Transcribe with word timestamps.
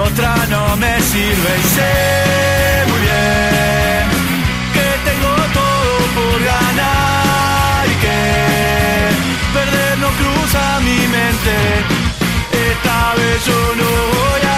otra 0.00 0.34
no 0.48 0.76
me 0.76 1.00
sirve 1.00 1.50
y 1.58 1.66
sé 1.76 1.92
muy 2.88 3.00
bien 3.06 4.04
que 4.74 4.86
tengo 5.08 5.32
todo 5.58 5.92
por 6.16 6.38
ganar 6.52 7.86
y 7.86 7.94
que 8.04 8.20
perder 9.56 9.98
no 9.98 10.08
cruza 10.20 10.62
mi 10.80 11.00
mente, 11.16 11.56
esta 12.70 13.14
vez 13.18 13.38
yo 13.46 13.60
no 13.80 13.90
voy 14.16 14.42
a 14.46 14.49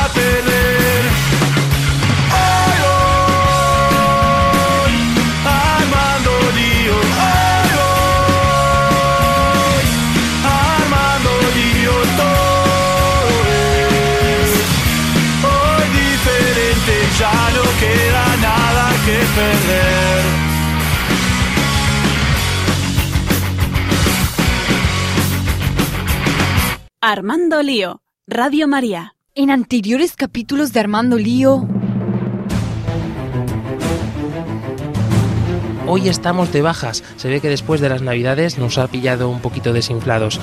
Armando 27.04 27.60
Lío, 27.64 28.00
Radio 28.28 28.68
María. 28.68 29.16
En 29.34 29.50
anteriores 29.50 30.14
capítulos 30.14 30.72
de 30.72 30.78
Armando 30.78 31.18
Lío, 31.18 31.66
Hoy 35.88 36.08
estamos 36.08 36.52
de 36.52 36.62
bajas. 36.62 37.02
Se 37.16 37.28
ve 37.28 37.40
que 37.40 37.48
después 37.48 37.80
de 37.80 37.88
las 37.88 38.02
navidades 38.02 38.56
nos 38.56 38.78
ha 38.78 38.86
pillado 38.86 39.28
un 39.28 39.40
poquito 39.40 39.72
desinflados. 39.72 40.40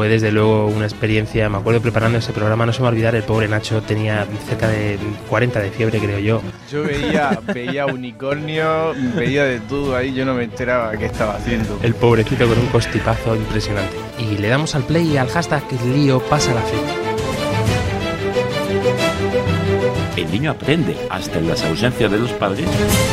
Fue 0.00 0.08
desde 0.08 0.32
luego 0.32 0.66
una 0.68 0.86
experiencia, 0.86 1.50
me 1.50 1.58
acuerdo 1.58 1.82
preparando 1.82 2.16
ese 2.16 2.32
programa, 2.32 2.64
no 2.64 2.72
se 2.72 2.78
me 2.78 2.84
va 2.84 2.88
a 2.88 2.92
olvidar, 2.92 3.14
el 3.14 3.22
pobre 3.22 3.48
Nacho 3.48 3.82
tenía 3.82 4.26
cerca 4.48 4.66
de 4.66 4.98
40 5.28 5.60
de 5.60 5.70
fiebre 5.70 5.98
creo 5.98 6.18
yo. 6.18 6.40
Yo 6.72 6.84
veía, 6.84 7.38
veía 7.52 7.84
unicornio, 7.84 8.94
veía 9.14 9.44
de 9.44 9.60
todo 9.60 9.94
ahí, 9.94 10.14
yo 10.14 10.24
no 10.24 10.32
me 10.32 10.44
enteraba 10.44 10.92
qué 10.96 11.04
estaba 11.04 11.34
haciendo. 11.34 11.78
El 11.82 11.94
pobrecito 11.94 12.48
con 12.48 12.58
un 12.58 12.68
costipazo 12.68 13.36
impresionante. 13.36 13.94
Y 14.18 14.38
le 14.38 14.48
damos 14.48 14.74
al 14.74 14.84
play 14.84 15.06
y 15.06 15.16
al 15.18 15.28
hashtag 15.28 15.64
lío 15.94 16.18
pasa 16.20 16.54
la 16.54 16.62
fe. 16.62 16.78
El 20.16 20.32
niño 20.32 20.52
aprende, 20.52 20.96
hasta 21.10 21.40
en 21.40 21.46
las 21.46 21.62
ausencias 21.62 22.10
de 22.10 22.16
los 22.16 22.30
padres, 22.30 22.66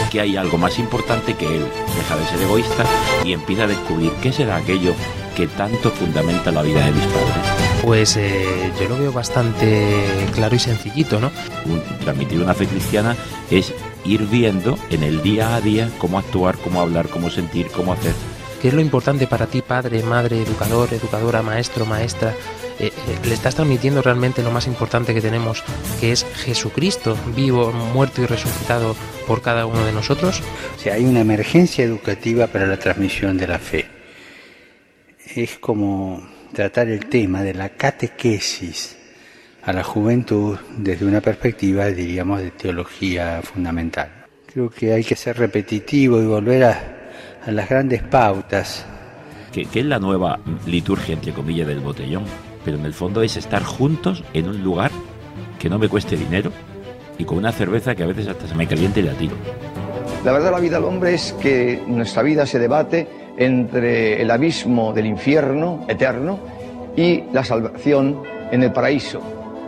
que 0.09 0.21
hay 0.21 0.37
algo 0.37 0.57
más 0.57 0.79
importante 0.79 1.33
que 1.33 1.47
él. 1.47 1.65
Deja 1.97 2.15
de 2.15 2.25
ser 2.27 2.41
egoísta 2.43 2.85
y 3.25 3.33
empieza 3.33 3.63
a 3.63 3.67
descubrir 3.67 4.13
qué 4.21 4.31
será 4.31 4.55
aquello 4.55 4.95
que 5.37 5.47
tanto 5.47 5.91
fundamenta 5.91 6.51
la 6.51 6.63
vida 6.63 6.83
de 6.83 6.91
mis 6.91 7.05
padres. 7.05 7.81
Pues 7.83 8.17
eh, 8.17 8.71
yo 8.81 8.89
lo 8.89 8.97
veo 8.97 9.13
bastante 9.13 9.95
claro 10.33 10.55
y 10.55 10.59
sencillito, 10.59 11.19
¿no? 11.19 11.31
Un- 11.65 11.83
transmitir 12.03 12.41
una 12.41 12.55
fe 12.55 12.65
cristiana 12.65 13.15
es 13.51 13.71
ir 14.03 14.25
viendo 14.25 14.79
en 14.89 15.03
el 15.03 15.21
día 15.21 15.55
a 15.55 15.61
día 15.61 15.89
cómo 15.99 16.17
actuar, 16.17 16.57
cómo 16.57 16.81
hablar, 16.81 17.07
cómo 17.07 17.29
sentir, 17.29 17.67
cómo 17.67 17.93
hacer. 17.93 18.13
¿Qué 18.61 18.69
es 18.69 18.73
lo 18.73 18.81
importante 18.81 19.27
para 19.27 19.45
ti, 19.45 19.61
padre, 19.61 20.01
madre, 20.01 20.41
educador, 20.41 20.91
educadora, 20.91 21.43
maestro, 21.43 21.85
maestra? 21.85 22.33
Eh, 22.79 22.87
eh, 22.87 22.91
le 23.27 23.33
estás 23.35 23.53
transmitiendo 23.53 24.01
realmente 24.01 24.41
lo 24.41 24.49
más 24.51 24.65
importante 24.65 25.13
que 25.13 25.21
tenemos, 25.21 25.63
que 25.99 26.11
es 26.11 26.25
Jesucristo, 26.45 27.15
vivo, 27.35 27.71
muerto 27.71 28.23
y 28.23 28.25
resucitado 28.25 28.95
por 29.27 29.43
cada 29.43 29.67
uno 29.67 29.85
de 29.85 29.91
nosotros. 29.91 30.41
O 30.75 30.79
sea, 30.79 30.95
hay 30.95 31.05
una 31.05 31.19
emergencia 31.21 31.85
educativa 31.85 32.47
para 32.47 32.65
la 32.65 32.77
transmisión 32.79 33.37
de 33.37 33.47
la 33.47 33.59
fe. 33.59 33.96
Es 35.35 35.57
como 35.57 36.21
tratar 36.53 36.87
el 36.87 37.07
tema 37.07 37.43
de 37.43 37.53
la 37.53 37.69
catequesis 37.69 38.97
a 39.63 39.73
la 39.73 39.83
juventud 39.83 40.57
desde 40.77 41.05
una 41.05 41.19
perspectiva, 41.19 41.87
diríamos, 41.87 42.41
de 42.41 42.51
teología 42.51 43.41
fundamental. 43.43 44.09
Creo 44.45 44.69
que 44.69 44.93
hay 44.93 45.03
que 45.03 45.15
ser 45.17 45.37
repetitivo 45.37 46.21
y 46.21 46.25
volver 46.25 46.63
a, 46.63 47.11
a 47.45 47.51
las 47.51 47.67
grandes 47.67 48.03
pautas. 48.03 48.85
Que, 49.51 49.65
que 49.65 49.81
es 49.81 49.85
la 49.85 49.99
nueva 49.99 50.39
liturgia, 50.65 51.15
entre 51.15 51.33
comillas, 51.33 51.67
del 51.67 51.81
botellón. 51.81 52.23
Pero 52.63 52.77
en 52.77 52.85
el 52.85 52.93
fondo 52.93 53.21
es 53.21 53.35
estar 53.35 53.63
juntos 53.63 54.23
en 54.33 54.47
un 54.47 54.63
lugar 54.63 54.91
que 55.59 55.69
no 55.69 55.77
me 55.77 55.89
cueste 55.89 56.15
dinero 56.15 56.51
y 57.17 57.25
con 57.25 57.37
una 57.37 57.51
cerveza 57.51 57.95
que 57.95 58.03
a 58.03 58.07
veces 58.07 58.27
hasta 58.27 58.47
se 58.47 58.55
me 58.55 58.65
caliente 58.65 59.01
y 59.01 59.03
la 59.03 59.13
tiro. 59.13 59.35
La 60.23 60.31
verdad 60.31 60.47
de 60.47 60.55
la 60.55 60.59
vida 60.59 60.75
del 60.77 60.85
hombre 60.85 61.13
es 61.13 61.33
que 61.33 61.81
nuestra 61.85 62.23
vida 62.23 62.45
se 62.45 62.59
debate 62.59 63.26
entre 63.37 64.21
el 64.21 64.31
abismo 64.31 64.93
del 64.93 65.05
infierno 65.05 65.85
eterno 65.87 66.39
y 66.95 67.23
la 67.31 67.43
salvación 67.43 68.21
en 68.51 68.63
el 68.63 68.71
paraíso. 68.71 69.21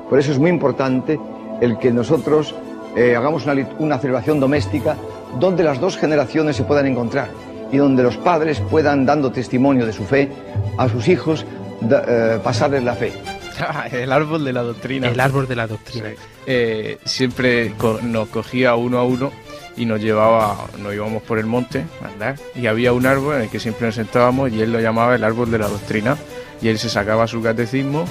Por 0.10 0.20
eso 0.20 0.32
es 0.32 0.40
muy 0.40 0.50
importante 0.50 1.20
el 1.62 1.78
que 1.78 1.92
nosotros 1.92 2.56
eh, 2.96 3.16
hagamos 3.16 3.46
una, 3.46 3.56
una 3.78 4.00
celebración 4.00 4.40
doméstica 4.40 4.96
donde 5.40 5.64
las 5.64 5.80
dos 5.80 5.98
generaciones 5.98 6.56
se 6.56 6.64
puedan 6.64 6.88
encontrar 6.88 7.30
y 7.72 7.78
donde 7.78 8.02
los 8.02 8.18
padres 8.18 8.60
puedan, 8.62 9.06
dando 9.06 9.32
testimonio 9.32 9.86
de 9.86 9.94
su 9.94 10.04
fe, 10.04 10.30
a 10.78 10.90
sus 10.90 11.08
hijos 11.08 11.46
da- 11.82 12.04
eh, 12.08 12.40
pasarles 12.44 12.84
la 12.84 12.96
fe. 12.96 13.14
el 13.92 14.12
árbol 14.12 14.44
de 14.44 14.54
la 14.54 14.64
doctrina. 14.64 15.08
El 15.10 15.20
árbol 15.20 15.48
de 15.48 15.56
la 15.56 15.68
doctrina. 15.68 16.10
Sí. 16.10 16.16
Eh, 16.48 16.98
siempre 17.06 17.74
co- 17.78 18.00
nos 18.02 18.30
cogía 18.30 18.74
uno 18.76 18.98
a 18.98 19.04
uno 19.04 19.32
y 19.80 19.86
nos 19.86 20.02
llevaba, 20.02 20.68
nos 20.78 20.94
íbamos 20.94 21.24
por 21.24 21.40
el 21.40 21.46
monte 21.46 21.86
a 22.04 22.08
andar 22.10 22.36
y 22.54 22.68
había 22.68 22.92
un 22.94 23.06
árbol 23.06 23.36
en 23.36 23.42
el 23.44 23.50
que 23.50 23.60
siempre 23.60 23.88
nos 23.88 23.96
sentábamos 23.96 24.52
y 24.52 24.62
él 24.62 24.72
lo 24.74 24.82
llamaba 24.82 25.16
el 25.16 25.24
árbol 25.24 25.50
de 25.50 25.58
la 25.58 25.70
doctrina 25.70 26.18
y 26.62 26.68
él 26.68 26.78
se 26.78 26.90
sacaba 26.90 27.28
su 27.28 27.42
catecismo 27.42 28.06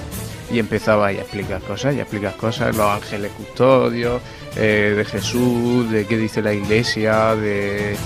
y 0.51 0.59
empezaba 0.59 1.09
ahí 1.09 1.19
a 1.19 1.21
explicar 1.21 1.61
cosas 1.61 1.95
y 1.95 1.99
a 1.99 2.03
explicar 2.03 2.35
cosas, 2.37 2.75
los 2.75 2.87
ángeles 2.87 3.31
custodios, 3.33 4.23
eh, 4.57 4.95
de 4.97 5.05
Jesús, 5.05 5.91
de 5.91 6.07
qué 6.07 6.17
dice 6.17 6.43
la 6.43 6.55
iglesia, 6.55 7.35
de... 7.37 7.97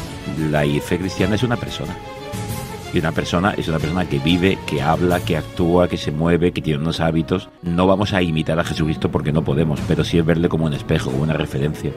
La 0.50 0.62
fe 0.82 0.98
cristiana 0.98 1.36
es 1.36 1.42
una 1.42 1.56
persona. 1.56 1.96
Y 2.92 2.98
una 2.98 3.12
persona 3.12 3.54
es 3.56 3.68
una 3.68 3.78
persona 3.78 4.08
que 4.08 4.18
vive, 4.18 4.58
que 4.66 4.82
habla, 4.82 5.20
que 5.20 5.36
actúa, 5.36 5.88
que 5.88 5.96
se 5.96 6.10
mueve, 6.10 6.52
que 6.52 6.60
tiene 6.60 6.80
unos 6.80 7.00
hábitos. 7.00 7.48
No 7.62 7.86
vamos 7.86 8.12
a 8.12 8.20
imitar 8.20 8.58
a 8.58 8.64
Jesucristo 8.64 9.10
porque 9.10 9.32
no 9.32 9.42
podemos, 9.42 9.80
pero 9.88 10.04
sí 10.04 10.18
es 10.18 10.26
verle 10.26 10.48
como 10.48 10.66
un 10.66 10.74
espejo, 10.74 11.10
una 11.10 11.32
referencia. 11.32 11.90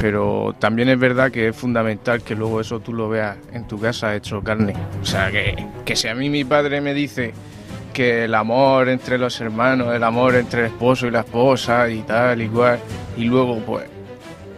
Pero 0.00 0.54
también 0.58 0.88
es 0.88 0.98
verdad 0.98 1.30
que 1.30 1.48
es 1.48 1.56
fundamental 1.56 2.22
que 2.22 2.34
luego 2.34 2.60
eso 2.60 2.80
tú 2.80 2.94
lo 2.94 3.08
veas 3.08 3.36
en 3.52 3.68
tu 3.68 3.78
casa 3.78 4.16
hecho 4.16 4.42
carne. 4.42 4.74
O 5.02 5.04
sea, 5.04 5.30
que, 5.30 5.66
que 5.84 5.94
si 5.94 6.08
a 6.08 6.14
mí 6.14 6.30
mi 6.30 6.44
padre 6.44 6.80
me 6.80 6.94
dice 6.94 7.34
que 7.92 8.24
el 8.24 8.34
amor 8.34 8.88
entre 8.88 9.18
los 9.18 9.40
hermanos, 9.40 9.94
el 9.94 10.02
amor 10.02 10.36
entre 10.36 10.60
el 10.60 10.66
esposo 10.68 11.06
y 11.06 11.10
la 11.10 11.20
esposa 11.20 11.88
y 11.90 12.00
tal 12.00 12.40
y 12.40 12.48
cual, 12.48 12.78
y 13.16 13.24
luego 13.24 13.58
pues 13.58 13.84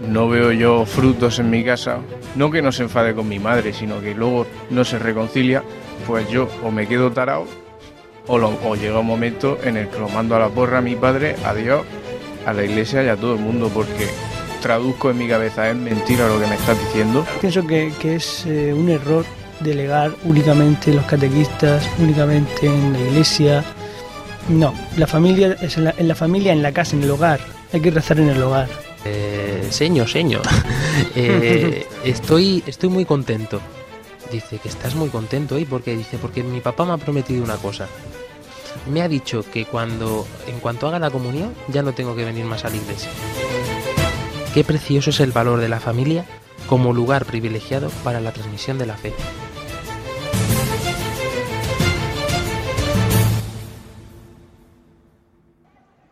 no 0.01 0.29
veo 0.29 0.53
yo 0.53 0.85
frutos 0.87 1.39
en 1.39 1.51
mi 1.51 1.65
casa, 1.65 1.99
no 2.35 2.51
que 2.51 2.63
no 2.63 2.73
se 2.73 2.83
enfade 2.85 3.15
con 3.15 3.29
mi 3.29 3.39
madre, 3.39 3.73
sino 3.73 4.01
que 4.01 4.15
luego 4.15 4.47
no 4.71 4.85
se 4.85 4.99
reconcilia, 4.99 5.63
pues 6.07 6.29
yo 6.29 6.49
o 6.65 6.71
me 6.71 6.87
quedo 6.87 7.11
tarao 7.13 7.47
o, 8.27 8.39
lo- 8.39 8.57
o 8.65 8.75
llega 8.77 8.99
un 9.01 9.07
momento 9.07 9.59
en 9.65 9.77
el 9.77 9.89
que 9.89 9.99
lo 9.99 10.09
mando 10.09 10.35
a 10.37 10.39
la 10.39 10.49
porra 10.49 10.79
a 10.79 10.81
mi 10.83 10.97
padre, 10.97 11.37
a 11.45 11.55
Dios, 11.55 11.83
a 12.47 12.53
la 12.53 12.65
iglesia 12.65 13.03
y 13.05 13.09
a 13.09 13.17
todo 13.17 13.35
el 13.35 13.41
mundo, 13.41 13.71
porque 13.73 14.09
traduzco 14.61 15.11
en 15.11 15.19
mi 15.19 15.29
cabeza, 15.29 15.69
es 15.71 15.77
mentira 15.77 16.27
lo 16.29 16.41
que 16.41 16.47
me 16.47 16.55
estás 16.55 16.79
diciendo. 16.79 17.25
Pienso 17.41 17.67
que, 17.67 17.93
que 18.01 18.17
es 18.17 18.47
eh, 18.47 18.73
un 18.73 18.89
error 18.91 19.25
delegar 19.61 20.13
únicamente 20.25 20.91
en 20.91 20.97
los 20.97 21.07
catequistas, 21.07 21.89
únicamente 21.99 22.67
en 22.67 22.93
la 22.93 22.99
iglesia. 23.01 23.65
No, 24.49 24.73
la 24.97 25.07
familia 25.07 25.57
es 25.61 25.77
en 25.79 26.09
la 26.09 26.15
familia, 26.17 26.53
en 26.53 26.63
la 26.63 26.73
casa, 26.73 26.97
en 26.97 27.03
el 27.05 27.11
hogar. 27.11 27.39
Hay 27.73 27.81
que 27.81 27.91
rezar 27.93 28.19
en 28.19 28.29
el 28.29 28.43
hogar. 28.43 28.69
Eh, 29.05 29.69
señor, 29.71 30.09
señor, 30.09 30.43
eh, 31.17 31.87
estoy, 32.05 32.63
estoy 32.67 32.89
muy 32.89 33.05
contento. 33.05 33.61
Dice 34.31 34.59
que 34.59 34.69
estás 34.69 34.95
muy 34.95 35.09
contento 35.09 35.59
y 35.59 35.65
porque 35.65 35.97
dice 35.97 36.19
porque 36.19 36.43
mi 36.43 36.61
papá 36.61 36.85
me 36.85 36.93
ha 36.93 36.99
prometido 36.99 37.45
una 37.45 37.57
cosa. 37.57 37.89
Me 38.91 39.03
ha 39.03 39.09
dicho 39.09 39.45
que 39.53 39.67
cuando, 39.67 40.27
en 40.47 40.59
cuanto 40.61 40.89
haga 40.89 40.99
la 40.99 41.11
comunión, 41.11 41.55
ya 41.69 41.83
no 41.83 41.93
tengo 41.93 42.17
que 42.17 42.25
venir 42.25 42.45
más 42.45 42.65
a 42.65 42.71
la 42.71 42.77
iglesia. 42.77 43.11
Qué 44.55 44.65
precioso 44.65 45.11
es 45.11 45.21
el 45.21 45.33
valor 45.33 45.61
de 45.61 45.69
la 45.69 45.81
familia 45.81 46.25
como 46.67 46.93
lugar 46.93 47.25
privilegiado 47.27 47.91
para 48.05 48.21
la 48.21 48.33
transmisión 48.33 48.79
de 48.79 48.87
la 48.87 48.97
fe. 48.97 49.13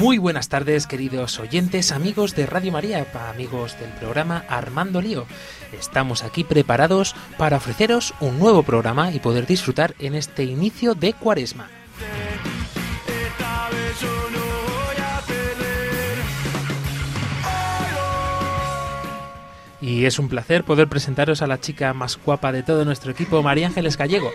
Muy 0.00 0.18
buenas 0.18 0.48
tardes, 0.48 0.86
queridos 0.86 1.38
oyentes, 1.38 1.92
amigos 1.92 2.34
de 2.34 2.46
Radio 2.46 2.72
María, 2.72 3.06
amigos 3.30 3.78
del 3.78 3.90
programa 3.90 4.44
Armando 4.48 5.00
Lío. 5.00 5.26
Estamos 5.72 6.24
aquí 6.24 6.42
preparados 6.42 7.14
para 7.38 7.58
ofreceros 7.58 8.12
un 8.20 8.38
nuevo 8.38 8.64
programa 8.64 9.12
y 9.12 9.20
poder 9.20 9.46
disfrutar 9.46 9.94
en 10.00 10.16
este 10.16 10.44
inicio 10.44 10.94
de 10.94 11.12
Cuaresma. 11.12 11.68
Y 19.84 20.06
es 20.06 20.18
un 20.18 20.30
placer 20.30 20.64
poder 20.64 20.88
presentaros 20.88 21.42
a 21.42 21.46
la 21.46 21.60
chica 21.60 21.92
más 21.92 22.18
guapa 22.24 22.52
de 22.52 22.62
todo 22.62 22.86
nuestro 22.86 23.12
equipo, 23.12 23.42
María 23.42 23.66
Ángeles 23.66 23.98
Gallego. 23.98 24.30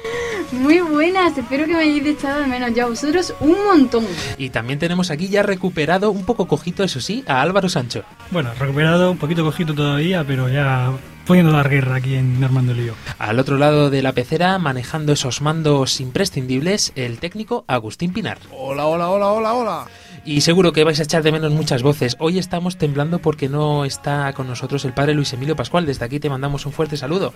Muy 0.52 0.80
buenas, 0.80 1.36
espero 1.36 1.66
que 1.66 1.74
me 1.74 1.80
hayáis 1.80 2.06
echado 2.06 2.42
de 2.42 2.46
menos 2.46 2.72
ya 2.76 2.86
vosotros 2.86 3.34
un 3.40 3.58
montón. 3.66 4.06
Y 4.38 4.52
también 4.52 4.78
tenemos 4.78 5.10
aquí 5.10 5.28
ya 5.28 5.42
recuperado, 5.42 6.12
un 6.12 6.24
poco 6.24 6.48
cojito, 6.48 6.84
eso 6.84 7.02
sí, 7.02 7.24
a 7.26 7.42
Álvaro 7.42 7.68
Sancho. 7.68 8.04
Bueno, 8.30 8.52
recuperado, 8.60 9.10
un 9.10 9.18
poquito 9.18 9.44
cojito 9.44 9.74
todavía, 9.74 10.24
pero 10.24 10.50
ya 10.50 10.92
pudiendo 11.26 11.52
dar 11.52 11.68
guerra 11.68 11.96
aquí 11.96 12.14
en 12.14 12.44
Armando 12.44 12.76
Lío. 12.76 12.94
Al 13.18 13.40
otro 13.40 13.58
lado 13.58 13.90
de 13.90 14.04
la 14.04 14.12
pecera, 14.12 14.60
manejando 14.60 15.14
esos 15.14 15.42
mandos 15.42 16.00
imprescindibles, 16.00 16.92
el 16.96 17.18
técnico 17.18 17.66
Agustín 17.68 18.14
Pinar. 18.14 18.38
Hola, 18.52 18.86
hola, 18.86 19.10
hola, 19.10 19.28
hola, 19.30 19.54
hola. 19.54 19.88
Y 20.26 20.42
seguro 20.42 20.74
que 20.74 20.84
vais 20.84 21.00
a 21.00 21.04
echar 21.04 21.24
de 21.24 21.32
menos 21.32 21.52
muchas 21.52 21.84
voces. 21.84 22.16
Hoy 22.20 22.40
estamos 22.40 22.78
temblando 22.78 23.20
porque 23.20 23.50
no 23.50 23.86
está 23.86 24.32
con 24.34 24.48
nosotros 24.48 24.86
el 24.86 24.94
padre 24.94 25.14
Luis 25.14 25.34
Emilio 25.34 25.56
Pascual. 25.56 25.86
Desde 25.86 26.06
aquí 26.06 26.20
te 26.20 26.30
mandamos 26.30 26.66
un 26.66 26.74
fuerte 26.74 26.98
saludo. 26.98 27.34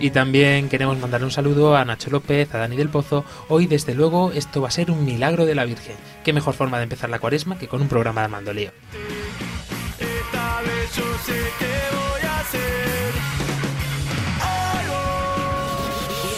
Y 0.00 0.10
también 0.10 0.68
queremos 0.68 0.98
mandar 0.98 1.24
un 1.24 1.30
saludo 1.30 1.76
a 1.76 1.84
Nacho 1.84 2.10
López, 2.10 2.54
a 2.54 2.58
Dani 2.58 2.76
del 2.76 2.88
Pozo. 2.88 3.24
Hoy, 3.48 3.66
desde 3.66 3.94
luego, 3.94 4.32
esto 4.32 4.60
va 4.60 4.68
a 4.68 4.72
ser 4.72 4.90
un 4.90 5.04
milagro 5.04 5.46
de 5.46 5.54
la 5.54 5.64
Virgen. 5.64 5.96
Qué 6.24 6.32
mejor 6.32 6.54
forma 6.54 6.76
de 6.78 6.84
empezar 6.84 7.10
la 7.10 7.18
cuaresma 7.18 7.58
que 7.58 7.68
con 7.68 7.80
un 7.82 7.88
programa 7.88 8.20
de 8.20 8.24
Armando 8.26 8.52
Lío. 8.52 8.70
Esta 9.98 10.60
vez 10.62 10.96
yo 10.96 11.18
sé 11.24 11.40
qué 11.58 11.74
voy 11.96 12.20
a 12.28 12.40
hacer. 12.40 13.12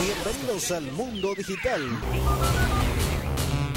Bienvenidos 0.00 0.70
al 0.70 0.92
mundo 0.92 1.34
digital. 1.36 1.82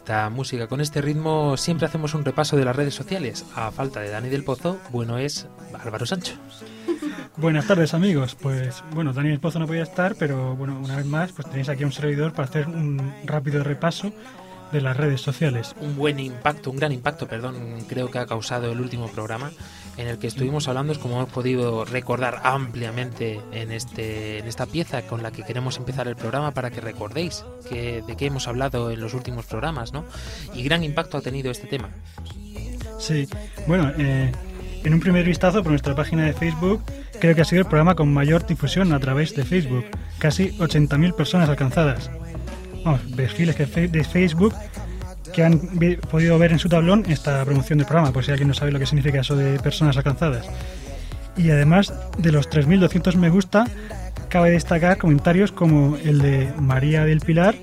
Esta 0.00 0.30
música, 0.30 0.66
con 0.66 0.80
este 0.80 1.02
ritmo, 1.02 1.58
siempre 1.58 1.86
hacemos 1.86 2.14
un 2.14 2.24
repaso 2.24 2.56
de 2.56 2.64
las 2.64 2.74
redes 2.74 2.94
sociales. 2.94 3.44
A 3.54 3.70
falta 3.70 4.00
de 4.00 4.08
Dani 4.08 4.30
del 4.30 4.44
Pozo, 4.44 4.78
bueno 4.90 5.18
es 5.18 5.46
Álvaro 5.78 6.06
Sancho. 6.06 6.36
Buenas 7.36 7.66
tardes 7.66 7.92
amigos, 7.92 8.34
pues 8.34 8.82
bueno, 8.94 9.12
Daniel 9.12 9.40
Pozo 9.40 9.58
no 9.58 9.66
podía 9.66 9.82
estar, 9.82 10.14
pero 10.14 10.56
bueno, 10.56 10.80
una 10.82 10.96
vez 10.96 11.04
más, 11.04 11.32
pues 11.32 11.48
tenéis 11.50 11.68
aquí 11.68 11.84
un 11.84 11.92
servidor 11.92 12.32
para 12.32 12.48
hacer 12.48 12.66
un 12.66 13.12
rápido 13.26 13.62
repaso 13.62 14.10
de 14.72 14.80
las 14.80 14.96
redes 14.96 15.20
sociales. 15.20 15.74
Un 15.80 15.96
buen 15.96 16.20
impacto, 16.20 16.70
un 16.70 16.76
gran 16.76 16.92
impacto, 16.92 17.26
perdón, 17.26 17.84
creo 17.88 18.10
que 18.10 18.18
ha 18.18 18.26
causado 18.26 18.72
el 18.72 18.80
último 18.80 19.08
programa 19.08 19.50
en 19.96 20.08
el 20.08 20.18
que 20.18 20.26
estuvimos 20.26 20.66
hablando, 20.68 20.92
es 20.92 20.98
como 20.98 21.16
hemos 21.16 21.30
podido 21.30 21.84
recordar 21.84 22.40
ampliamente 22.44 23.40
en, 23.52 23.70
este, 23.70 24.38
en 24.38 24.46
esta 24.46 24.66
pieza 24.66 25.02
con 25.02 25.22
la 25.22 25.30
que 25.30 25.42
queremos 25.42 25.76
empezar 25.76 26.08
el 26.08 26.16
programa 26.16 26.52
para 26.52 26.70
que 26.70 26.80
recordéis 26.80 27.44
que, 27.68 28.02
de 28.06 28.16
qué 28.16 28.26
hemos 28.26 28.48
hablado 28.48 28.90
en 28.90 29.00
los 29.00 29.14
últimos 29.14 29.46
programas, 29.46 29.92
¿no? 29.92 30.04
Y 30.54 30.62
gran 30.62 30.84
impacto 30.84 31.18
ha 31.18 31.20
tenido 31.20 31.50
este 31.50 31.66
tema. 31.66 31.90
Sí, 32.98 33.28
bueno, 33.66 33.92
eh, 33.98 34.32
en 34.84 34.94
un 34.94 35.00
primer 35.00 35.24
vistazo 35.24 35.62
por 35.62 35.70
nuestra 35.70 35.94
página 35.94 36.24
de 36.24 36.32
Facebook, 36.32 36.82
creo 37.20 37.34
que 37.34 37.42
ha 37.42 37.44
sido 37.44 37.62
el 37.62 37.68
programa 37.68 37.94
con 37.94 38.12
mayor 38.12 38.46
difusión 38.46 38.92
a 38.92 39.00
través 39.00 39.34
de 39.34 39.44
Facebook, 39.44 39.84
casi 40.18 40.50
80.000 40.58 41.14
personas 41.14 41.48
alcanzadas. 41.48 42.10
Vamos, 42.84 43.00
perfiles 43.14 43.56
que 43.56 43.66
de 43.66 44.04
Facebook 44.04 44.54
que 45.32 45.44
han 45.44 45.60
podido 46.10 46.38
ver 46.38 46.52
en 46.52 46.58
su 46.58 46.68
tablón 46.68 47.04
esta 47.08 47.44
promoción 47.44 47.78
del 47.78 47.86
programa, 47.86 48.12
por 48.12 48.24
si 48.24 48.30
alguien 48.30 48.48
no 48.48 48.54
sabe 48.54 48.72
lo 48.72 48.78
que 48.78 48.86
significa 48.86 49.20
eso 49.20 49.36
de 49.36 49.58
personas 49.58 49.96
alcanzadas. 49.96 50.46
Y 51.36 51.50
además 51.50 51.92
de 52.18 52.32
los 52.32 52.50
3.200 52.50 53.14
me 53.14 53.30
gusta, 53.30 53.64
cabe 54.28 54.50
destacar 54.50 54.98
comentarios 54.98 55.52
como 55.52 55.96
el 55.96 56.18
de 56.18 56.52
María 56.58 57.04
del 57.04 57.20
Pilar, 57.20 57.54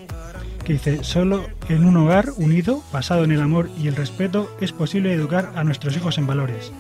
que 0.64 0.74
dice, 0.74 1.04
solo 1.04 1.46
en 1.70 1.86
un 1.86 1.96
hogar 1.98 2.30
unido, 2.38 2.84
basado 2.92 3.24
en 3.24 3.32
el 3.32 3.42
amor 3.42 3.70
y 3.82 3.88
el 3.88 3.96
respeto, 3.96 4.50
es 4.60 4.72
posible 4.72 5.14
educar 5.14 5.52
a 5.56 5.64
nuestros 5.64 5.96
hijos 5.96 6.18
en 6.18 6.28
valores. 6.28 6.72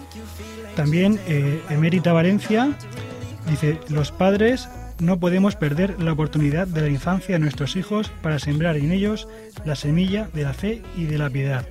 También 0.75 1.19
eh, 1.28 1.62
Emérita 1.69 2.13
Valencia 2.13 2.69
dice, 3.50 3.80
los 3.89 4.12
padres 4.12 4.69
no 5.00 5.20
podemos 5.20 5.56
perder 5.56 6.01
la 6.01 6.13
oportunidad 6.13 6.68
de 6.68 6.82
la 6.82 6.89
infancia 6.89 7.36
de 7.36 7.39
nuestros 7.39 7.75
hijos 7.75 8.12
para 8.22 8.39
sembrar 8.39 8.77
en 8.77 8.92
ellos 8.92 9.27
la 9.66 9.75
semilla 9.75 10.30
de 10.34 10.44
la 10.44 10.54
fe 10.54 10.82
y 10.96 11.06
de 11.06 11.18
la 11.18 11.30
piedad. 11.30 11.66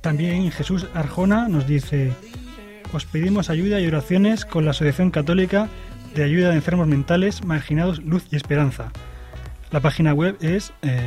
También 0.00 0.50
Jesús 0.50 0.86
Arjona 0.94 1.48
nos 1.48 1.66
dice, 1.66 2.12
os 2.92 3.06
pedimos 3.06 3.50
ayuda 3.50 3.80
y 3.80 3.86
oraciones 3.86 4.44
con 4.44 4.64
la 4.64 4.72
Asociación 4.72 5.10
Católica 5.10 5.68
de 6.14 6.24
Ayuda 6.24 6.50
de 6.50 6.56
Enfermos 6.56 6.86
Mentales, 6.86 7.44
Marginados, 7.44 8.02
Luz 8.02 8.24
y 8.30 8.36
Esperanza. 8.36 8.92
La 9.70 9.80
página 9.80 10.12
web 10.12 10.36
es... 10.40 10.72
eh, 10.82 11.00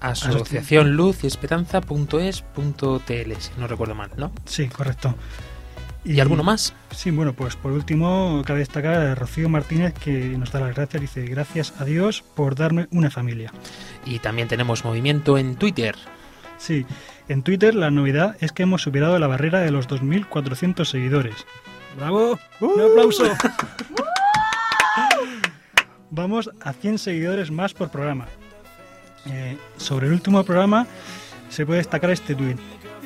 Asociación 0.00 0.96
Luz 0.96 1.24
y 1.24 1.28
Esperanza.es.tl, 1.28 3.32
si 3.38 3.50
no 3.58 3.66
recuerdo 3.66 3.94
mal, 3.94 4.10
¿no? 4.18 4.32
Sí, 4.44 4.68
correcto. 4.68 5.14
¿Y 6.04 6.20
alguno 6.20 6.42
más? 6.42 6.74
Sí, 6.90 7.10
bueno, 7.10 7.32
pues 7.32 7.56
por 7.56 7.72
último 7.72 8.42
cabe 8.44 8.58
destacar 8.58 8.94
a 8.94 9.14
Rocío 9.14 9.48
Martínez 9.48 9.94
que 9.94 10.36
nos 10.36 10.52
da 10.52 10.60
las 10.60 10.74
gracias, 10.74 11.00
dice 11.00 11.24
gracias 11.24 11.72
a 11.78 11.84
Dios 11.84 12.22
por 12.22 12.54
darme 12.54 12.88
una 12.90 13.10
familia. 13.10 13.52
Y 14.04 14.18
también 14.18 14.46
tenemos 14.48 14.84
movimiento 14.84 15.38
en 15.38 15.56
Twitter. 15.56 15.96
Sí, 16.58 16.84
en 17.28 17.42
Twitter 17.42 17.74
la 17.74 17.90
novedad 17.90 18.36
es 18.40 18.52
que 18.52 18.64
hemos 18.64 18.82
superado 18.82 19.18
la 19.18 19.26
barrera 19.26 19.60
de 19.60 19.70
los 19.70 19.88
2.400 19.88 20.84
seguidores. 20.84 21.46
¡Bravo! 21.96 22.38
¡Un 22.60 22.80
aplauso! 22.80 23.24
Vamos 26.10 26.50
a 26.60 26.72
100 26.74 26.98
seguidores 26.98 27.50
más 27.50 27.72
por 27.72 27.90
programa. 27.90 28.26
Eh, 29.26 29.56
sobre 29.78 30.06
el 30.08 30.12
último 30.12 30.44
programa 30.44 30.86
se 31.48 31.64
puede 31.64 31.78
destacar 31.78 32.10
este 32.10 32.34
tuit. 32.34 32.58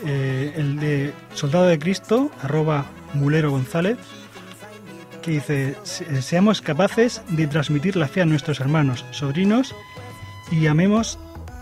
Eh, 0.07 0.53
el 0.57 0.79
de 0.79 1.13
Soldado 1.35 1.67
de 1.67 1.79
Cristo, 1.79 2.31
arroba 2.43 2.87
Mulero 3.15 3.51
González, 3.51 3.99
que 5.23 5.33
dice, 5.33 5.77
"Se- 5.83 6.23
seamos 6.23 6.61
capaces 6.61 7.23
de 7.29 7.47
transmitir 7.47 7.97
la 7.97 8.09
fe 8.09 8.23
a 8.23 8.27
nuestros 8.27 8.61
hermanos, 8.61 9.05
sobrinos 9.11 9.75
y 10.51 10.67
amemos 10.67 11.19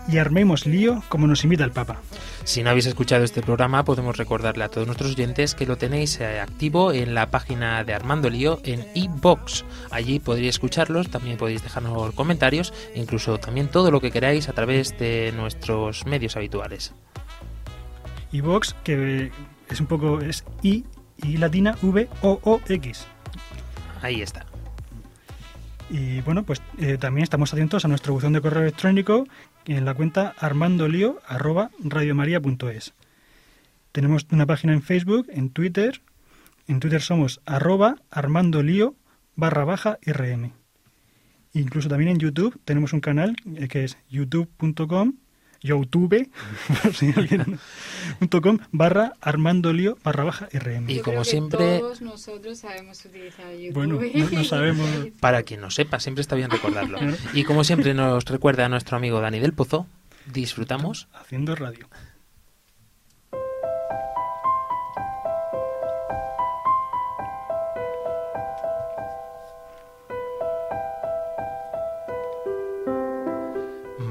y 0.07 0.19
armemos 0.19 0.65
lío 0.65 1.03
como 1.09 1.27
nos 1.27 1.43
invita 1.43 1.65
el 1.65 1.71
Papa. 1.71 1.97
Si 2.45 2.63
no 2.63 2.69
habéis 2.69 2.85
escuchado 2.85 3.25
este 3.25 3.41
programa, 3.41 3.83
podemos 3.83 4.15
recordarle 4.15 4.63
a 4.63 4.69
todos 4.69 4.87
nuestros 4.87 5.11
oyentes 5.11 5.53
que 5.53 5.65
lo 5.65 5.75
tenéis 5.77 6.17
eh, 6.21 6.39
activo 6.39 6.93
en 6.93 7.13
la 7.13 7.29
página 7.29 7.83
de 7.83 7.93
Armando 7.93 8.29
Lío 8.29 8.61
en 8.63 8.85
iBox. 8.93 9.65
Allí 9.91 10.19
podréis 10.19 10.51
escucharlos, 10.51 11.09
también 11.09 11.35
podéis 11.35 11.61
dejarnos 11.61 12.13
comentarios, 12.13 12.73
incluso 12.95 13.37
también 13.37 13.67
todo 13.67 13.91
lo 13.91 13.99
que 13.99 14.11
queráis 14.11 14.47
a 14.47 14.53
través 14.53 14.97
de 14.97 15.33
nuestros 15.35 16.05
medios 16.05 16.37
habituales. 16.37 16.93
Y 18.31 18.41
Vox, 18.41 18.75
que 18.83 19.31
es 19.69 19.79
un 19.79 19.87
poco, 19.87 20.19
es 20.19 20.43
I, 20.61 20.85
I 21.23 21.37
latina, 21.37 21.75
V, 21.81 22.07
O, 22.21 22.39
O, 22.43 22.61
X. 22.67 23.07
ahí 24.01 24.21
está. 24.21 24.45
Y 25.89 26.19
bueno, 26.21 26.43
pues 26.43 26.61
eh, 26.79 26.97
también 26.97 27.23
estamos 27.23 27.53
atentos 27.53 27.85
a 27.85 27.87
nuestro 27.87 28.11
buzón 28.13 28.33
de 28.33 28.41
correo 28.41 28.63
electrónico 28.63 29.25
en 29.65 29.85
la 29.85 29.93
cuenta 29.93 30.33
armandolio.radiomaria.es. 30.37 32.93
Tenemos 33.93 34.27
una 34.31 34.45
página 34.45 34.73
en 34.73 34.81
Facebook, 34.81 35.27
en 35.29 35.49
Twitter. 35.49 36.01
En 36.67 36.81
Twitter 36.81 37.01
somos 37.01 37.39
arroba 37.45 37.95
armandolio 38.11 38.95
barra 39.35 39.63
baja 39.63 39.97
rm. 40.05 40.51
Incluso 41.53 41.87
también 41.87 42.11
en 42.11 42.19
YouTube 42.19 42.59
tenemos 42.65 42.91
un 42.91 42.99
canal 42.99 43.37
eh, 43.55 43.69
que 43.69 43.85
es 43.85 43.97
youtube.com 44.09 45.13
youtube 45.61 46.29
si 46.93 47.13
com, 48.41 48.57
barra 48.71 49.13
armandolio 49.21 49.97
barra 50.03 50.23
baja 50.23 50.49
rm. 50.53 50.89
Y 50.89 50.99
como 50.99 51.23
siempre, 51.23 51.79
Todos 51.79 52.01
nosotros 52.01 52.59
sabemos 52.59 53.03
utilizar 53.05 53.53
YouTube. 53.53 53.73
Bueno, 53.73 53.99
no, 54.01 54.29
no 54.31 54.43
sabemos. 54.45 54.87
para 55.19 55.43
quien 55.43 55.61
no 55.61 55.71
sepa, 55.71 55.99
siempre 55.99 56.21
está 56.21 56.35
bien 56.35 56.49
recordarlo. 56.49 56.99
Y 57.33 57.43
como 57.43 57.63
siempre 57.63 57.93
nos 57.93 58.25
recuerda 58.25 58.65
a 58.65 58.69
nuestro 58.69 58.97
amigo 58.97 59.19
Dani 59.21 59.39
del 59.39 59.53
Pozo, 59.53 59.87
disfrutamos 60.31 61.07
Haciendo 61.13 61.55
radio. 61.55 61.87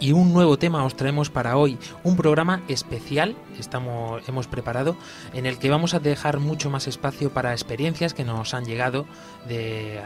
Y 0.00 0.12
un 0.12 0.32
nuevo 0.32 0.58
tema 0.58 0.82
os 0.86 0.96
traemos 0.96 1.28
para 1.28 1.58
hoy, 1.58 1.78
un 2.04 2.16
programa 2.16 2.62
especial, 2.68 3.36
estamos, 3.58 4.26
hemos 4.26 4.46
preparado, 4.46 4.96
en 5.34 5.44
el 5.44 5.58
que 5.58 5.68
vamos 5.68 5.92
a 5.92 5.98
dejar 5.98 6.40
mucho 6.40 6.70
más 6.70 6.88
espacio 6.88 7.30
para 7.30 7.52
experiencias 7.52 8.14
que 8.14 8.24
nos 8.24 8.54
han 8.54 8.64
llegado 8.64 9.04
de, 9.46 10.00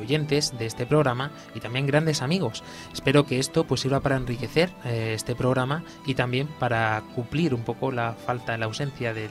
oyentes 0.00 0.56
de 0.56 0.64
este 0.64 0.86
programa 0.86 1.32
y 1.54 1.60
también 1.60 1.86
grandes 1.86 2.22
amigos. 2.22 2.64
Espero 2.94 3.26
que 3.26 3.38
esto 3.38 3.64
pues 3.64 3.82
sirva 3.82 4.00
para 4.00 4.16
enriquecer 4.16 4.70
eh, 4.86 5.12
este 5.14 5.34
programa 5.34 5.84
y 6.06 6.14
también 6.14 6.48
para 6.58 7.02
cumplir 7.14 7.52
un 7.52 7.62
poco 7.62 7.92
la 7.92 8.14
falta, 8.14 8.56
la 8.56 8.64
ausencia 8.64 9.12
de, 9.12 9.28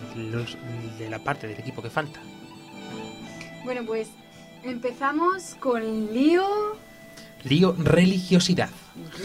de 0.99 1.09
la 1.09 1.17
parte 1.17 1.47
del 1.47 1.59
equipo 1.59 1.81
que 1.81 1.89
falta. 1.89 2.19
Bueno, 3.63 3.81
pues 3.87 4.07
empezamos 4.63 5.55
con 5.59 6.13
lío, 6.13 6.77
Lío 7.45 7.75
religiosidad. 7.77 8.69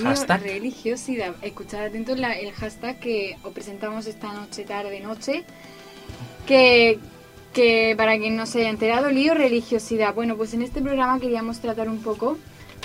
Hashtag 0.02 0.42
religiosidad. 0.42 1.34
Escuchad 1.42 1.84
atentos 1.86 2.18
la- 2.18 2.32
el 2.38 2.52
hashtag 2.52 2.98
que 2.98 3.36
os 3.42 3.52
presentamos 3.52 4.06
esta 4.06 4.32
noche, 4.32 4.64
tarde, 4.64 5.00
noche. 5.00 5.44
Que, 6.46 6.98
que 7.52 7.94
para 7.96 8.18
quien 8.18 8.36
no 8.36 8.46
se 8.46 8.60
haya 8.60 8.70
enterado, 8.70 9.10
lío 9.10 9.34
religiosidad. 9.34 10.14
Bueno, 10.14 10.36
pues 10.36 10.54
en 10.54 10.62
este 10.62 10.80
programa 10.80 11.20
queríamos 11.20 11.60
tratar 11.60 11.88
un 11.88 11.98
poco 12.02 12.38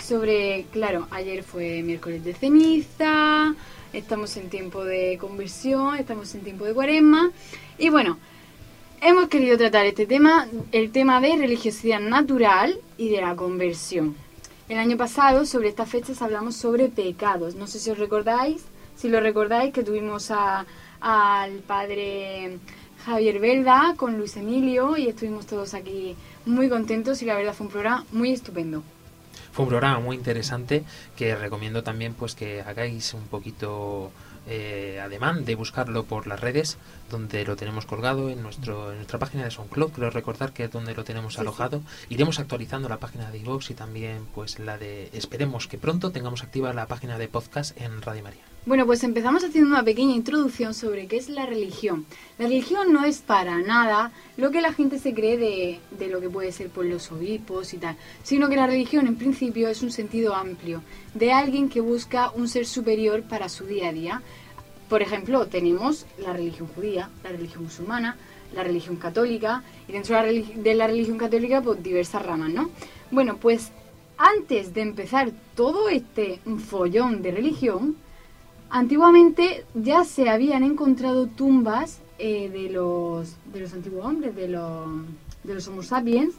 sobre, 0.04 0.66
claro, 0.72 1.08
ayer 1.12 1.44
fue 1.44 1.82
miércoles 1.82 2.24
de 2.26 2.34
ceniza, 2.34 3.56
estamos 3.94 4.36
en 4.38 4.50
tiempo 4.50 4.84
de 4.84 5.18
conversión, 5.20 5.96
estamos 5.96 6.36
en 6.36 6.42
tiempo 6.42 6.66
de 6.66 6.74
cuaresma. 6.74 7.32
Y 7.78 7.90
bueno, 7.90 8.18
hemos 9.02 9.30
querido 9.30 9.58
tratar 9.58 9.86
este 9.86 10.06
tema, 10.06 10.48
el 10.74 10.92
tema 10.92 11.22
de 11.22 11.38
religiosidad 11.38 12.02
natural 12.02 12.78
y 12.98 13.10
de 13.10 13.22
la 13.22 13.36
conversión. 13.36 14.16
El 14.70 14.78
año 14.80 14.96
pasado, 14.96 15.46
sobre 15.46 15.68
estas 15.68 15.90
fechas, 15.90 16.22
hablamos 16.22 16.56
sobre 16.56 16.88
pecados. 16.88 17.56
No 17.56 17.68
sé 17.68 17.80
si 17.80 17.92
os 17.92 17.98
recordáis, 17.98 18.64
si 18.96 19.10
lo 19.10 19.20
recordáis, 19.20 19.74
que 19.74 19.84
tuvimos 19.84 20.32
al 20.32 21.52
padre 21.68 22.60
Javier 23.06 23.40
Velda 23.40 23.96
con 23.98 24.18
Luis 24.18 24.38
Emilio 24.38 24.96
y 24.96 25.10
estuvimos 25.10 25.48
todos 25.48 25.74
aquí 25.74 26.16
muy 26.46 26.70
contentos 26.70 27.22
y 27.22 27.26
la 27.26 27.36
verdad 27.36 27.54
fue 27.54 27.66
un 27.68 27.74
programa 27.74 28.06
muy 28.14 28.32
estupendo. 28.32 28.84
Fue 29.52 29.64
un 29.64 29.70
programa 29.70 30.00
muy 30.00 30.16
interesante 30.16 30.84
que 31.18 31.36
recomiendo 31.36 31.84
también 31.84 32.14
pues 32.14 32.34
que 32.34 32.62
hagáis 32.62 33.14
un 33.14 33.28
poquito 33.28 34.12
eh, 34.48 35.00
ademán 35.02 35.46
de 35.46 35.56
buscarlo 35.56 36.04
por 36.04 36.28
las 36.28 36.40
redes 36.40 36.78
donde 37.10 37.46
lo 37.46 37.56
tenemos 37.56 37.86
colgado 37.86 38.30
en 38.30 38.42
nuestro 38.42 38.92
en 38.92 38.98
nuestra 38.98 39.20
página 39.20 39.44
de 39.44 39.52
SoundCloud 39.52 39.92
creo 39.92 40.10
recordar 40.10 40.54
que 40.54 40.66
es 40.66 40.72
donde 40.72 40.96
lo 40.96 41.04
tenemos 41.04 41.34
Sí, 41.34 41.42
alojado. 41.42 41.82
Iremos 42.10 42.40
actualizando 42.40 42.90
la 42.90 43.00
página 43.00 43.32
de 43.32 43.40
iVoox 43.40 43.72
y 43.72 43.74
también 43.74 44.28
pues 44.34 44.60
la 44.60 44.78
de 44.78 45.10
esperemos 45.14 45.68
que 45.68 45.78
pronto 45.78 46.12
tengamos 46.12 46.44
activa 46.44 46.74
la 46.74 46.88
página 46.88 47.18
de 47.18 47.28
podcast 47.28 47.80
en 47.80 48.02
Radio 48.02 48.24
María 48.24 48.53
Bueno, 48.66 48.86
pues 48.86 49.04
empezamos 49.04 49.44
haciendo 49.44 49.72
una 49.72 49.84
pequeña 49.84 50.16
introducción 50.16 50.74
sobre 50.74 51.06
qué 51.08 51.18
es 51.18 51.28
la 51.28 51.46
religión. 51.46 52.06
La 52.38 52.46
religión 52.46 52.94
no 52.94 53.04
es 53.04 53.20
para 53.20 53.58
nada 53.60 54.14
lo 54.38 54.52
que 54.52 54.62
la 54.62 54.72
gente 54.72 55.00
se 55.00 55.14
cree 55.14 55.38
de, 55.38 56.08
lo 56.08 56.22
que 56.22 56.30
puede 56.30 56.54
ser 56.54 56.70
por 56.70 56.86
los 56.86 57.12
obispos 57.12 57.74
y 57.74 57.78
tal, 57.78 57.98
sino 58.24 58.48
que 58.48 58.56
la 58.56 58.66
religión 58.66 59.06
en 59.06 59.18
principio 59.18 59.68
es 59.68 59.84
un 59.84 59.92
sentido 59.92 60.34
amplio, 60.34 60.82
de 61.14 61.34
alguien 61.34 61.68
que 61.68 61.82
busca 61.82 62.32
un 62.32 62.48
ser 62.48 62.66
superior 62.66 63.24
para 63.24 63.50
su 63.50 63.66
día 63.66 63.90
a 63.90 63.94
día. 63.94 64.22
Por 64.88 65.02
ejemplo, 65.02 65.46
tenemos 65.48 66.06
la 66.18 66.32
religión 66.32 66.70
judía, 66.74 67.10
la 67.22 67.32
religión 67.32 67.64
musulmana, 67.64 68.16
la 68.56 68.64
religión 68.64 68.96
católica, 68.96 69.62
y 69.90 69.92
dentro 69.92 70.16
de 70.16 70.74
la 70.74 70.88
religión 70.88 71.18
católica, 71.18 71.62
pues 71.62 71.84
diversas 71.84 72.26
ramas, 72.26 72.52
¿no? 72.52 72.70
Bueno, 73.12 73.36
pues 73.36 73.74
antes 74.18 74.74
de 74.74 74.84
empezar 74.84 75.32
todo 75.54 75.90
este 75.90 76.40
follón 76.70 77.22
de 77.22 77.32
religión, 77.32 77.98
Antiguamente 78.76 79.66
ya 79.76 80.04
se 80.04 80.32
habían 80.32 80.64
encontrado 80.64 81.28
tumbas 81.28 82.00
eh, 82.18 82.50
de, 82.50 82.72
los, 82.72 83.36
de 83.54 83.60
los 83.60 83.72
antiguos 83.72 84.04
hombres, 84.04 84.36
de 84.36 84.48
los, 84.48 84.88
de 85.44 85.54
los 85.54 85.68
Homo 85.68 85.84
sapiens, 85.84 86.34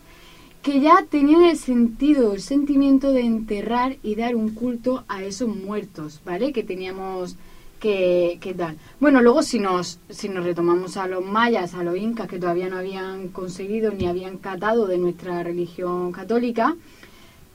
que 0.61 0.81
ya 0.81 1.07
tenían 1.09 1.45
el 1.45 1.57
sentido, 1.57 2.33
el 2.33 2.41
sentimiento 2.41 3.13
de 3.13 3.21
enterrar 3.21 3.99
y 4.03 4.17
dar 4.17 4.35
un 4.35 4.53
culto 4.53 5.05
a 5.07 5.23
esos 5.23 5.49
muertos, 5.49 6.23
¿vale? 6.25 6.53
Que 6.53 6.65
teníamos 6.65 7.37
que, 7.79 8.55
dar. 8.57 8.75
Bueno, 8.99 9.23
luego 9.23 9.45
si 9.45 9.61
nos, 9.61 10.01
si 10.09 10.29
nos 10.29 10.45
retomamos 10.45 10.97
a 10.97 11.07
los 11.07 11.25
mayas, 11.25 11.75
a 11.75 11.85
los 11.85 11.97
incas, 11.97 12.27
que 12.27 12.41
todavía 12.41 12.69
no 12.69 12.79
habían 12.79 13.29
conseguido 13.29 13.93
ni 13.93 14.07
habían 14.07 14.39
catado 14.39 14.89
de 14.89 14.99
nuestra 14.99 15.45
religión 15.45 16.11
católica, 16.11 16.75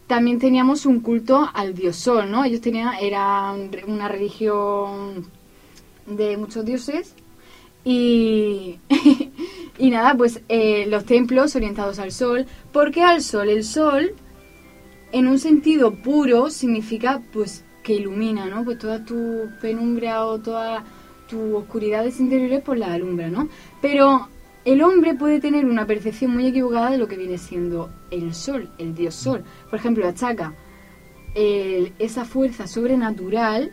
también 0.10 0.39
teníamos 0.39 0.88
un 0.88 1.01
culto 1.01 1.48
al 1.54 1.75
dios 1.75 1.96
sol, 1.96 2.32
¿no? 2.32 2.44
Ellos 2.44 2.62
tenían, 2.62 2.96
era 3.00 3.54
una 3.86 4.08
religión 4.08 5.28
de 6.08 6.36
muchos 6.36 6.66
dioses 6.66 7.13
y, 7.86 8.80
y 9.78 9.89
nada, 9.92 10.16
pues 10.18 10.42
eh, 10.50 10.88
los 10.88 11.06
templos 11.06 11.56
orientados 11.56 12.00
al 12.00 12.12
sol. 12.12 12.48
¿Por 12.74 12.92
qué 12.92 13.04
al 13.04 13.22
sol? 13.22 13.50
El 13.50 13.63
sol, 13.63 14.16
en 15.12 15.28
un 15.28 15.38
sentido 15.38 15.94
puro, 15.94 16.50
significa 16.50 17.22
pues 17.32 17.63
que 17.84 17.94
ilumina, 17.94 18.48
¿no? 18.48 18.66
Pues 18.66 18.80
toda 18.80 19.06
tu 19.06 19.48
penumbra 19.62 20.25
o 20.25 20.39
toda 20.39 20.86
tu 21.30 21.56
oscuridades 21.56 22.20
interiores 22.20 22.63
pues 22.66 22.80
la 22.80 22.94
alumbra, 22.94 23.30
¿no? 23.30 23.48
Pero 23.80 24.28
el 24.71 24.81
hombre 24.81 25.13
puede 25.15 25.39
tener 25.39 25.65
una 25.65 25.85
percepción 25.85 26.31
muy 26.33 26.45
equivocada 26.47 26.91
de 26.91 26.97
lo 26.97 27.07
que 27.07 27.17
viene 27.17 27.38
siendo 27.38 27.89
el 28.11 28.33
sol, 28.33 28.69
el 28.77 28.93
dios 28.93 29.15
sol. 29.15 29.43
Por 29.69 29.79
ejemplo, 29.79 30.07
achaca 30.07 30.53
el- 31.35 31.93
esa 31.99 32.25
fuerza 32.25 32.67
sobrenatural 32.67 33.71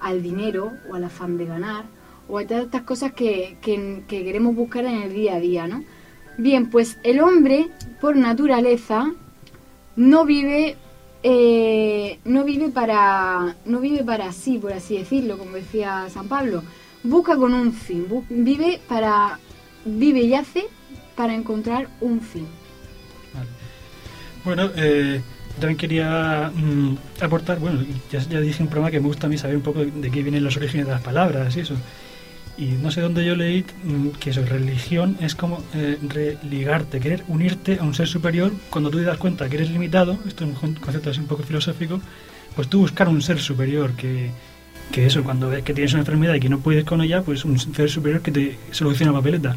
al 0.00 0.22
dinero 0.22 0.72
o 0.90 0.94
al 0.94 1.04
afán 1.04 1.36
de 1.38 1.46
ganar 1.46 1.84
o 2.28 2.38
a 2.38 2.46
todas 2.46 2.64
estas 2.64 2.82
cosas 2.82 3.12
que, 3.12 3.56
que- 3.62 4.02
que 4.08 4.24
queremos 4.24 4.54
buscar 4.54 4.84
en 4.84 5.02
el 5.02 5.12
día 5.12 5.34
a 5.36 5.40
día, 5.40 5.66
¿no? 5.66 5.82
Bien, 6.38 6.68
pues 6.70 6.98
el 7.02 7.20
hombre, 7.20 7.68
por 8.00 8.16
naturaleza, 8.16 9.12
no 9.96 10.24
vive 10.26 10.76
eh, 11.22 12.18
no 12.24 12.44
vive 12.44 12.68
para 12.68 13.56
no 13.64 13.80
vive 13.80 14.04
para 14.04 14.30
sí 14.32 14.58
por 14.58 14.72
así 14.74 14.98
decirlo 14.98 15.38
como 15.38 15.52
decía 15.56 16.06
San 16.10 16.28
Pablo 16.28 16.62
busca 17.02 17.34
con 17.36 17.52
un 17.54 17.72
fin 17.72 18.06
vive 18.28 18.78
para 18.86 19.40
vive 19.86 20.20
y 20.20 20.34
hace 20.34 20.64
para 21.14 21.34
encontrar 21.34 21.88
un 22.00 22.20
fin. 22.20 22.46
Bueno, 24.44 24.70
eh, 24.76 25.20
también 25.58 25.76
quería 25.76 26.50
mm, 26.54 26.96
aportar, 27.20 27.58
bueno, 27.58 27.80
ya, 28.10 28.20
dije 28.40 28.62
un 28.62 28.68
programa 28.68 28.90
que 28.90 29.00
me 29.00 29.06
gusta 29.08 29.26
a 29.26 29.30
mí 29.30 29.38
saber 29.38 29.56
un 29.56 29.62
poco 29.62 29.84
de, 29.84 30.10
qué 30.10 30.22
vienen 30.22 30.44
los 30.44 30.56
orígenes 30.56 30.86
de 30.86 30.92
las 30.92 31.02
palabras 31.02 31.56
y 31.56 31.60
eso. 31.60 31.74
Y 32.58 32.66
no 32.66 32.90
sé 32.90 33.00
dónde 33.02 33.24
yo 33.24 33.34
leí 33.34 33.64
mm, 33.84 34.08
que 34.20 34.30
eso, 34.30 34.44
religión 34.44 35.16
es 35.20 35.34
como 35.34 35.62
eh, 35.74 35.98
religarte, 36.02 37.00
querer 37.00 37.24
unirte 37.28 37.78
a 37.80 37.82
un 37.82 37.94
ser 37.94 38.06
superior. 38.06 38.52
Cuando 38.70 38.90
tú 38.90 38.98
te 38.98 39.04
das 39.04 39.18
cuenta 39.18 39.48
que 39.48 39.56
eres 39.56 39.70
limitado, 39.70 40.16
esto 40.26 40.44
es 40.44 40.50
un 40.50 40.56
con- 40.56 40.74
concepto 40.74 41.10
así 41.10 41.20
un 41.20 41.26
poco 41.26 41.42
filosófico, 41.42 42.00
pues 42.54 42.68
tú 42.68 42.80
buscar 42.80 43.08
un 43.08 43.20
ser 43.20 43.40
superior 43.40 43.92
que, 43.94 44.30
que 44.92 45.06
eso, 45.06 45.24
cuando 45.24 45.48
ves 45.48 45.62
que 45.62 45.74
tienes 45.74 45.92
una 45.92 46.00
enfermedad 46.00 46.34
y 46.34 46.40
que 46.40 46.48
no 46.48 46.58
puedes 46.58 46.84
con 46.84 47.00
ella, 47.00 47.22
pues 47.22 47.44
un 47.44 47.58
ser 47.58 47.90
superior 47.90 48.22
que 48.22 48.32
te 48.32 48.58
soluciona 48.70 49.12
la 49.12 49.18
papeleta. 49.18 49.56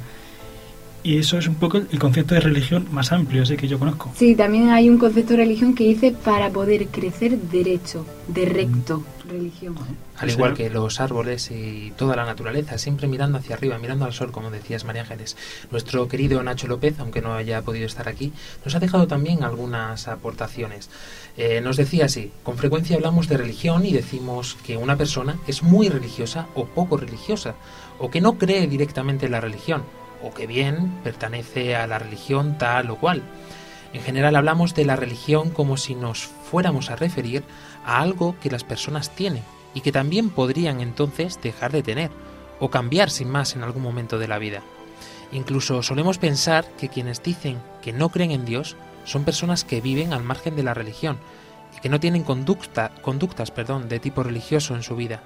Y 1.04 1.18
eso 1.18 1.38
es 1.38 1.48
un 1.48 1.56
poco 1.56 1.78
el 1.78 2.00
concepto 2.00 2.36
de 2.36 2.42
religión 2.42 2.88
más 2.92 3.12
amplio, 3.12 3.44
así 3.44 3.56
que 3.56 3.68
yo 3.68 3.80
conozco. 3.80 4.12
sí 4.16 4.36
también 4.36 4.70
hay 4.70 4.90
un 4.90 4.98
concepto 4.98 5.34
de 5.34 5.38
religión 5.38 5.74
que 5.74 5.86
dice 5.86 6.12
para 6.12 6.50
poder 6.50 6.88
crecer 6.88 7.38
derecho 7.38 8.06
de 8.28 8.46
recto 8.46 9.04
religión 9.30 9.76
Al 10.18 10.30
igual 10.30 10.54
que 10.54 10.70
los 10.70 11.00
árboles 11.00 11.52
y 11.52 11.94
toda 11.96 12.16
la 12.16 12.26
naturaleza, 12.26 12.78
siempre 12.78 13.08
mirando 13.08 13.38
hacia 13.38 13.56
arriba, 13.56 13.78
mirando 13.78 14.06
al 14.06 14.14
sol, 14.14 14.32
como 14.32 14.52
decías 14.52 14.84
María 14.84 15.04
Ángeles. 15.04 15.38
Nuestro 15.72 16.08
querido 16.08 16.42
Nacho 16.44 16.68
López, 16.68 17.00
aunque 17.00 17.22
no 17.22 17.34
haya 17.34 17.62
podido 17.62 17.86
estar 17.86 18.10
aquí, 18.10 18.34
nos 18.66 18.76
ha 18.76 18.80
dejado 18.80 19.08
también 19.08 19.44
algunas 19.44 20.08
aportaciones. 20.08 20.90
Eh, 21.38 21.62
nos 21.62 21.78
decía 21.78 22.06
así, 22.06 22.32
con 22.44 22.58
frecuencia 22.58 22.96
hablamos 22.96 23.28
de 23.30 23.38
religión 23.38 23.86
y 23.86 23.94
decimos 23.94 24.58
que 24.66 24.78
una 24.78 24.98
persona 24.98 25.38
es 25.48 25.64
muy 25.64 25.90
religiosa 25.90 26.48
o 26.56 26.66
poco 26.66 26.98
religiosa, 26.98 27.56
o 28.00 28.10
que 28.10 28.22
no 28.22 28.38
cree 28.38 28.68
directamente 28.68 29.28
en 29.28 29.34
la 29.34 29.42
religión, 29.42 29.84
o 30.22 30.34
que 30.34 30.48
bien 30.48 31.00
pertenece 31.04 31.76
a 31.76 31.88
la 31.88 32.00
religión 32.00 32.58
tal 32.58 32.90
o 32.90 32.98
cual. 32.98 33.24
En 33.94 34.02
general 34.02 34.36
hablamos 34.36 34.76
de 34.76 34.86
la 34.86 34.96
religión 34.96 35.50
como 35.50 35.78
si 35.78 35.96
nos 35.96 36.20
fuéramos 36.20 36.90
a 36.90 36.96
referir 36.96 37.44
a 37.86 38.02
algo 38.02 38.36
que 38.42 38.52
las 38.52 38.64
personas 38.64 39.10
tienen 39.10 39.44
y 39.74 39.82
que 39.82 39.92
también 39.92 40.30
podrían 40.30 40.82
entonces 40.82 41.40
dejar 41.42 41.72
de 41.72 41.84
tener 41.84 42.12
o 42.60 42.70
cambiar 42.70 43.10
sin 43.10 43.30
más 43.30 43.56
en 43.56 43.64
algún 43.64 43.82
momento 43.82 44.20
de 44.20 44.28
la 44.28 44.40
vida. 44.40 44.62
Incluso 45.32 45.84
solemos 45.84 46.18
pensar 46.18 46.66
que 46.78 46.90
quienes 46.90 47.22
dicen 47.24 47.60
que 47.82 47.94
no 47.94 48.10
creen 48.10 48.32
en 48.32 48.46
Dios 48.46 48.76
son 49.06 49.24
personas 49.24 49.64
que 49.64 49.82
viven 49.82 50.14
al 50.14 50.24
margen 50.24 50.56
de 50.56 50.64
la 50.64 50.74
religión 50.74 51.18
y 51.76 51.82
que 51.82 51.90
no 51.90 52.00
tienen 52.00 52.24
conducta, 52.24 52.92
conductas 53.02 53.52
perdón, 53.52 53.90
de 53.90 54.00
tipo 54.00 54.24
religioso 54.24 54.76
en 54.76 54.84
su 54.84 54.96
vida. 54.96 55.22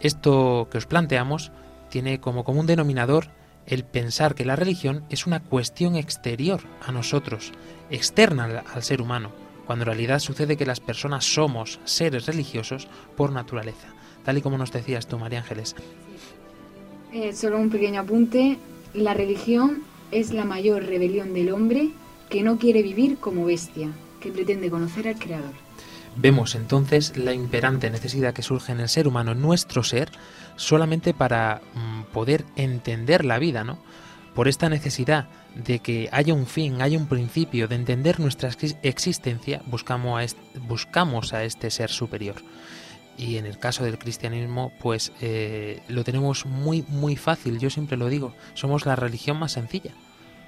Esto 0.00 0.68
que 0.70 0.78
os 0.78 0.86
planteamos 0.86 1.52
tiene 1.88 2.20
como 2.20 2.44
común 2.44 2.66
denominador 2.66 3.28
el 3.66 3.84
pensar 3.84 4.34
que 4.34 4.44
la 4.44 4.56
religión 4.56 5.04
es 5.10 5.26
una 5.26 5.40
cuestión 5.40 5.96
exterior 5.96 6.62
a 6.80 6.92
nosotros, 6.92 7.52
externa 7.90 8.64
al, 8.72 8.82
ser 8.82 9.00
humano, 9.00 9.30
cuando 9.66 9.84
en 9.84 9.86
realidad 9.86 10.18
sucede 10.18 10.56
que 10.56 10.66
las 10.66 10.80
personas 10.80 11.24
somos 11.24 11.80
seres 11.84 12.26
religiosos 12.26 12.88
por 13.16 13.32
naturaleza, 13.32 13.88
tal 14.24 14.38
y 14.38 14.42
como 14.42 14.58
nos 14.58 14.72
decías 14.72 15.06
tú, 15.06 15.18
María 15.18 15.40
Ángeles. 15.40 15.74
Eh, 17.12 17.32
solo 17.34 17.58
un 17.58 17.70
pequeño 17.70 18.00
apunte. 18.00 18.58
La 18.94 19.14
religión 19.14 19.82
es 20.10 20.32
la 20.32 20.44
mayor 20.44 20.84
rebelión 20.84 21.34
del 21.34 21.52
hombre 21.52 21.90
que 22.28 22.42
no 22.42 22.58
quiere 22.58 22.82
vivir 22.82 23.18
como 23.18 23.44
bestia, 23.44 23.90
que 24.20 24.32
pretende 24.32 24.70
conocer 24.70 25.08
al 25.08 25.18
Creador. 25.18 25.52
Vemos 26.16 26.54
entonces 26.54 27.16
la 27.16 27.32
imperante 27.32 27.88
necesidad 27.90 28.34
que 28.34 28.42
surge 28.42 28.72
en 28.72 28.80
el 28.80 28.88
ser 28.88 29.08
humano, 29.08 29.34
nuestro 29.34 29.82
ser, 29.82 30.10
solamente 30.56 31.14
para 31.14 31.62
mm, 31.74 32.02
poder 32.12 32.44
entender 32.56 33.24
la 33.24 33.38
vida, 33.38 33.64
¿no? 33.64 33.78
Por 34.34 34.48
esta 34.48 34.68
necesidad 34.68 35.28
de 35.54 35.78
que 35.80 36.08
haya 36.12 36.32
un 36.34 36.46
fin, 36.46 36.80
haya 36.82 36.98
un 36.98 37.06
principio, 37.06 37.68
de 37.68 37.76
entender 37.76 38.20
nuestra 38.20 38.50
exis- 38.50 38.76
existencia, 38.82 39.62
buscamos 39.66 40.18
a, 40.18 40.24
est- 40.24 40.38
buscamos 40.66 41.32
a 41.32 41.44
este 41.44 41.70
ser 41.70 41.90
superior. 41.90 42.36
Y 43.18 43.36
en 43.36 43.44
el 43.46 43.58
caso 43.58 43.84
del 43.84 43.98
cristianismo, 43.98 44.72
pues 44.80 45.12
eh, 45.20 45.82
lo 45.88 46.02
tenemos 46.04 46.46
muy, 46.46 46.82
muy 46.88 47.16
fácil, 47.16 47.58
yo 47.58 47.68
siempre 47.70 47.96
lo 47.98 48.08
digo, 48.08 48.34
somos 48.54 48.86
la 48.86 48.96
religión 48.96 49.38
más 49.38 49.52
sencilla. 49.52 49.92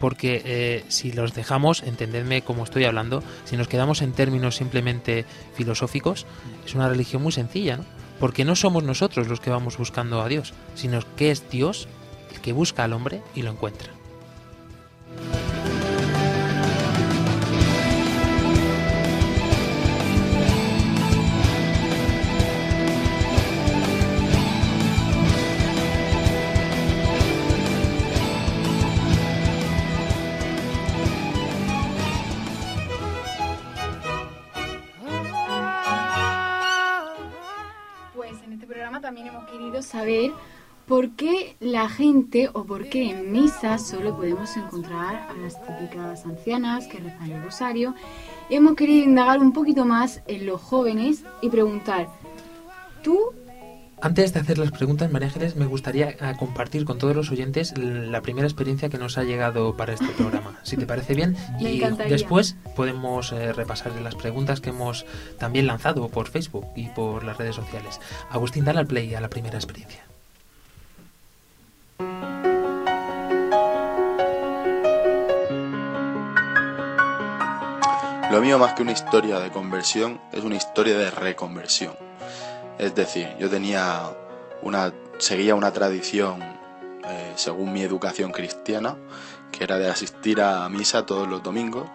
Porque 0.04 0.42
eh, 0.44 0.84
si 0.88 1.12
los 1.12 1.32
dejamos, 1.32 1.82
entendedme 1.82 2.42
como 2.42 2.64
estoy 2.64 2.84
hablando, 2.84 3.22
si 3.46 3.56
nos 3.56 3.68
quedamos 3.68 4.02
en 4.02 4.12
términos 4.12 4.54
simplemente 4.54 5.24
filosóficos, 5.54 6.26
es 6.66 6.74
una 6.74 6.90
religión 6.90 7.22
muy 7.22 7.32
sencilla, 7.32 7.78
¿no? 7.78 7.86
Porque 8.20 8.44
no 8.44 8.54
somos 8.54 8.84
nosotros 8.84 9.28
los 9.28 9.40
que 9.40 9.48
vamos 9.48 9.78
buscando 9.78 10.20
a 10.20 10.28
Dios, 10.28 10.52
sino 10.74 11.00
que 11.16 11.30
es 11.30 11.48
Dios 11.48 11.88
el 12.34 12.42
que 12.42 12.52
busca 12.52 12.84
al 12.84 12.92
hombre 12.92 13.22
y 13.34 13.40
lo 13.40 13.52
encuentra. 13.52 13.92
También 39.14 39.32
hemos 39.32 39.48
querido 39.48 39.80
saber 39.80 40.32
por 40.88 41.10
qué 41.10 41.54
la 41.60 41.88
gente 41.88 42.50
o 42.52 42.64
por 42.64 42.88
qué 42.88 43.10
en 43.10 43.30
misa 43.30 43.78
solo 43.78 44.16
podemos 44.16 44.56
encontrar 44.56 45.28
a 45.30 45.34
las 45.34 45.54
típicas 45.64 46.26
ancianas 46.26 46.88
que 46.88 46.98
rezan 46.98 47.30
el 47.30 47.44
rosario. 47.44 47.94
Y 48.50 48.56
hemos 48.56 48.74
querido 48.74 49.04
indagar 49.04 49.38
un 49.38 49.52
poquito 49.52 49.84
más 49.84 50.20
en 50.26 50.46
los 50.46 50.60
jóvenes 50.60 51.22
y 51.42 51.48
preguntar, 51.48 52.08
¿tú 53.04 53.32
Antes 54.00 54.34
de 54.34 54.40
hacer 54.40 54.58
las 54.58 54.70
preguntas, 54.70 55.10
María 55.10 55.28
Ángeles, 55.28 55.56
me 55.56 55.66
gustaría 55.66 56.10
eh, 56.10 56.16
compartir 56.38 56.84
con 56.84 56.98
todos 56.98 57.16
los 57.16 57.30
oyentes 57.30 57.72
la 57.78 58.20
primera 58.20 58.46
experiencia 58.46 58.88
que 58.88 58.98
nos 58.98 59.16
ha 59.16 59.24
llegado 59.24 59.76
para 59.76 59.94
este 59.94 60.08
programa, 60.08 60.58
si 60.62 60.76
te 60.76 60.86
parece 60.86 61.14
bien. 61.14 61.36
Me 61.60 61.72
y 61.72 61.76
encantaría. 61.78 62.12
después 62.12 62.56
podemos 62.76 63.32
eh, 63.32 63.52
repasar 63.52 63.92
las 64.00 64.14
preguntas 64.14 64.60
que 64.60 64.70
hemos 64.70 65.06
también 65.38 65.66
lanzado 65.66 66.08
por 66.08 66.28
Facebook 66.28 66.66
y 66.76 66.88
por 66.88 67.24
las 67.24 67.38
redes 67.38 67.56
sociales. 67.56 68.00
Agustín, 68.30 68.64
dale 68.64 68.80
al 68.80 68.86
play 68.86 69.14
a 69.14 69.20
la 69.20 69.30
primera 69.30 69.56
experiencia. 69.56 70.04
Lo 78.30 78.40
mío 78.40 78.58
más 78.58 78.74
que 78.74 78.82
una 78.82 78.90
historia 78.90 79.38
de 79.38 79.50
conversión 79.50 80.20
es 80.32 80.42
una 80.42 80.56
historia 80.56 80.98
de 80.98 81.10
reconversión. 81.10 82.03
Es 82.78 82.94
decir, 82.94 83.28
yo 83.38 83.48
tenía 83.48 84.10
una 84.62 84.92
seguía 85.18 85.54
una 85.54 85.72
tradición 85.72 86.42
eh, 87.06 87.32
según 87.36 87.72
mi 87.72 87.82
educación 87.82 88.32
cristiana, 88.32 88.96
que 89.52 89.64
era 89.64 89.78
de 89.78 89.88
asistir 89.88 90.40
a 90.40 90.68
misa 90.68 91.06
todos 91.06 91.28
los 91.28 91.42
domingos, 91.42 91.88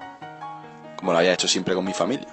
como 0.96 1.12
lo 1.12 1.18
había 1.18 1.34
hecho 1.34 1.48
siempre 1.48 1.74
con 1.74 1.86
mi 1.86 1.94
familia. 1.94 2.28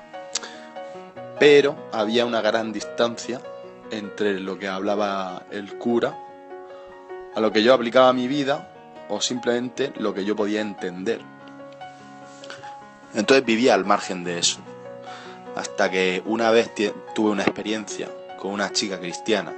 Pero 1.38 1.76
había 1.92 2.24
una 2.26 2.40
gran 2.40 2.72
distancia 2.72 3.40
entre 3.90 4.40
lo 4.40 4.58
que 4.58 4.68
hablaba 4.68 5.44
el 5.50 5.78
cura, 5.78 6.16
a 7.34 7.40
lo 7.40 7.52
que 7.52 7.62
yo 7.62 7.74
aplicaba 7.74 8.08
a 8.08 8.12
mi 8.12 8.28
vida 8.28 8.72
o 9.08 9.20
simplemente 9.20 9.92
lo 9.98 10.14
que 10.14 10.24
yo 10.24 10.34
podía 10.36 10.60
entender. 10.60 11.20
Entonces 13.14 13.44
vivía 13.44 13.74
al 13.74 13.84
margen 13.84 14.24
de 14.24 14.38
eso. 14.38 14.60
Hasta 15.54 15.90
que 15.90 16.22
una 16.26 16.50
vez 16.50 16.70
tuve 17.14 17.30
una 17.30 17.42
experiencia 17.42 18.08
con 18.46 18.54
una 18.54 18.70
chica 18.70 19.00
cristiana, 19.00 19.52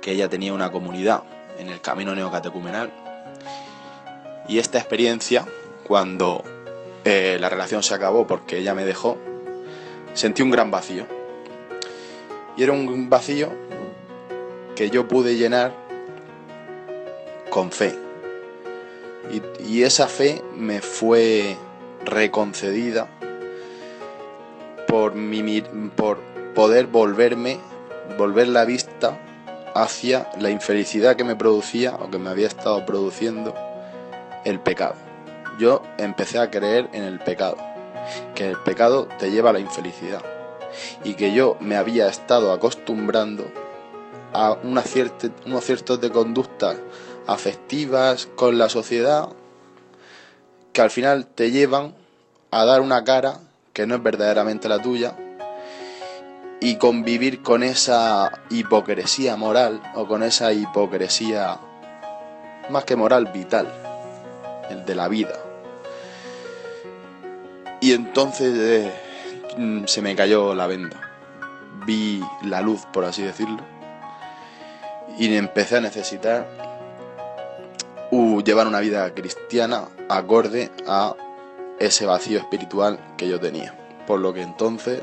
que 0.00 0.12
ella 0.12 0.30
tenía 0.30 0.54
una 0.54 0.72
comunidad 0.72 1.22
en 1.58 1.68
el 1.68 1.82
camino 1.82 2.14
neocatecumenal. 2.14 2.90
Y 4.48 4.58
esta 4.58 4.78
experiencia, 4.78 5.44
cuando 5.86 6.42
eh, 7.04 7.36
la 7.38 7.50
relación 7.50 7.82
se 7.82 7.92
acabó 7.92 8.26
porque 8.26 8.56
ella 8.56 8.72
me 8.72 8.86
dejó, 8.86 9.18
sentí 10.14 10.40
un 10.40 10.50
gran 10.50 10.70
vacío. 10.70 11.04
Y 12.56 12.62
era 12.62 12.72
un 12.72 13.10
vacío 13.10 13.52
que 14.74 14.88
yo 14.88 15.06
pude 15.06 15.36
llenar 15.36 15.74
con 17.50 17.70
fe. 17.70 17.94
Y, 19.30 19.42
y 19.62 19.82
esa 19.82 20.08
fe 20.08 20.42
me 20.56 20.80
fue 20.80 21.54
reconcedida 22.02 23.08
por, 24.88 25.14
mi, 25.14 25.60
por 25.94 26.18
poder 26.54 26.86
volverme, 26.86 27.58
volver 28.18 28.48
la 28.48 28.64
vista 28.64 29.18
hacia 29.74 30.30
la 30.38 30.50
infelicidad 30.50 31.16
que 31.16 31.24
me 31.24 31.36
producía 31.36 31.94
o 31.96 32.10
que 32.10 32.18
me 32.18 32.30
había 32.30 32.46
estado 32.46 32.84
produciendo 32.86 33.54
el 34.44 34.60
pecado. 34.60 34.94
yo 35.58 35.82
empecé 35.98 36.38
a 36.38 36.50
creer 36.50 36.88
en 36.92 37.04
el 37.04 37.20
pecado, 37.20 37.56
que 38.34 38.50
el 38.50 38.56
pecado 38.58 39.06
te 39.18 39.30
lleva 39.30 39.50
a 39.50 39.52
la 39.52 39.60
infelicidad 39.60 40.20
y 41.04 41.14
que 41.14 41.32
yo 41.32 41.56
me 41.60 41.76
había 41.76 42.08
estado 42.08 42.52
acostumbrando 42.52 43.44
a 44.32 44.56
una 44.64 44.82
cierte- 44.82 45.30
unos 45.46 45.64
ciertos 45.64 46.00
de 46.00 46.10
conductas 46.10 46.76
afectivas 47.26 48.28
con 48.34 48.58
la 48.58 48.68
sociedad 48.68 49.28
que 50.72 50.82
al 50.82 50.90
final 50.90 51.26
te 51.26 51.52
llevan 51.52 51.94
a 52.50 52.64
dar 52.64 52.80
una 52.80 53.04
cara 53.04 53.38
que 53.72 53.86
no 53.86 53.94
es 53.94 54.02
verdaderamente 54.02 54.68
la 54.68 54.82
tuya 54.82 55.14
y 56.64 56.76
convivir 56.76 57.42
con 57.42 57.62
esa 57.62 58.40
hipocresía 58.48 59.36
moral 59.36 59.82
o 59.94 60.08
con 60.08 60.22
esa 60.22 60.50
hipocresía 60.54 61.58
más 62.70 62.84
que 62.84 62.96
moral 62.96 63.26
vital, 63.26 63.70
el 64.70 64.82
de 64.86 64.94
la 64.94 65.08
vida. 65.08 65.34
Y 67.82 67.92
entonces 67.92 68.90
mm, 69.58 69.84
se 69.84 70.00
me 70.00 70.16
cayó 70.16 70.54
la 70.54 70.66
venda. 70.66 70.98
Vi 71.84 72.24
la 72.42 72.62
luz, 72.62 72.86
por 72.94 73.04
así 73.04 73.22
decirlo. 73.22 73.62
Y 75.18 75.36
empecé 75.36 75.76
a 75.76 75.80
necesitar 75.82 76.48
llevar 78.42 78.66
una 78.68 78.80
vida 78.80 79.12
cristiana 79.12 79.88
acorde 80.08 80.70
a 80.88 81.14
ese 81.78 82.06
vacío 82.06 82.38
espiritual 82.38 82.98
que 83.18 83.28
yo 83.28 83.38
tenía. 83.38 83.74
Por 84.06 84.20
lo 84.20 84.32
que 84.32 84.40
entonces 84.40 85.02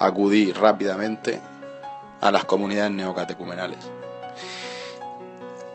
acudí 0.00 0.50
rápidamente 0.52 1.40
a 2.20 2.32
las 2.32 2.44
comunidades 2.46 2.90
neocatecumenales. 2.90 3.78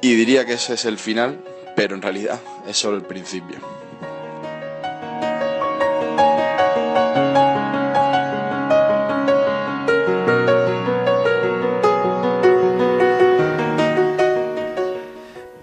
Y 0.02 0.16
diría 0.16 0.46
que 0.46 0.54
ese 0.54 0.74
es 0.74 0.86
el 0.86 0.98
final, 0.98 1.40
pero 1.76 1.96
en 1.96 2.02
realidad 2.02 2.40
es 2.68 2.78
solo 2.78 2.98
el 2.98 3.04
principio. 3.04 3.58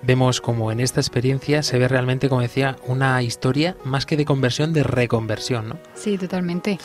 Vemos 0.02 0.40
como 0.40 0.70
en 0.70 0.80
esta 0.80 1.00
experiencia 1.00 1.62
se 1.62 1.78
ve 1.78 1.88
realmente, 1.88 2.28
como 2.28 2.42
decía, 2.42 2.76
una 2.86 3.22
historia 3.22 3.76
más 3.84 4.04
que 4.04 4.16
de 4.16 4.24
conversión, 4.24 4.72
de 4.72 4.82
reconversión, 4.82 5.68
¿no? 5.68 5.78
Sí, 5.94 6.18
totalmente. 6.18 6.78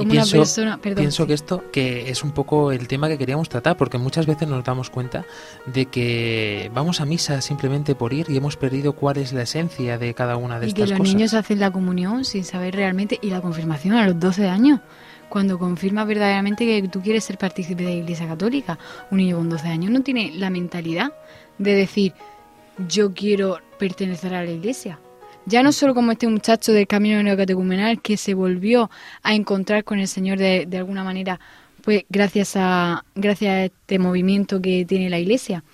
Y 0.00 0.04
Como 0.04 0.12
pienso, 0.12 0.36
una 0.36 0.44
persona. 0.44 0.78
Perdón. 0.80 1.02
pienso 1.02 1.22
sí. 1.22 1.26
que 1.28 1.34
esto 1.34 1.64
que 1.72 2.10
es 2.10 2.24
un 2.24 2.32
poco 2.32 2.72
el 2.72 2.88
tema 2.88 3.08
que 3.08 3.18
queríamos 3.18 3.48
tratar, 3.48 3.76
porque 3.76 3.98
muchas 3.98 4.26
veces 4.26 4.48
nos 4.48 4.64
damos 4.64 4.90
cuenta 4.90 5.24
de 5.66 5.86
que 5.86 6.70
vamos 6.74 7.00
a 7.00 7.04
misa 7.04 7.40
simplemente 7.40 7.94
por 7.94 8.12
ir 8.12 8.26
y 8.28 8.36
hemos 8.36 8.56
perdido 8.56 8.94
cuál 8.94 9.18
es 9.18 9.32
la 9.32 9.42
esencia 9.42 9.98
de 9.98 10.14
cada 10.14 10.36
una 10.36 10.58
de 10.58 10.68
Y 10.68 10.72
que 10.72 10.82
estas 10.82 10.90
los 10.90 10.98
cosas. 11.00 11.14
niños 11.14 11.34
hacen 11.34 11.60
la 11.60 11.70
comunión 11.70 12.24
sin 12.24 12.44
saber 12.44 12.74
realmente. 12.74 13.18
Y 13.22 13.30
la 13.30 13.40
confirmación 13.40 13.94
a 13.94 14.06
los 14.06 14.18
12 14.18 14.48
años. 14.48 14.80
Cuando 15.28 15.58
confirmas 15.58 16.06
verdaderamente 16.06 16.64
que 16.66 16.88
tú 16.88 17.00
quieres 17.02 17.22
ser 17.24 17.38
partícipe 17.38 17.84
de 17.84 17.90
la 17.90 17.96
Iglesia 17.96 18.26
Católica. 18.26 18.78
Un 19.10 19.18
niño 19.18 19.36
con 19.36 19.48
12 19.48 19.68
años 19.68 19.90
no 19.92 20.02
tiene 20.02 20.32
la 20.34 20.50
mentalidad 20.50 21.12
de 21.58 21.74
decir, 21.74 22.14
yo 22.88 23.12
quiero 23.14 23.58
pertenecer 23.78 24.34
a 24.34 24.42
la 24.42 24.50
Iglesia. 24.50 24.98
Ya 25.46 25.62
no 25.62 25.72
solo 25.72 25.94
como 25.94 26.12
este 26.12 26.28
muchacho 26.28 26.72
del 26.72 26.86
camino 26.86 27.22
neocatecumenal 27.22 28.00
que 28.00 28.16
se 28.16 28.34
volvió 28.34 28.90
a 29.22 29.34
encontrar 29.34 29.84
con 29.84 29.98
el 29.98 30.06
Señor 30.06 30.38
de, 30.38 30.66
de 30.66 30.78
alguna 30.78 31.02
manera, 31.02 31.40
pues 31.82 32.04
gracias 32.08 32.56
a, 32.56 33.04
gracias 33.14 33.50
a 33.50 33.64
este 33.64 33.98
movimiento 33.98 34.60
que 34.60 34.84
tiene 34.84 35.10
la 35.10 35.18
Iglesia, 35.18 35.64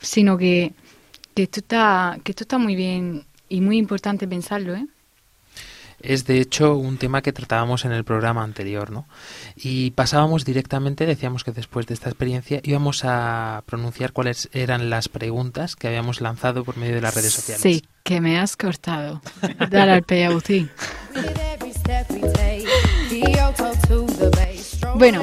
sino 0.00 0.36
que, 0.36 0.72
que 1.34 1.44
esto 1.44 1.60
está, 1.60 2.18
que 2.22 2.32
esto 2.32 2.44
está 2.44 2.58
muy 2.58 2.76
bien 2.76 3.24
y 3.48 3.60
muy 3.60 3.78
importante 3.78 4.28
pensarlo, 4.28 4.74
¿eh? 4.74 4.86
Es 6.00 6.26
de 6.26 6.38
hecho 6.38 6.76
un 6.76 6.98
tema 6.98 7.22
que 7.22 7.32
tratábamos 7.32 7.86
en 7.86 7.92
el 7.92 8.04
programa 8.04 8.42
anterior, 8.42 8.90
¿no? 8.90 9.06
Y 9.56 9.92
pasábamos 9.92 10.44
directamente, 10.44 11.06
decíamos 11.06 11.44
que 11.44 11.52
después 11.52 11.86
de 11.86 11.94
esta 11.94 12.10
experiencia 12.10 12.60
íbamos 12.62 13.04
a 13.04 13.62
pronunciar 13.64 14.12
cuáles 14.12 14.50
eran 14.52 14.90
las 14.90 15.08
preguntas 15.08 15.76
que 15.76 15.88
habíamos 15.88 16.20
lanzado 16.20 16.62
por 16.62 16.76
medio 16.76 16.94
de 16.94 17.00
las 17.00 17.14
redes 17.14 17.32
sociales. 17.32 17.62
Sí, 17.62 17.84
que 18.04 18.20
me 18.20 18.38
has 18.38 18.54
cortado. 18.56 19.20
Dale 19.70 19.92
al 19.92 20.02
play, 20.02 20.22
Agustín. 20.24 20.70
Bueno, 24.96 25.22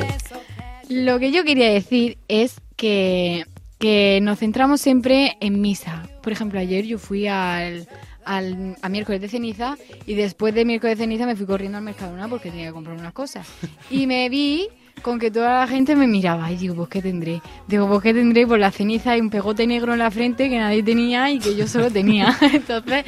lo 0.90 1.20
que 1.20 1.32
yo 1.32 1.44
quería 1.44 1.70
decir 1.72 2.18
es 2.28 2.60
que, 2.76 3.46
que 3.80 4.20
nos 4.22 4.40
centramos 4.40 4.82
siempre 4.82 5.38
en 5.40 5.62
misa. 5.62 6.08
Por 6.24 6.34
ejemplo, 6.34 6.60
ayer 6.60 6.86
yo 6.86 6.98
fui 6.98 7.28
al, 7.28 7.88
al- 8.26 8.76
a 8.82 8.90
miércoles 8.90 9.22
de 9.22 9.30
ceniza 9.30 9.78
y 10.08 10.16
después 10.16 10.54
de 10.56 10.66
miércoles 10.66 10.98
de 10.98 11.04
ceniza 11.04 11.26
me 11.28 11.36
fui 11.36 11.46
corriendo 11.46 11.78
al 11.78 11.84
Mercadona 11.84 12.28
porque 12.28 12.50
tenía 12.50 12.68
que 12.68 12.74
comprar 12.74 12.98
unas 12.98 13.14
cosas. 13.14 13.48
Y 13.92 14.08
me 14.08 14.28
vi 14.30 14.68
con 15.02 15.20
que 15.20 15.32
toda 15.32 15.62
la 15.62 15.68
gente 15.68 15.96
me 15.96 16.08
miraba 16.08 16.52
y 16.52 16.58
digo, 16.58 16.76
pues 16.76 16.90
qué 16.90 17.02
tendré. 17.02 17.42
Digo, 17.68 17.88
pues 17.88 18.02
qué 18.02 18.14
tendré 18.14 18.46
por 18.46 18.60
la 18.60 18.72
ceniza 18.72 19.18
y 19.18 19.22
un 19.22 19.30
pegote 19.30 19.66
negro 19.68 19.94
en 19.94 20.00
la 20.00 20.12
frente 20.12 20.50
que 20.50 20.58
nadie 20.58 20.84
tenía 20.84 21.32
y 21.32 21.40
que 21.40 21.56
yo 21.56 21.68
solo 21.68 21.90
tenía. 21.90 22.38
Entonces, 22.54 23.06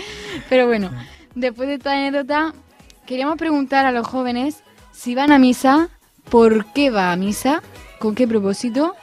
pero 0.49 0.67
bueno, 0.67 0.91
después 1.35 1.67
de 1.67 1.75
esta 1.75 1.93
anécdota, 1.93 2.53
queríamos 3.05 3.37
preguntar 3.37 3.85
a 3.85 3.91
los 3.91 4.07
jóvenes 4.07 4.63
si 4.91 5.15
van 5.15 5.31
a 5.31 5.39
misa, 5.39 5.89
por 6.29 6.65
qué 6.73 6.89
va 6.89 7.11
a 7.11 7.15
misa, 7.15 7.61
con 7.99 8.15
qué 8.15 8.27
propósito, 8.27 8.95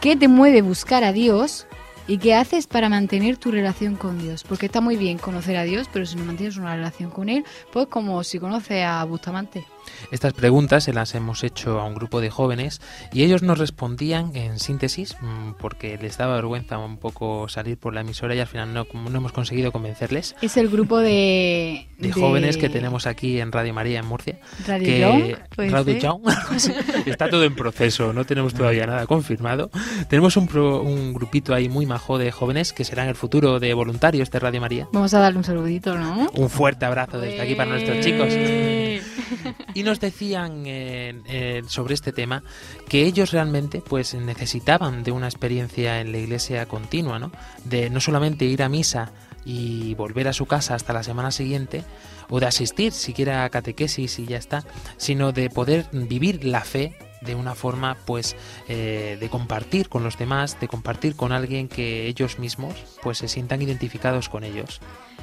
qué 0.00 0.16
te 0.16 0.28
mueve 0.28 0.62
buscar 0.62 1.04
a 1.04 1.12
Dios 1.12 1.66
y 2.06 2.18
qué 2.18 2.34
haces 2.34 2.66
para 2.66 2.88
mantener 2.88 3.36
tu 3.36 3.50
relación 3.50 3.96
con 3.96 4.18
Dios. 4.18 4.44
Porque 4.44 4.66
está 4.66 4.80
muy 4.80 4.96
bien 4.96 5.18
conocer 5.18 5.56
a 5.56 5.62
Dios, 5.62 5.88
pero 5.92 6.06
si 6.06 6.16
no 6.16 6.24
mantienes 6.24 6.56
una 6.56 6.74
relación 6.74 7.10
con 7.10 7.28
Él, 7.28 7.44
pues 7.72 7.86
como 7.86 8.22
si 8.24 8.38
conoces 8.38 8.84
a 8.84 9.04
Bustamante. 9.04 9.64
Estas 10.10 10.32
preguntas 10.32 10.84
se 10.84 10.92
las 10.92 11.14
hemos 11.14 11.42
hecho 11.44 11.80
a 11.80 11.84
un 11.84 11.94
grupo 11.94 12.20
de 12.20 12.30
jóvenes 12.30 12.80
y 13.12 13.22
ellos 13.22 13.42
nos 13.42 13.58
respondían 13.58 14.34
en 14.36 14.58
síntesis 14.58 15.16
mm, 15.20 15.52
porque 15.58 15.96
les 15.98 16.18
daba 16.18 16.34
vergüenza 16.36 16.78
un 16.78 16.98
poco 16.98 17.48
salir 17.48 17.78
por 17.78 17.94
la 17.94 18.00
emisora 18.02 18.34
y 18.34 18.40
al 18.40 18.46
final 18.46 18.72
no, 18.74 18.86
no 18.92 19.16
hemos 19.18 19.32
conseguido 19.32 19.72
convencerles. 19.72 20.34
Es 20.42 20.56
el 20.56 20.68
grupo 20.68 20.98
de... 20.98 21.86
De 21.98 22.12
jóvenes 22.12 22.56
que 22.56 22.68
tenemos 22.68 23.06
aquí 23.06 23.40
en 23.40 23.52
Radio 23.52 23.72
María 23.74 24.00
en 24.00 24.06
Murcia. 24.06 24.38
Radio 24.66 24.86
que 24.86 25.00
Young, 25.00 25.70
Radio. 25.70 25.98
Young, 25.98 26.22
está 27.06 27.30
todo 27.30 27.44
en 27.44 27.54
proceso, 27.54 28.12
no 28.12 28.24
tenemos 28.24 28.54
todavía 28.54 28.86
nada 28.86 29.06
confirmado. 29.06 29.70
Tenemos 30.08 30.36
un, 30.36 30.48
pro- 30.48 30.82
un 30.82 31.14
grupito 31.14 31.54
ahí 31.54 31.68
muy 31.68 31.86
majo 31.86 32.18
de 32.18 32.32
jóvenes 32.32 32.72
que 32.72 32.84
serán 32.84 33.06
el 33.08 33.14
futuro 33.14 33.60
de 33.60 33.72
voluntarios 33.74 34.30
de 34.32 34.38
Radio 34.40 34.60
María. 34.60 34.88
Vamos 34.92 35.14
a 35.14 35.20
darle 35.20 35.38
un 35.38 35.44
saludito, 35.44 35.96
¿no? 35.96 36.28
Un 36.34 36.50
fuerte 36.50 36.84
abrazo 36.86 37.20
desde 37.20 37.40
aquí 37.40 37.54
para 37.54 37.70
nuestros 37.70 38.00
chicos. 38.00 38.28
Y 39.74 39.82
nos 39.84 40.00
decían 40.00 40.64
eh, 40.66 41.20
eh, 41.26 41.62
sobre 41.66 41.94
este 41.94 42.12
tema 42.12 42.42
que 42.88 43.04
ellos 43.04 43.32
realmente 43.32 43.80
pues 43.80 44.14
necesitaban 44.14 45.02
de 45.02 45.12
una 45.12 45.26
experiencia 45.26 46.00
en 46.00 46.12
la 46.12 46.18
iglesia 46.18 46.66
continua, 46.66 47.18
¿no? 47.18 47.32
De 47.64 47.88
no 47.88 48.00
solamente 48.00 48.44
ir 48.44 48.62
a 48.62 48.68
misa 48.68 49.12
y 49.44 49.94
volver 49.94 50.28
a 50.28 50.32
su 50.32 50.46
casa 50.46 50.74
hasta 50.74 50.92
la 50.92 51.02
semana 51.02 51.30
siguiente, 51.30 51.84
o 52.28 52.40
de 52.40 52.46
asistir 52.46 52.92
siquiera 52.92 53.44
a 53.44 53.50
catequesis 53.50 54.18
y 54.18 54.26
ya 54.26 54.36
está, 54.36 54.64
sino 54.96 55.32
de 55.32 55.50
poder 55.50 55.86
vivir 55.92 56.44
la 56.44 56.62
fe 56.62 56.96
de 57.22 57.34
una 57.34 57.54
forma 57.54 57.96
pues 58.04 58.36
eh, 58.68 59.16
de 59.20 59.28
compartir 59.28 59.88
con 59.88 60.02
los 60.02 60.18
demás, 60.18 60.58
de 60.60 60.68
compartir 60.68 61.16
con 61.16 61.32
alguien 61.32 61.68
que 61.68 62.06
ellos 62.06 62.38
mismos 62.38 62.74
pues 63.02 63.18
se 63.18 63.28
sientan 63.28 63.62
identificados 63.62 64.28
con 64.28 64.44
ellos. 64.44 64.80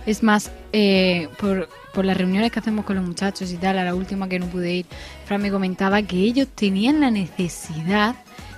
Es 0.10 0.24
más, 0.24 0.50
eh, 0.74 1.30
por, 1.38 1.70
por 1.94 2.04
las 2.04 2.18
reuniones 2.18 2.52
que 2.52 2.58
hacemos 2.58 2.84
con 2.84 2.96
los 2.96 3.06
muchachos 3.06 3.52
y 3.52 3.58
tal, 3.58 3.78
a 3.78 3.84
la 3.84 3.94
última 3.94 4.28
que 4.28 4.40
no 4.40 4.48
pude 4.48 4.74
ir, 4.74 4.86
Fran 5.26 5.40
me 5.40 5.52
comentaba 5.52 6.02
que 6.02 6.18
ellos 6.18 6.48
tenían 6.48 7.00
la 7.00 7.12
necesidad 7.12 8.16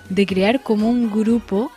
de 0.08 0.26
crear 0.26 0.64
como 0.64 0.90
un 0.90 1.12
grupo 1.12 1.70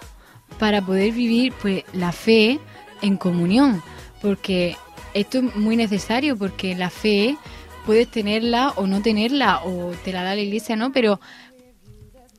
para 0.60 0.80
poder 0.80 1.10
vivir 1.10 1.52
pues 1.60 1.82
la 1.92 2.12
fe 2.12 2.60
en 3.02 3.16
comunión, 3.16 3.82
porque 4.22 4.76
esto 5.12 5.38
es 5.38 5.56
muy 5.56 5.76
necesario, 5.76 6.36
porque 6.36 6.76
la 6.76 6.88
fe 6.88 7.36
puedes 7.84 8.08
tenerla 8.08 8.74
o 8.76 8.86
no 8.86 9.02
tenerla, 9.02 9.60
o 9.64 9.90
te 10.04 10.12
la 10.12 10.22
da 10.22 10.36
la 10.36 10.40
iglesia, 10.40 10.76
¿no? 10.76 10.92
Pero 10.92 11.20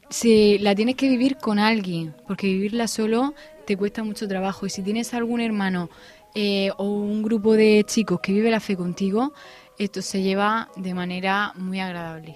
si 0.10 0.58
la 0.60 0.74
tienes 0.74 0.95
que 0.95 1.10
vivir 1.10 1.36
con 1.36 1.60
alguien, 1.60 2.15
porque 2.28 2.48
vivirla 2.48 2.88
solo 2.88 3.34
te 3.67 3.76
cuesta 3.76 4.06
mucho 4.06 4.26
trabajo. 4.26 4.65
Y 4.65 4.69
si 4.69 4.82
tienes 4.84 5.13
algún 5.13 5.41
hermano 5.41 5.89
eh, 6.36 6.71
o 6.78 6.84
un 6.84 7.24
grupo 7.24 7.54
de 7.54 7.84
chicos 7.88 8.19
que 8.21 8.34
vive 8.34 8.52
la 8.52 8.60
fe 8.60 8.76
contigo, 8.76 9.34
esto 9.78 10.02
se 10.02 10.21
lleva 10.21 10.69
de 10.76 10.93
manera 10.93 11.52
muy 11.56 11.80
agradable. 11.80 12.36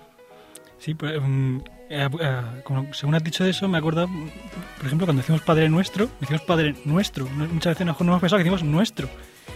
Sí, 0.80 0.94
pues, 0.94 1.22
mm, 1.22 1.58
eh, 1.90 2.10
eh, 2.22 2.42
como- 2.64 2.94
según 2.94 3.16
has 3.16 3.24
dicho 3.24 3.44
eso, 3.46 3.68
me 3.68 3.78
acuerdo, 3.78 4.08
por 4.78 4.86
ejemplo, 4.86 5.06
cuando 5.06 5.22
decimos 5.22 5.42
Padre 5.42 5.68
Nuestro, 5.70 6.10
decimos 6.20 6.42
Padre 6.44 6.76
Nuestro. 6.86 7.28
Muchas 7.28 7.74
veces 7.78 7.86
no, 7.86 7.96
hemos 8.00 8.22
pensado 8.22 8.38
que 8.38 8.44
decimos 8.44 8.64
Nuestro. 8.64 9.10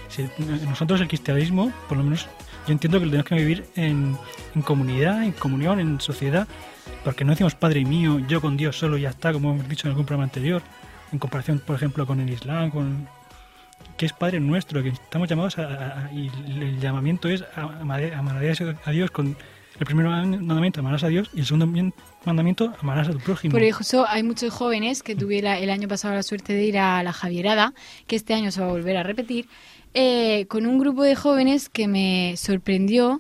Si, 0.10 0.28
nosotros 0.68 1.00
el 1.02 1.08
cristianismo, 1.08 1.72
por 1.88 1.98
lo 1.98 2.04
menos 2.04 2.28
yo 2.68 2.74
entiendo 2.74 3.00
que 3.00 3.06
lo 3.06 3.12
tenemos 3.12 3.28
que 3.30 3.36
vivir 3.36 3.66
en, 3.76 4.18
en 4.54 4.62
comunidad, 4.62 5.24
en 5.24 5.32
comunión, 5.32 5.80
en 5.80 6.00
sociedad, 6.00 6.48
porque 7.04 7.24
no 7.24 7.32
decimos 7.32 7.56
Padre 7.56 7.84
mío, 7.86 8.20
yo 8.20 8.42
con 8.42 8.58
Dios 8.58 8.78
solo 8.78 8.98
ya 8.98 9.10
está, 9.10 9.34
como 9.34 9.54
hemos 9.54 9.68
dicho 9.68 9.88
en 9.88 9.92
algún 9.92 10.06
programa 10.06 10.26
anterior, 10.26 10.62
en 11.12 11.20
comparación, 11.20 11.60
por 11.60 11.76
ejemplo, 11.76 12.06
con 12.06 12.20
el 12.20 12.30
Islam, 12.30 12.70
con 12.70 13.08
que 13.98 14.06
es 14.06 14.14
Padre 14.14 14.40
nuestro, 14.40 14.82
que 14.84 14.90
estamos 14.90 15.28
llamados 15.30 15.58
a, 15.60 16.08
a- 16.08 16.12
y 16.14 16.30
el 16.60 16.80
llamamiento 16.80 17.28
es 17.30 17.44
a, 17.56 17.62
amar 17.80 18.04
a 18.04 18.92
Dios 18.92 19.12
con 19.12 19.36
el 19.80 19.86
primer 19.86 20.06
mandamiento, 20.06 20.80
amarás 20.82 21.04
a 21.04 21.08
Dios, 21.08 21.30
y 21.34 21.40
el 21.40 21.46
segundo 21.46 21.66
mien- 21.68 21.94
mandamiento, 22.26 22.74
amarás 22.82 23.08
a 23.10 23.12
tu 23.12 23.20
prójimo. 23.20 23.52
Por 23.54 23.64
eso 23.64 24.06
hay 24.08 24.22
muchos 24.24 24.54
jóvenes 24.54 25.02
que 25.04 25.16
tuve 25.16 25.42
la- 25.42 25.58
el 25.60 25.70
año 25.70 25.88
pasado 25.88 26.14
la 26.14 26.24
suerte 26.24 26.54
de 26.54 26.64
ir 26.64 26.78
a 26.78 27.02
la 27.04 27.12
Javierada, 27.14 27.74
que 28.08 28.16
este 28.16 28.34
año 28.34 28.52
se 28.52 28.62
va 28.62 28.68
a 28.68 28.72
volver 28.72 28.98
a 28.98 29.04
repetir, 29.04 29.48
eh, 29.96 30.46
con 30.48 30.66
un 30.66 30.80
grupo 30.80 31.04
de 31.04 31.16
jóvenes 31.16 31.70
que 31.70 31.88
me 31.88 32.36
sorprendió. 32.38 33.20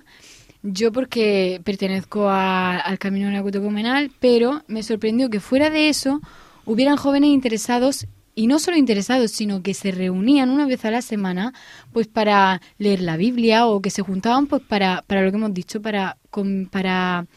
Yo 0.64 0.92
porque 0.92 1.60
pertenezco 1.64 2.30
a- 2.30 2.78
al 2.78 2.98
Camino 2.98 3.30
Neocatecumenal, 3.30 4.12
pero 4.20 4.62
me 4.68 4.82
sorprendió 4.84 5.30
que 5.30 5.40
fuera 5.40 5.70
de 5.70 5.90
eso 5.90 6.22
hubieran 6.66 6.96
jóvenes 6.98 7.32
interesados 7.32 8.06
y 8.36 8.48
no 8.48 8.60
solo 8.60 8.78
interesados, 8.78 9.32
sino 9.32 9.62
que 9.62 9.74
se 9.74 9.92
reunían 9.92 10.50
una 10.50 10.66
vez 10.66 10.86
a 10.86 10.92
la 10.92 11.02
semana 11.02 11.54
pues 11.92 12.08
para 12.08 12.62
leer 12.78 13.02
la 13.02 13.18
Biblia 13.18 13.68
o 13.68 13.82
que 13.82 13.90
se 13.90 14.02
juntaban 14.02 14.48
pues 14.48 14.62
para, 14.62 15.04
para 15.08 15.22
lo 15.22 15.32
que 15.32 15.38
hemos 15.38 15.54
dicho, 15.54 15.82
para, 15.82 16.18
com- 16.30 16.66
para 16.68 17.28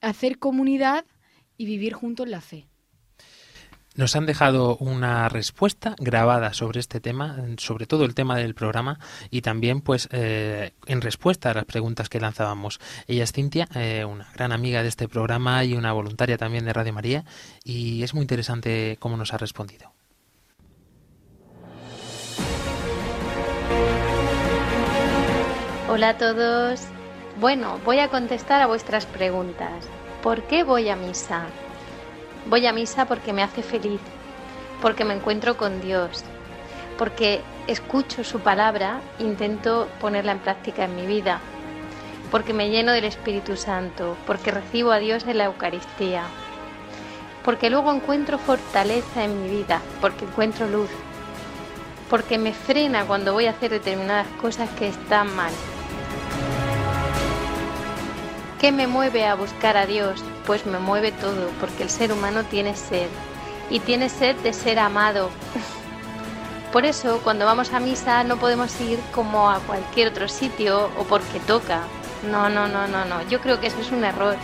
hacer 0.00 0.38
comunidad 0.38 1.04
y 1.58 1.64
vivir 1.66 1.94
juntos 1.94 2.28
la 2.28 2.40
fe. 2.40 2.66
Nos 3.96 4.14
han 4.14 4.26
dejado 4.26 4.76
una 4.76 5.30
respuesta 5.30 5.96
grabada 5.98 6.52
sobre 6.52 6.80
este 6.80 7.00
tema, 7.00 7.42
sobre 7.56 7.86
todo 7.86 8.04
el 8.04 8.14
tema 8.14 8.36
del 8.36 8.54
programa 8.54 8.98
y 9.30 9.40
también 9.40 9.80
pues 9.80 10.10
eh, 10.12 10.72
en 10.84 11.00
respuesta 11.00 11.50
a 11.50 11.54
las 11.54 11.64
preguntas 11.64 12.10
que 12.10 12.20
lanzábamos. 12.20 12.78
Ella 13.06 13.24
es 13.24 13.32
Cintia, 13.32 13.66
eh, 13.74 14.04
una 14.04 14.28
gran 14.34 14.52
amiga 14.52 14.82
de 14.82 14.88
este 14.90 15.08
programa 15.08 15.64
y 15.64 15.72
una 15.72 15.94
voluntaria 15.94 16.36
también 16.36 16.66
de 16.66 16.74
Radio 16.74 16.92
María 16.92 17.24
y 17.64 18.02
es 18.02 18.12
muy 18.12 18.20
interesante 18.20 18.98
cómo 19.00 19.16
nos 19.16 19.32
ha 19.32 19.38
respondido. 19.38 19.95
Hola 25.96 26.10
a 26.10 26.18
todos. 26.18 26.82
Bueno, 27.40 27.80
voy 27.86 28.00
a 28.00 28.08
contestar 28.08 28.60
a 28.60 28.66
vuestras 28.66 29.06
preguntas. 29.06 29.72
¿Por 30.22 30.42
qué 30.42 30.62
voy 30.62 30.90
a 30.90 30.94
misa? 30.94 31.46
Voy 32.50 32.66
a 32.66 32.74
misa 32.74 33.06
porque 33.06 33.32
me 33.32 33.42
hace 33.42 33.62
feliz, 33.62 34.02
porque 34.82 35.06
me 35.06 35.14
encuentro 35.14 35.56
con 35.56 35.80
Dios, 35.80 36.22
porque 36.98 37.40
escucho 37.66 38.24
su 38.24 38.40
palabra, 38.40 39.00
intento 39.20 39.88
ponerla 39.98 40.32
en 40.32 40.40
práctica 40.40 40.84
en 40.84 40.96
mi 40.96 41.06
vida, 41.06 41.40
porque 42.30 42.52
me 42.52 42.68
lleno 42.68 42.92
del 42.92 43.04
Espíritu 43.04 43.56
Santo, 43.56 44.18
porque 44.26 44.50
recibo 44.50 44.92
a 44.92 44.98
Dios 44.98 45.24
en 45.26 45.38
la 45.38 45.46
Eucaristía, 45.46 46.24
porque 47.42 47.70
luego 47.70 47.90
encuentro 47.90 48.36
fortaleza 48.36 49.24
en 49.24 49.42
mi 49.42 49.48
vida, 49.48 49.80
porque 50.02 50.26
encuentro 50.26 50.68
luz, 50.68 50.90
porque 52.10 52.36
me 52.36 52.52
frena 52.52 53.06
cuando 53.06 53.32
voy 53.32 53.46
a 53.46 53.52
hacer 53.52 53.70
determinadas 53.70 54.26
cosas 54.42 54.68
que 54.78 54.88
están 54.88 55.34
mal. 55.34 55.54
¿Qué 58.60 58.72
me 58.72 58.86
mueve 58.86 59.26
a 59.26 59.34
buscar 59.34 59.76
a 59.76 59.84
Dios? 59.84 60.24
Pues 60.46 60.64
me 60.64 60.78
mueve 60.78 61.12
todo, 61.12 61.50
porque 61.60 61.82
el 61.82 61.90
ser 61.90 62.10
humano 62.10 62.42
tiene 62.44 62.74
sed 62.74 63.08
y 63.68 63.80
tiene 63.80 64.08
sed 64.08 64.34
de 64.36 64.54
ser 64.54 64.78
amado. 64.78 65.28
Por 66.72 66.86
eso, 66.86 67.20
cuando 67.22 67.44
vamos 67.44 67.74
a 67.74 67.80
misa 67.80 68.24
no 68.24 68.38
podemos 68.38 68.80
ir 68.80 68.98
como 69.14 69.50
a 69.50 69.58
cualquier 69.60 70.08
otro 70.08 70.26
sitio 70.26 70.90
o 70.98 71.04
porque 71.04 71.38
toca. 71.40 71.82
No, 72.30 72.48
no, 72.48 72.66
no, 72.66 72.88
no, 72.88 73.04
no. 73.04 73.22
Yo 73.28 73.42
creo 73.42 73.60
que 73.60 73.66
eso 73.66 73.80
es 73.80 73.92
un 73.92 74.04
error. 74.04 74.36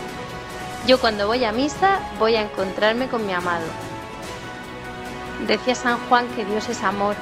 Yo 0.85 0.99
cuando 0.99 1.25
voy 1.25 1.43
a 1.43 1.51
misa 1.51 1.99
voy 2.19 2.35
a 2.35 2.43
encontrarme 2.43 3.07
con 3.07 3.25
mi 3.25 3.33
amado. 3.33 3.65
Decía 5.47 5.73
San 5.73 5.97
Juan 6.07 6.27
que 6.35 6.45
Dios 6.45 6.69
es 6.69 6.83
amor. 6.83 7.15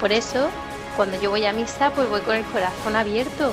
Por 0.00 0.12
eso, 0.12 0.50
cuando 0.94 1.20
yo 1.20 1.30
voy 1.30 1.46
a 1.46 1.52
misa, 1.52 1.90
pues 1.90 2.08
voy 2.08 2.20
con 2.20 2.36
el 2.36 2.44
corazón 2.44 2.94
abierto. 2.94 3.52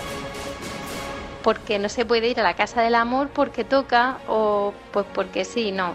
Porque 1.44 1.78
no 1.78 1.90
se 1.90 2.06
puede 2.06 2.30
ir 2.30 2.40
a 2.40 2.44
la 2.44 2.56
casa 2.56 2.82
del 2.82 2.96
amor 2.96 3.30
porque 3.30 3.64
toca 3.64 4.18
o 4.28 4.74
pues 4.92 5.06
porque 5.14 5.46
sí, 5.46 5.72
no. 5.72 5.94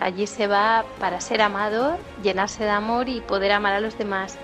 Allí 0.00 0.26
se 0.26 0.46
va 0.46 0.84
para 1.00 1.20
ser 1.20 1.40
amado, 1.40 1.98
llenarse 2.22 2.64
de 2.64 2.70
amor 2.70 3.08
y 3.08 3.20
poder 3.20 3.52
amar 3.52 3.74
a 3.74 3.80
los 3.80 3.96
demás. 3.96 4.36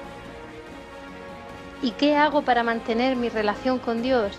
¿Y 1.83 1.91
qué 1.93 2.17
hago 2.17 2.43
para 2.43 2.63
mantener 2.63 3.15
mi 3.17 3.29
relación 3.29 3.79
con 3.79 4.03
Dios? 4.03 4.39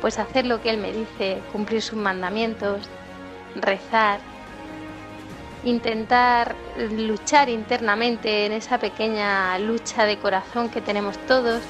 Pues 0.00 0.18
hacer 0.18 0.46
lo 0.46 0.62
que 0.62 0.70
Él 0.70 0.78
me 0.78 0.92
dice, 0.92 1.40
cumplir 1.52 1.82
sus 1.82 1.98
mandamientos, 1.98 2.88
rezar, 3.56 4.20
intentar 5.64 6.54
luchar 6.90 7.48
internamente 7.48 8.46
en 8.46 8.52
esa 8.52 8.78
pequeña 8.78 9.58
lucha 9.58 10.04
de 10.04 10.18
corazón 10.18 10.68
que 10.68 10.80
tenemos 10.80 11.18
todos, 11.26 11.62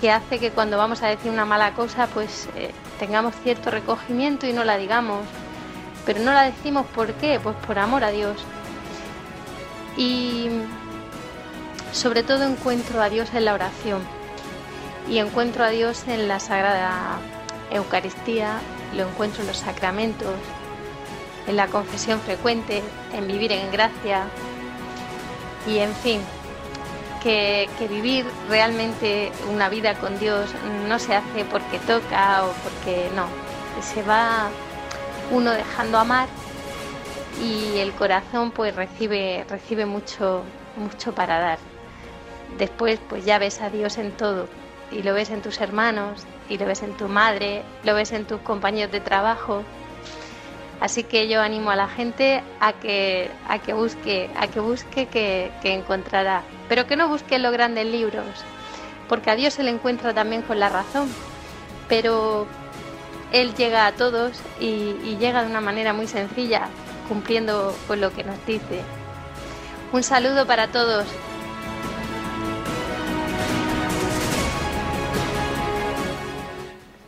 que 0.00 0.10
hace 0.10 0.38
que 0.38 0.50
cuando 0.50 0.76
vamos 0.76 1.02
a 1.02 1.08
decir 1.08 1.30
una 1.30 1.44
mala 1.44 1.72
cosa, 1.72 2.06
pues 2.08 2.48
eh, 2.56 2.72
tengamos 2.98 3.34
cierto 3.42 3.70
recogimiento 3.70 4.46
y 4.46 4.52
no 4.52 4.64
la 4.64 4.76
digamos. 4.76 5.24
Pero 6.04 6.20
no 6.20 6.32
la 6.32 6.42
decimos 6.42 6.86
¿por 6.94 7.12
qué? 7.14 7.40
Pues 7.42 7.56
por 7.66 7.78
amor 7.78 8.04
a 8.04 8.10
Dios. 8.10 8.36
Y 9.96 10.48
sobre 11.92 12.22
todo 12.22 12.44
encuentro 12.44 13.00
a 13.00 13.08
Dios 13.08 13.32
en 13.34 13.46
la 13.46 13.54
oración 13.54 14.02
y 15.08 15.18
encuentro 15.18 15.64
a 15.64 15.70
Dios 15.70 16.04
en 16.08 16.28
la 16.28 16.40
Sagrada 16.40 17.18
Eucaristía, 17.70 18.58
lo 18.94 19.08
encuentro 19.08 19.42
en 19.42 19.48
los 19.48 19.58
sacramentos, 19.58 20.34
en 21.46 21.56
la 21.56 21.68
confesión 21.68 22.20
frecuente, 22.20 22.82
en 23.12 23.26
vivir 23.26 23.52
en 23.52 23.70
gracia 23.70 24.24
y 25.66 25.78
en 25.78 25.94
fin, 25.94 26.20
que, 27.22 27.68
vivir 27.88 28.26
realmente 28.48 29.30
una 29.52 29.68
vida 29.68 29.94
con 29.94 30.18
Dios 30.18 30.50
no 30.88 30.98
se 30.98 31.14
hace 31.14 31.44
porque 31.44 31.78
toca 31.80 32.44
o 32.44 32.52
porque 32.62 33.08
no, 33.14 33.26
se 33.82 34.02
va 34.02 34.48
uno 35.30 35.50
dejando 35.50 35.98
amar 35.98 36.28
y 37.42 37.78
el 37.78 37.92
corazón 37.92 38.50
pues 38.50 38.74
recibe, 38.74 39.44
recibe 39.48 39.86
mucho, 39.86 40.42
mucho 40.76 41.14
para 41.14 41.38
dar. 41.38 41.58
Después 42.58 42.98
pues 43.08 43.24
ya 43.24 43.38
ves 43.38 43.60
a 43.60 43.70
Dios 43.70 43.98
en 43.98 44.12
todo 44.12 44.48
y 44.90 45.02
lo 45.02 45.14
ves 45.14 45.30
en 45.30 45.42
tus 45.42 45.60
hermanos 45.60 46.24
y 46.48 46.58
lo 46.58 46.66
ves 46.66 46.82
en 46.82 46.96
tu 46.96 47.08
madre, 47.08 47.62
lo 47.84 47.94
ves 47.94 48.12
en 48.12 48.24
tus 48.24 48.40
compañeros 48.40 48.92
de 48.92 49.00
trabajo. 49.00 49.62
Así 50.80 51.04
que 51.04 51.28
yo 51.28 51.40
animo 51.40 51.70
a 51.70 51.76
la 51.76 51.88
gente 51.88 52.42
a 52.60 52.72
que, 52.74 53.30
a 53.48 53.58
que 53.58 53.72
busque, 53.72 54.30
a 54.36 54.46
que 54.46 54.60
busque 54.60 55.06
que, 55.06 55.50
que 55.62 55.72
encontrará. 55.72 56.42
Pero 56.68 56.86
que 56.86 56.96
no 56.96 57.08
busque 57.08 57.38
los 57.38 57.52
grandes 57.52 57.86
libros, 57.86 58.26
porque 59.08 59.30
a 59.30 59.36
Dios 59.36 59.54
se 59.54 59.62
le 59.62 59.70
encuentra 59.70 60.12
también 60.12 60.42
con 60.42 60.60
la 60.60 60.68
razón. 60.68 61.08
Pero 61.88 62.46
Él 63.32 63.54
llega 63.54 63.86
a 63.86 63.92
todos 63.92 64.40
y 64.60 65.16
llega 65.18 65.42
de 65.42 65.50
una 65.50 65.60
manera 65.60 65.92
muy 65.92 66.08
sencilla, 66.08 66.68
cumpliendo 67.08 67.74
con 67.86 68.00
lo 68.00 68.12
que 68.12 68.24
nos 68.24 68.44
dice. 68.44 68.82
Un 69.92 70.02
saludo 70.02 70.46
para 70.46 70.68
todos. 70.68 71.06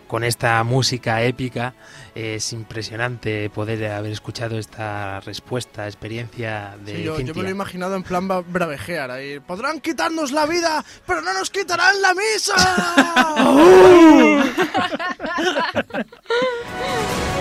Con 0.08 0.24
esta 0.24 0.64
música 0.64 1.22
épica 1.22 1.74
es 2.14 2.54
impresionante 2.54 3.50
poder 3.50 3.92
haber 3.92 4.10
escuchado 4.10 4.58
esta 4.58 5.20
respuesta, 5.20 5.86
experiencia 5.86 6.78
de 6.82 6.96
Sí, 6.96 7.02
yo, 7.04 7.14
me 7.18 7.42
lo 7.42 7.48
he 7.48 7.50
imaginado 7.50 7.94
en 7.94 8.02
plan 8.02 8.26
bravejear 8.26 9.10
ahí. 9.10 9.38
Podrán 9.38 9.80
quitarnos 9.80 10.32
la 10.32 10.46
vida, 10.46 10.82
pero 11.06 11.20
no 11.20 11.34
nos 11.34 11.50
quitarán 11.50 12.00
la 12.00 12.14
misa. 12.14 12.56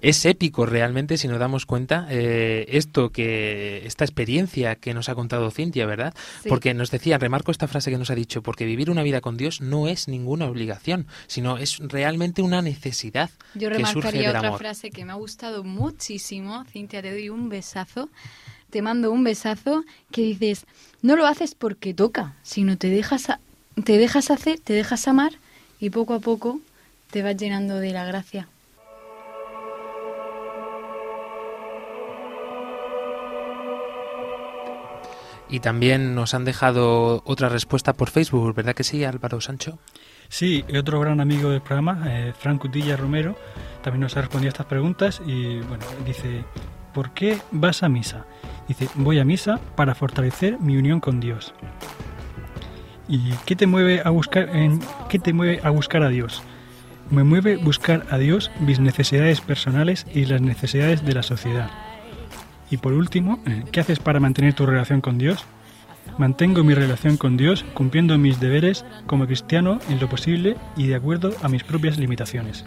Es 0.00 0.24
épico 0.24 0.66
realmente 0.66 1.16
si 1.16 1.28
nos 1.28 1.38
damos 1.38 1.66
cuenta 1.66 2.06
eh, 2.10 2.66
esto 2.70 3.10
que 3.10 3.82
esta 3.86 4.04
experiencia 4.04 4.76
que 4.76 4.94
nos 4.94 5.08
ha 5.08 5.14
contado 5.14 5.50
Cintia, 5.50 5.86
¿verdad? 5.86 6.14
Sí. 6.42 6.48
Porque 6.48 6.74
nos 6.74 6.90
decía, 6.90 7.18
remarco 7.18 7.50
esta 7.50 7.68
frase 7.68 7.90
que 7.90 7.98
nos 7.98 8.10
ha 8.10 8.14
dicho, 8.14 8.42
porque 8.42 8.64
vivir 8.64 8.90
una 8.90 9.02
vida 9.02 9.20
con 9.20 9.36
Dios 9.36 9.60
no 9.60 9.88
es 9.88 10.08
ninguna 10.08 10.46
obligación, 10.46 11.06
sino 11.26 11.58
es 11.58 11.78
realmente 11.78 12.42
una 12.42 12.62
necesidad 12.62 13.30
Yo 13.54 13.68
que 13.70 13.76
surge 13.86 14.10
remarcaría 14.10 14.20
del 14.28 14.36
otra 14.36 14.48
amor. 14.48 14.58
frase 14.58 14.90
que 14.90 15.04
me 15.04 15.12
ha 15.12 15.16
gustado 15.16 15.64
muchísimo. 15.64 16.64
Cintia, 16.64 17.02
te 17.02 17.10
doy 17.12 17.28
un 17.28 17.48
besazo. 17.48 18.08
Te 18.70 18.82
mando 18.82 19.10
un 19.12 19.22
besazo 19.24 19.84
que 20.10 20.22
dices, 20.22 20.64
no 21.02 21.14
lo 21.16 21.26
haces 21.26 21.54
porque 21.54 21.94
toca, 21.94 22.34
sino 22.42 22.76
te 22.76 22.88
dejas, 22.90 23.30
a- 23.30 23.40
te 23.84 23.96
dejas 23.96 24.30
hacer, 24.30 24.58
te 24.58 24.72
dejas 24.72 25.06
amar 25.06 25.32
y 25.78 25.90
poco 25.90 26.14
a 26.14 26.20
poco 26.20 26.60
te 27.10 27.22
vas 27.22 27.36
llenando 27.36 27.76
de 27.76 27.92
la 27.92 28.04
gracia. 28.04 28.48
Y 35.48 35.60
también 35.60 36.14
nos 36.14 36.34
han 36.34 36.44
dejado 36.44 37.22
otra 37.24 37.48
respuesta 37.48 37.92
por 37.92 38.10
Facebook, 38.10 38.54
¿verdad 38.54 38.74
que 38.74 38.84
sí, 38.84 39.04
Álvaro 39.04 39.40
Sancho? 39.40 39.78
Sí, 40.28 40.64
otro 40.76 41.00
gran 41.00 41.20
amigo 41.20 41.50
del 41.50 41.60
programa, 41.60 42.04
eh, 42.06 42.32
Frank 42.36 42.60
Cutilla 42.60 42.96
Romero, 42.96 43.36
también 43.82 44.00
nos 44.00 44.16
ha 44.16 44.22
respondido 44.22 44.48
a 44.48 44.54
estas 44.54 44.66
preguntas 44.66 45.22
y 45.24 45.60
bueno, 45.60 45.84
dice, 46.04 46.44
¿por 46.92 47.12
qué 47.12 47.38
vas 47.52 47.82
a 47.84 47.88
misa? 47.88 48.24
Dice, 48.66 48.88
voy 48.96 49.20
a 49.20 49.24
misa 49.24 49.60
para 49.76 49.94
fortalecer 49.94 50.58
mi 50.58 50.76
unión 50.76 50.98
con 50.98 51.20
Dios. 51.20 51.54
¿Y 53.08 53.30
qué 53.44 53.54
te 53.54 53.68
mueve 53.68 54.02
a 54.04 54.10
buscar, 54.10 54.48
en, 54.48 54.80
qué 55.08 55.20
te 55.20 55.32
mueve 55.32 55.60
a, 55.62 55.70
buscar 55.70 56.02
a 56.02 56.08
Dios? 56.08 56.42
Me 57.10 57.22
mueve 57.22 57.56
buscar 57.56 58.04
a 58.10 58.18
Dios 58.18 58.50
mis 58.58 58.80
necesidades 58.80 59.40
personales 59.40 60.06
y 60.12 60.24
las 60.24 60.40
necesidades 60.40 61.04
de 61.04 61.14
la 61.14 61.22
sociedad. 61.22 61.70
Y 62.70 62.78
por 62.78 62.92
último, 62.92 63.38
eh, 63.46 63.64
¿qué 63.70 63.80
haces 63.80 63.98
para 63.98 64.20
mantener 64.20 64.54
tu 64.54 64.66
relación 64.66 65.00
con 65.00 65.18
Dios? 65.18 65.44
Mantengo 66.18 66.64
mi 66.64 66.74
relación 66.74 67.16
con 67.16 67.36
Dios 67.36 67.64
cumpliendo 67.74 68.16
mis 68.16 68.40
deberes 68.40 68.84
como 69.06 69.26
cristiano 69.26 69.78
en 69.88 70.00
lo 70.00 70.08
posible 70.08 70.56
y 70.76 70.86
de 70.86 70.94
acuerdo 70.94 71.32
a 71.42 71.48
mis 71.48 71.64
propias 71.64 71.98
limitaciones. 71.98 72.64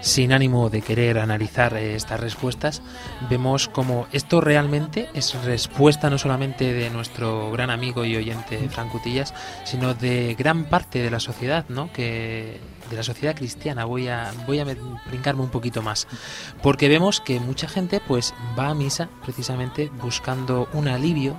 Sin 0.00 0.32
ánimo 0.32 0.70
de 0.70 0.82
querer 0.82 1.18
analizar 1.18 1.74
eh, 1.74 1.96
estas 1.96 2.20
respuestas, 2.20 2.82
vemos 3.30 3.68
como 3.68 4.06
esto 4.12 4.40
realmente 4.40 5.08
es 5.14 5.34
respuesta 5.44 6.10
no 6.10 6.18
solamente 6.18 6.72
de 6.72 6.90
nuestro 6.90 7.50
gran 7.50 7.70
amigo 7.70 8.04
y 8.04 8.16
oyente 8.16 8.68
Frank 8.68 8.92
Cutillas, 8.92 9.34
sino 9.64 9.94
de 9.94 10.34
gran 10.38 10.64
parte 10.64 11.02
de 11.02 11.10
la 11.10 11.20
sociedad, 11.20 11.64
¿no? 11.68 11.92
Que 11.92 12.60
de 12.90 12.96
la 12.96 13.02
sociedad 13.02 13.34
cristiana. 13.34 13.84
Voy 13.84 14.08
a 14.08 14.32
voy 14.46 14.60
a 14.60 14.64
brincarme 14.64 15.42
un 15.42 15.50
poquito 15.50 15.82
más. 15.82 16.06
Porque 16.62 16.88
vemos 16.88 17.20
que 17.20 17.40
mucha 17.40 17.68
gente 17.68 18.00
pues 18.06 18.34
va 18.58 18.68
a 18.68 18.74
misa 18.74 19.08
precisamente 19.24 19.90
buscando 20.00 20.68
un 20.72 20.88
alivio 20.88 21.36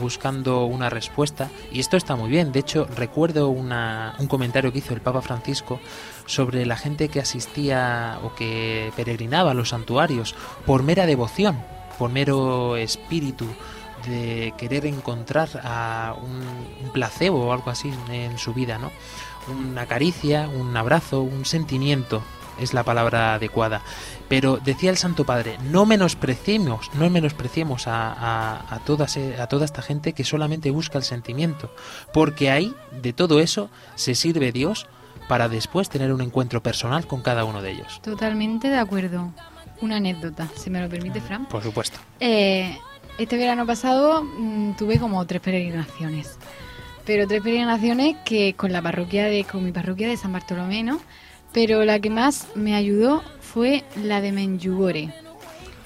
buscando 0.00 0.64
una 0.64 0.90
respuesta. 0.90 1.50
Y 1.72 1.80
esto 1.80 1.96
está 1.96 2.16
muy 2.16 2.28
bien. 2.28 2.52
De 2.52 2.60
hecho 2.60 2.86
recuerdo 2.86 3.48
una, 3.48 4.14
un 4.18 4.26
comentario 4.26 4.72
que 4.72 4.78
hizo 4.78 4.94
el 4.94 5.00
Papa 5.00 5.22
Francisco 5.22 5.80
sobre 6.26 6.66
la 6.66 6.76
gente 6.76 7.08
que 7.08 7.20
asistía 7.20 8.18
o 8.22 8.34
que 8.34 8.92
peregrinaba 8.96 9.52
a 9.52 9.54
los 9.54 9.70
santuarios 9.70 10.34
por 10.66 10.82
mera 10.82 11.06
devoción 11.06 11.62
por 11.98 12.10
mero 12.10 12.76
espíritu 12.76 13.46
de 14.06 14.54
querer 14.58 14.86
encontrar 14.86 15.48
a 15.64 16.14
un, 16.20 16.90
placebo 16.92 17.46
o 17.46 17.52
algo 17.52 17.70
así 17.70 17.92
en 18.10 18.38
su 18.38 18.54
vida 18.54 18.78
no 18.78 18.90
una 19.48 19.86
caricia, 19.86 20.48
un 20.48 20.76
abrazo, 20.76 21.20
un 21.20 21.44
sentimiento 21.44 22.22
es 22.58 22.74
la 22.74 22.84
palabra 22.84 23.34
adecuada. 23.34 23.82
Pero 24.28 24.58
decía 24.64 24.90
el 24.90 24.96
Santo 24.96 25.24
Padre, 25.24 25.58
no 25.62 25.86
menospreciemos, 25.86 26.90
no 26.94 27.08
menospreciemos 27.10 27.86
a, 27.86 28.12
a, 28.12 28.74
a 28.74 28.78
toda 28.80 29.64
esta 29.64 29.82
gente 29.82 30.14
que 30.14 30.24
solamente 30.24 30.70
busca 30.70 30.98
el 30.98 31.04
sentimiento, 31.04 31.70
porque 32.12 32.50
ahí, 32.50 32.74
de 32.90 33.12
todo 33.12 33.40
eso, 33.40 33.70
se 33.94 34.14
sirve 34.14 34.52
Dios 34.52 34.86
para 35.28 35.48
después 35.48 35.88
tener 35.88 36.12
un 36.12 36.20
encuentro 36.20 36.62
personal 36.62 37.06
con 37.06 37.22
cada 37.22 37.44
uno 37.44 37.62
de 37.62 37.72
ellos. 37.72 38.00
Totalmente 38.02 38.68
de 38.68 38.78
acuerdo. 38.78 39.32
Una 39.80 39.96
anécdota, 39.96 40.48
si 40.56 40.70
me 40.70 40.80
lo 40.80 40.88
permite, 40.88 41.20
Fran. 41.20 41.46
Por 41.46 41.62
supuesto. 41.62 41.98
Eh, 42.20 42.78
este 43.18 43.36
verano 43.36 43.66
pasado 43.66 44.22
mmm, 44.22 44.72
tuve 44.72 44.98
como 44.98 45.24
tres 45.26 45.42
peregrinaciones 45.42 46.38
pero 47.06 47.26
tres 47.26 47.40
peregrinaciones 47.40 48.16
que 48.24 48.54
con 48.54 48.72
la 48.72 48.82
parroquia 48.82 49.26
de 49.26 49.44
con 49.44 49.64
mi 49.64 49.70
parroquia 49.70 50.08
de 50.08 50.16
San 50.16 50.32
Bartolomé, 50.32 50.82
¿no? 50.82 51.00
Pero 51.52 51.84
la 51.84 52.00
que 52.00 52.10
más 52.10 52.48
me 52.54 52.74
ayudó 52.74 53.22
fue 53.40 53.84
la 54.02 54.20
de 54.20 54.32
Menjugore, 54.32 55.14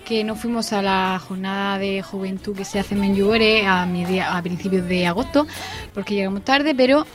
que 0.04 0.24
no 0.24 0.34
fuimos 0.34 0.72
a 0.72 0.82
la 0.82 1.20
jornada 1.22 1.78
de 1.78 2.02
juventud 2.02 2.56
que 2.56 2.64
se 2.64 2.80
hace 2.80 2.94
en 2.94 3.02
Menjugore 3.02 3.66
a, 3.66 3.82
a 3.82 4.42
principios 4.42 4.88
de 4.88 5.06
agosto, 5.06 5.46
porque 5.94 6.14
llegamos 6.14 6.42
tarde, 6.42 6.74
pero 6.74 7.06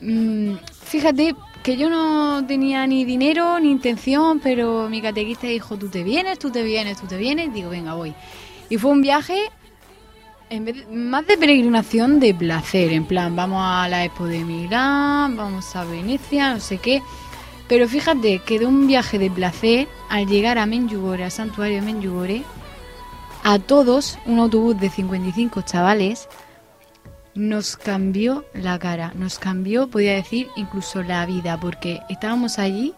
mmm, 0.00 0.54
fíjate 0.84 1.34
que 1.62 1.76
yo 1.76 1.90
no 1.90 2.46
tenía 2.46 2.86
ni 2.86 3.04
dinero 3.04 3.58
ni 3.58 3.70
intención, 3.70 4.40
pero 4.40 4.88
mi 4.88 5.02
catequista 5.02 5.46
dijo, 5.46 5.76
tú 5.76 5.88
te 5.88 6.04
vienes, 6.04 6.38
tú 6.38 6.50
te 6.50 6.62
vienes, 6.62 7.00
tú 7.00 7.06
te 7.06 7.16
vienes, 7.16 7.52
digo, 7.52 7.70
venga, 7.70 7.94
voy. 7.94 8.14
Y 8.68 8.78
fue 8.78 8.90
un 8.90 9.02
viaje 9.02 9.50
en 10.48 10.64
vez 10.64 10.76
de, 10.76 10.96
más 10.96 11.26
de 11.26 11.36
peregrinación 11.36 12.20
de 12.20 12.34
placer, 12.34 12.92
en 12.92 13.04
plan, 13.04 13.34
vamos 13.34 13.62
a 13.64 13.88
la 13.88 14.04
Expo 14.04 14.26
de 14.26 14.44
Milán, 14.44 15.36
vamos 15.36 15.74
a 15.74 15.84
Venecia, 15.84 16.54
no 16.54 16.60
sé 16.60 16.78
qué. 16.78 17.02
Pero 17.68 17.88
fíjate 17.88 18.40
que 18.40 18.60
de 18.60 18.66
un 18.66 18.86
viaje 18.86 19.18
de 19.18 19.30
placer, 19.30 19.88
al 20.08 20.26
llegar 20.26 20.58
a 20.58 20.66
Menjugore, 20.66 21.24
al 21.24 21.32
santuario 21.32 21.76
de 21.76 21.82
Menjugore, 21.82 22.42
a 23.42 23.58
todos, 23.58 24.18
un 24.24 24.38
autobús 24.38 24.78
de 24.78 24.88
55 24.88 25.62
chavales, 25.62 26.28
nos 27.36 27.76
cambió 27.76 28.44
la 28.54 28.78
cara, 28.78 29.12
nos 29.14 29.38
cambió, 29.38 29.88
podía 29.88 30.14
decir, 30.14 30.48
incluso 30.56 31.02
la 31.02 31.24
vida, 31.26 31.58
porque 31.60 32.00
estábamos 32.08 32.58
allí 32.58 32.94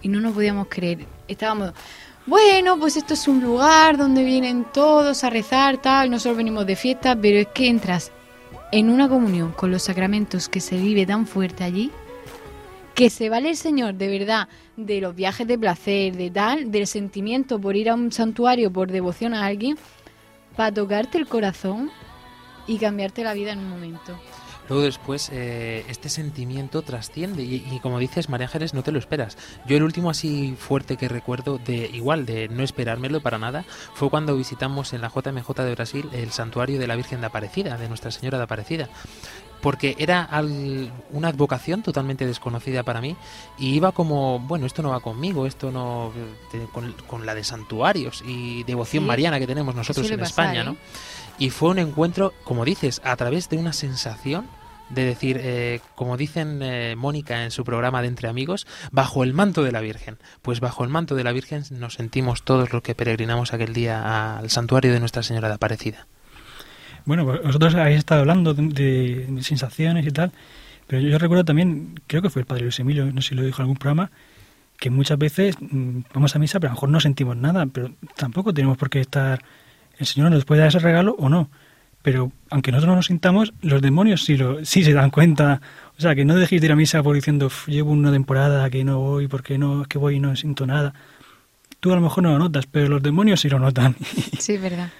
y 0.00 0.08
no 0.08 0.20
nos 0.20 0.34
podíamos 0.34 0.68
creer. 0.68 1.06
Estábamos 1.28 1.72
bueno, 2.24 2.78
pues 2.78 2.96
esto 2.96 3.14
es 3.14 3.26
un 3.26 3.42
lugar 3.42 3.96
donde 3.96 4.22
vienen 4.22 4.64
todos 4.72 5.24
a 5.24 5.30
rezar, 5.30 5.78
tal, 5.78 6.08
nosotros 6.08 6.36
venimos 6.36 6.64
de 6.66 6.76
fiesta, 6.76 7.16
pero 7.20 7.38
es 7.38 7.48
que 7.48 7.66
entras 7.66 8.12
en 8.70 8.90
una 8.90 9.08
comunión 9.08 9.50
con 9.50 9.72
los 9.72 9.82
sacramentos 9.82 10.48
que 10.48 10.60
se 10.60 10.76
vive 10.76 11.04
tan 11.04 11.26
fuerte 11.26 11.64
allí, 11.64 11.90
que 12.94 13.10
se 13.10 13.28
vale 13.28 13.50
el 13.50 13.56
Señor 13.56 13.94
de 13.94 14.06
verdad 14.06 14.48
de 14.76 15.00
los 15.00 15.16
viajes 15.16 15.48
de 15.48 15.58
placer, 15.58 16.16
de 16.16 16.30
tal, 16.30 16.70
del 16.70 16.86
sentimiento 16.86 17.60
por 17.60 17.74
ir 17.74 17.90
a 17.90 17.94
un 17.94 18.12
santuario 18.12 18.72
por 18.72 18.92
devoción 18.92 19.34
a 19.34 19.44
alguien, 19.44 19.76
para 20.54 20.72
tocarte 20.72 21.18
el 21.18 21.26
corazón 21.26 21.90
y 22.66 22.78
cambiarte 22.78 23.24
la 23.24 23.34
vida 23.34 23.52
en 23.52 23.60
un 23.60 23.68
momento. 23.68 24.18
Luego 24.68 24.84
después 24.84 25.28
eh, 25.32 25.84
este 25.88 26.08
sentimiento 26.08 26.82
trasciende 26.82 27.42
y, 27.42 27.66
y, 27.70 27.80
como 27.80 27.98
dices 27.98 28.28
María 28.28 28.46
Ángeles 28.46 28.74
no 28.74 28.82
te 28.82 28.92
lo 28.92 28.98
esperas. 28.98 29.36
Yo 29.66 29.76
el 29.76 29.82
último 29.82 30.08
así 30.08 30.54
fuerte 30.58 30.96
que 30.96 31.08
recuerdo 31.08 31.58
de 31.58 31.90
igual 31.92 32.26
de 32.26 32.48
no 32.48 32.62
esperármelo 32.62 33.20
para 33.20 33.38
nada 33.38 33.64
fue 33.94 34.08
cuando 34.08 34.36
visitamos 34.36 34.92
en 34.92 35.00
la 35.00 35.08
JMJ 35.08 35.52
de 35.62 35.74
Brasil 35.74 36.08
el 36.12 36.30
santuario 36.30 36.78
de 36.78 36.86
la 36.86 36.96
Virgen 36.96 37.20
de 37.20 37.26
Aparecida, 37.26 37.76
de 37.76 37.88
Nuestra 37.88 38.10
Señora 38.10 38.38
de 38.38 38.44
Aparecida 38.44 38.88
porque 39.62 39.94
era 39.98 40.24
al, 40.24 40.92
una 41.12 41.28
advocación 41.28 41.82
totalmente 41.82 42.26
desconocida 42.26 42.82
para 42.82 43.00
mí 43.00 43.16
y 43.56 43.74
iba 43.74 43.92
como, 43.92 44.40
bueno, 44.40 44.66
esto 44.66 44.82
no 44.82 44.90
va 44.90 45.00
conmigo, 45.00 45.46
esto 45.46 45.70
no 45.70 46.12
te, 46.50 46.58
con, 46.72 46.92
con, 47.06 47.24
la 47.24 47.34
de 47.34 47.44
santuarios 47.44 48.22
y 48.26 48.64
devoción 48.64 49.04
sí, 49.04 49.06
mariana 49.06 49.38
que 49.38 49.46
tenemos 49.46 49.74
nosotros 49.74 50.10
en 50.10 50.20
España, 50.20 50.62
¿eh? 50.62 50.64
¿no? 50.64 50.76
Y 51.38 51.50
fue 51.50 51.70
un 51.70 51.78
encuentro, 51.78 52.32
como 52.44 52.64
dices, 52.64 53.00
a 53.04 53.16
través 53.16 53.48
de 53.48 53.56
una 53.56 53.72
sensación 53.72 54.46
de 54.90 55.04
decir, 55.04 55.40
eh, 55.40 55.80
como 55.94 56.16
dicen 56.16 56.60
eh, 56.62 56.94
Mónica 56.96 57.44
en 57.44 57.50
su 57.50 57.64
programa 57.64 58.02
de 58.02 58.08
Entre 58.08 58.28
Amigos, 58.28 58.66
bajo 58.90 59.24
el 59.24 59.32
manto 59.32 59.62
de 59.62 59.72
la 59.72 59.80
Virgen. 59.80 60.18
Pues 60.42 60.60
bajo 60.60 60.84
el 60.84 60.90
manto 60.90 61.14
de 61.14 61.24
la 61.24 61.32
Virgen 61.32 61.64
nos 61.70 61.94
sentimos 61.94 62.42
todos 62.42 62.72
los 62.72 62.82
que 62.82 62.94
peregrinamos 62.94 63.52
aquel 63.54 63.72
día 63.72 64.38
al 64.38 64.50
santuario 64.50 64.92
de 64.92 65.00
Nuestra 65.00 65.22
Señora 65.22 65.48
de 65.48 65.54
Aparecida. 65.54 66.06
Bueno, 67.04 67.24
pues 67.24 67.42
vosotros 67.42 67.74
habéis 67.74 67.98
estado 67.98 68.20
hablando 68.20 68.54
de, 68.54 69.26
de, 69.28 69.42
sensaciones 69.42 70.06
y 70.06 70.10
tal, 70.10 70.30
pero 70.86 71.02
yo 71.02 71.18
recuerdo 71.18 71.44
también, 71.44 72.00
creo 72.06 72.22
que 72.22 72.30
fue 72.30 72.42
el 72.42 72.46
padre 72.46 72.62
Luis 72.62 72.78
Emilio, 72.78 73.06
no 73.06 73.22
sé 73.22 73.30
si 73.30 73.34
lo 73.34 73.42
dijo 73.42 73.60
en 73.60 73.62
algún 73.62 73.76
programa, 73.76 74.10
que 74.78 74.90
muchas 74.90 75.18
veces 75.18 75.56
mmm, 75.60 76.00
vamos 76.14 76.36
a 76.36 76.38
misa, 76.38 76.60
pero 76.60 76.70
a 76.70 76.72
lo 76.72 76.76
mejor 76.76 76.88
no 76.90 77.00
sentimos 77.00 77.36
nada, 77.36 77.66
pero 77.66 77.92
tampoco 78.16 78.54
tenemos 78.54 78.76
por 78.78 78.90
qué 78.90 79.00
estar, 79.00 79.42
el 79.98 80.06
Señor 80.06 80.30
nos 80.30 80.44
puede 80.44 80.60
dar 80.60 80.68
ese 80.68 80.78
regalo 80.78 81.14
o 81.18 81.28
no, 81.28 81.50
pero 82.02 82.32
aunque 82.50 82.72
nosotros 82.72 82.90
no 82.90 82.96
nos 82.96 83.06
sintamos, 83.06 83.54
los 83.62 83.80
demonios 83.80 84.24
sí, 84.24 84.36
lo, 84.36 84.64
sí 84.64 84.82
se 84.82 84.92
dan 84.92 85.10
cuenta, 85.10 85.60
o 85.96 86.00
sea, 86.00 86.14
que 86.14 86.24
no 86.24 86.34
dejéis 86.36 86.60
de 86.60 86.66
ir 86.66 86.72
a 86.72 86.76
misa 86.76 87.02
por 87.02 87.14
diciendo, 87.14 87.50
llevo 87.66 87.92
una 87.92 88.10
temporada 88.10 88.68
que 88.70 88.84
no 88.84 88.98
voy, 88.98 89.28
porque 89.28 89.56
no, 89.56 89.82
es 89.82 89.88
que 89.88 89.98
voy 89.98 90.16
y 90.16 90.20
no 90.20 90.34
siento 90.34 90.66
nada. 90.66 90.94
Tú 91.80 91.92
a 91.92 91.96
lo 91.96 92.00
mejor 92.00 92.22
no 92.22 92.32
lo 92.32 92.38
notas, 92.38 92.66
pero 92.66 92.88
los 92.88 93.02
demonios 93.02 93.40
sí 93.40 93.48
lo 93.48 93.58
notan. 93.58 93.96
Sí, 94.38 94.56
verdad. 94.56 94.90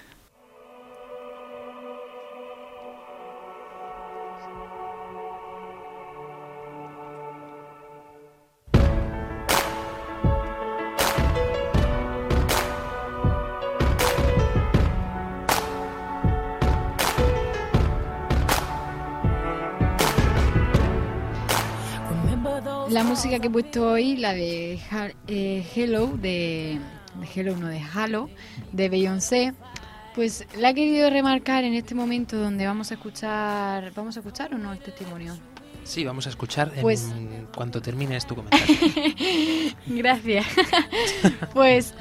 Música 23.33 23.41
que 23.41 23.47
he 23.47 23.51
puesto 23.51 23.91
hoy, 23.91 24.17
la 24.17 24.33
de 24.33 24.79
eh, 25.27 25.65
Hello, 25.75 26.07
de, 26.07 26.79
de, 27.15 27.27
Hello, 27.33 27.57
no 27.57 27.67
de 27.67 27.81
Halo, 27.81 28.29
de 28.71 28.89
Beyoncé, 28.89 29.53
pues 30.13 30.45
la 30.55 30.69
he 30.69 30.75
querido 30.75 31.09
remarcar 31.09 31.63
en 31.63 31.73
este 31.73 31.95
momento 31.95 32.37
donde 32.37 32.67
vamos 32.67 32.91
a 32.91 32.93
escuchar, 32.93 33.91
¿vamos 33.95 34.17
a 34.17 34.19
escuchar 34.19 34.53
o 34.53 34.59
no 34.59 34.71
el 34.71 34.77
testimonio? 34.77 35.35
Sí, 35.83 36.05
vamos 36.05 36.27
a 36.27 36.29
escuchar 36.29 36.71
pues, 36.79 37.09
en 37.09 37.47
cuanto 37.55 37.81
termines 37.81 38.27
tu 38.27 38.35
comentario. 38.35 38.77
Gracias. 39.87 40.45
pues 41.53 41.95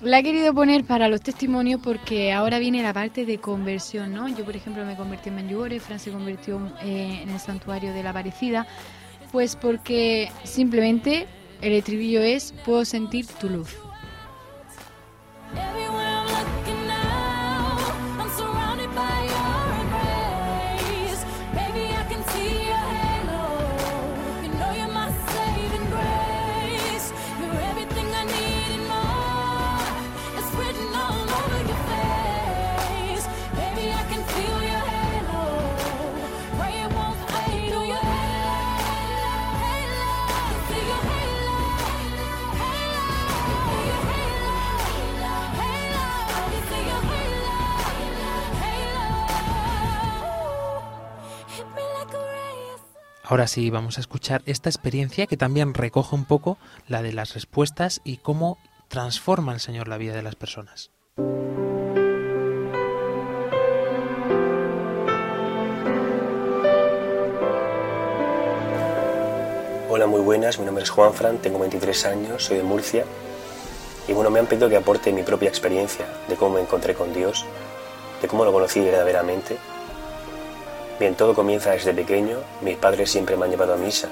la 0.00 0.20
he 0.20 0.22
querido 0.22 0.54
poner 0.54 0.84
para 0.84 1.08
los 1.08 1.22
testimonios 1.22 1.80
porque 1.82 2.32
ahora 2.32 2.60
viene 2.60 2.84
la 2.84 2.92
parte 2.92 3.26
de 3.26 3.38
conversión, 3.38 4.14
¿no? 4.14 4.28
Yo, 4.28 4.44
por 4.44 4.54
ejemplo, 4.54 4.84
me 4.84 4.94
convertí 4.94 5.28
en 5.30 5.36
Menjugore, 5.36 5.80
Fran 5.80 5.98
se 5.98 6.12
convirtió 6.12 6.60
eh, 6.82 7.20
en 7.22 7.30
el 7.30 7.40
santuario 7.40 7.92
de 7.92 8.02
la 8.04 8.10
Aparecida. 8.10 8.66
Pues 9.32 9.56
porque 9.56 10.30
simplemente 10.44 11.26
el 11.62 11.72
estribillo 11.72 12.20
es 12.20 12.52
puedo 12.64 12.84
sentir 12.84 13.26
tu 13.26 13.48
luz. 13.48 13.70
Ahora 53.32 53.46
sí, 53.46 53.70
vamos 53.70 53.96
a 53.96 54.02
escuchar 54.02 54.42
esta 54.44 54.68
experiencia 54.68 55.26
que 55.26 55.38
también 55.38 55.72
recoge 55.72 56.14
un 56.14 56.26
poco 56.26 56.58
la 56.86 57.00
de 57.00 57.14
las 57.14 57.32
respuestas 57.32 58.02
y 58.04 58.18
cómo 58.18 58.58
transforma 58.88 59.54
el 59.54 59.60
Señor 59.60 59.88
la 59.88 59.96
vida 59.96 60.12
de 60.12 60.20
las 60.20 60.34
personas. 60.34 60.90
Hola, 69.88 70.06
muy 70.06 70.20
buenas, 70.20 70.58
mi 70.58 70.66
nombre 70.66 70.84
es 70.84 70.90
Juan 70.90 71.14
Fran, 71.14 71.38
tengo 71.38 71.58
23 71.58 72.04
años, 72.04 72.44
soy 72.44 72.58
de 72.58 72.64
Murcia 72.64 73.06
y 74.08 74.12
bueno, 74.12 74.28
me 74.28 74.40
han 74.40 74.46
pedido 74.46 74.68
que 74.68 74.76
aporte 74.76 75.10
mi 75.10 75.22
propia 75.22 75.48
experiencia 75.48 76.04
de 76.28 76.36
cómo 76.36 76.56
me 76.56 76.60
encontré 76.60 76.92
con 76.92 77.14
Dios, 77.14 77.46
de 78.20 78.28
cómo 78.28 78.44
lo 78.44 78.52
conocí 78.52 78.80
verdaderamente. 78.80 79.56
Bien, 81.02 81.16
todo 81.16 81.34
comienza 81.34 81.72
desde 81.72 81.92
pequeño, 81.92 82.38
mis 82.60 82.76
padres 82.76 83.10
siempre 83.10 83.36
me 83.36 83.44
han 83.44 83.50
llevado 83.50 83.74
a 83.74 83.76
misa, 83.76 84.08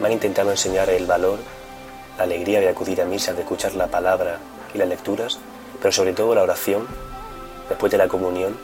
me 0.00 0.06
han 0.06 0.12
intentado 0.12 0.52
enseñar 0.52 0.88
el 0.88 1.04
valor, 1.04 1.40
la 2.16 2.22
alegría 2.22 2.60
de 2.60 2.68
acudir 2.68 3.02
a 3.02 3.04
misa, 3.04 3.32
de 3.32 3.40
escuchar 3.40 3.74
la 3.74 3.88
palabra 3.88 4.38
y 4.72 4.78
las 4.78 4.88
lecturas, 4.88 5.40
pero 5.82 5.90
sobre 5.90 6.12
todo 6.12 6.32
la 6.36 6.44
oración, 6.44 6.86
después 7.68 7.90
de 7.90 7.98
la 7.98 8.06
comunión, 8.06 8.56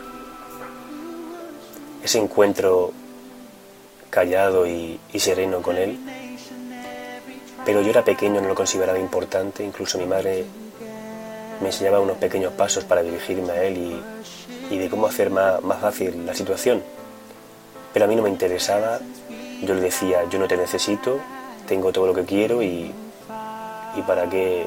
ese 2.04 2.20
encuentro 2.20 2.92
callado 4.08 4.64
y, 4.64 5.00
y 5.12 5.18
sereno 5.18 5.62
con 5.62 5.76
Él. 5.76 5.98
Pero 7.64 7.82
yo 7.82 7.90
era 7.90 8.04
pequeño, 8.04 8.40
no 8.40 8.46
lo 8.46 8.54
consideraba 8.54 9.00
importante, 9.00 9.64
incluso 9.64 9.98
mi 9.98 10.06
madre 10.06 10.44
me 11.60 11.66
enseñaba 11.66 11.98
unos 11.98 12.18
pequeños 12.18 12.52
pasos 12.52 12.84
para 12.84 13.02
dirigirme 13.02 13.50
a 13.50 13.64
Él 13.64 13.78
y, 13.78 14.00
y 14.70 14.78
de 14.78 14.88
cómo 14.88 15.06
hacer 15.06 15.30
más, 15.30 15.62
más 15.62 15.80
fácil 15.80 16.26
la 16.26 16.34
situación. 16.34 16.82
Pero 17.92 18.04
a 18.04 18.08
mí 18.08 18.16
no 18.16 18.22
me 18.22 18.30
interesaba, 18.30 18.98
yo 19.62 19.74
le 19.74 19.80
decía, 19.80 20.24
yo 20.30 20.38
no 20.38 20.48
te 20.48 20.56
necesito, 20.56 21.20
tengo 21.66 21.92
todo 21.92 22.06
lo 22.06 22.14
que 22.14 22.24
quiero 22.24 22.62
y, 22.62 22.92
y 23.96 24.02
para 24.06 24.28
qué, 24.28 24.66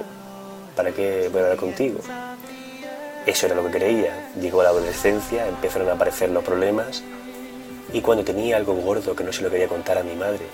para 0.76 0.92
qué 0.92 1.30
voy 1.32 1.42
a 1.42 1.44
hablar 1.44 1.58
contigo. 1.58 2.00
Eso 3.26 3.46
era 3.46 3.56
lo 3.56 3.64
que 3.66 3.72
creía. 3.72 4.32
Llegó 4.40 4.64
la 4.64 4.70
adolescencia, 4.70 5.48
empezaron 5.48 5.90
a 5.90 5.94
aparecer 5.94 6.30
los 6.30 6.44
problemas 6.44 7.04
y 7.92 8.02
cuando 8.02 8.24
tenía 8.24 8.58
algo 8.58 8.74
gordo 8.76 9.16
que 9.16 9.24
no 9.24 9.34
se 9.34 9.44
lo 9.44 9.50
quería 9.50 9.68
contar 9.68 9.98
a 9.98 10.04
mi 10.04 10.16
madre, 10.16 10.46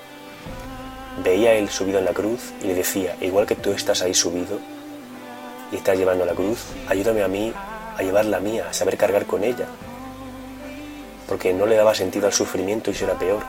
veía 1.23 1.53
él 1.53 1.69
subido 1.69 1.99
en 1.99 2.05
la 2.05 2.13
cruz 2.13 2.53
y 2.63 2.67
le 2.67 2.75
decía, 2.75 3.15
igual 3.21 3.45
que 3.45 3.55
tú 3.55 3.71
estás 3.71 4.01
ahí 4.01 4.13
subido 4.13 4.59
y 5.71 5.75
estás 5.75 5.97
llevando 5.97 6.25
la 6.25 6.33
cruz, 6.33 6.65
ayúdame 6.87 7.23
a 7.23 7.27
mí 7.27 7.53
a 7.97 8.03
llevar 8.03 8.25
la 8.25 8.39
mía, 8.39 8.67
a 8.69 8.73
saber 8.73 8.97
cargar 8.97 9.25
con 9.25 9.43
ella. 9.43 9.67
Porque 11.27 11.53
no 11.53 11.65
le 11.65 11.75
daba 11.75 11.95
sentido 11.95 12.27
al 12.27 12.33
sufrimiento 12.33 12.91
y 12.91 12.93
eso 12.93 13.05
era 13.05 13.13
peor, 13.15 13.43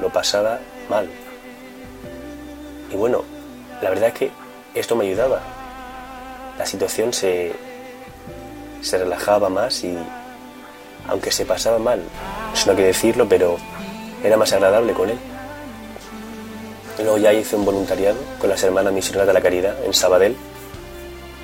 lo 0.00 0.10
pasaba 0.10 0.58
mal. 0.88 1.08
Y 2.90 2.96
bueno, 2.96 3.24
la 3.80 3.90
verdad 3.90 4.08
es 4.08 4.14
que 4.14 4.30
esto 4.74 4.96
me 4.96 5.06
ayudaba. 5.06 5.40
La 6.58 6.66
situación 6.66 7.12
se, 7.12 7.52
se 8.80 8.98
relajaba 8.98 9.48
más 9.48 9.82
y 9.84 9.96
aunque 11.08 11.30
se 11.30 11.44
pasaba 11.44 11.78
mal, 11.78 12.02
eso 12.52 12.66
no 12.66 12.72
hay 12.72 12.78
que 12.78 12.84
decirlo, 12.84 13.28
pero 13.28 13.56
era 14.22 14.36
más 14.36 14.52
agradable 14.52 14.92
con 14.92 15.10
él. 15.10 15.18
Luego 16.98 17.18
ya 17.18 17.32
hice 17.32 17.56
un 17.56 17.64
voluntariado 17.64 18.18
con 18.38 18.50
las 18.50 18.62
hermanas 18.62 18.92
misioneras 18.92 19.26
de 19.26 19.32
la 19.32 19.40
caridad 19.40 19.84
en 19.84 19.94
Sabadell. 19.94 20.36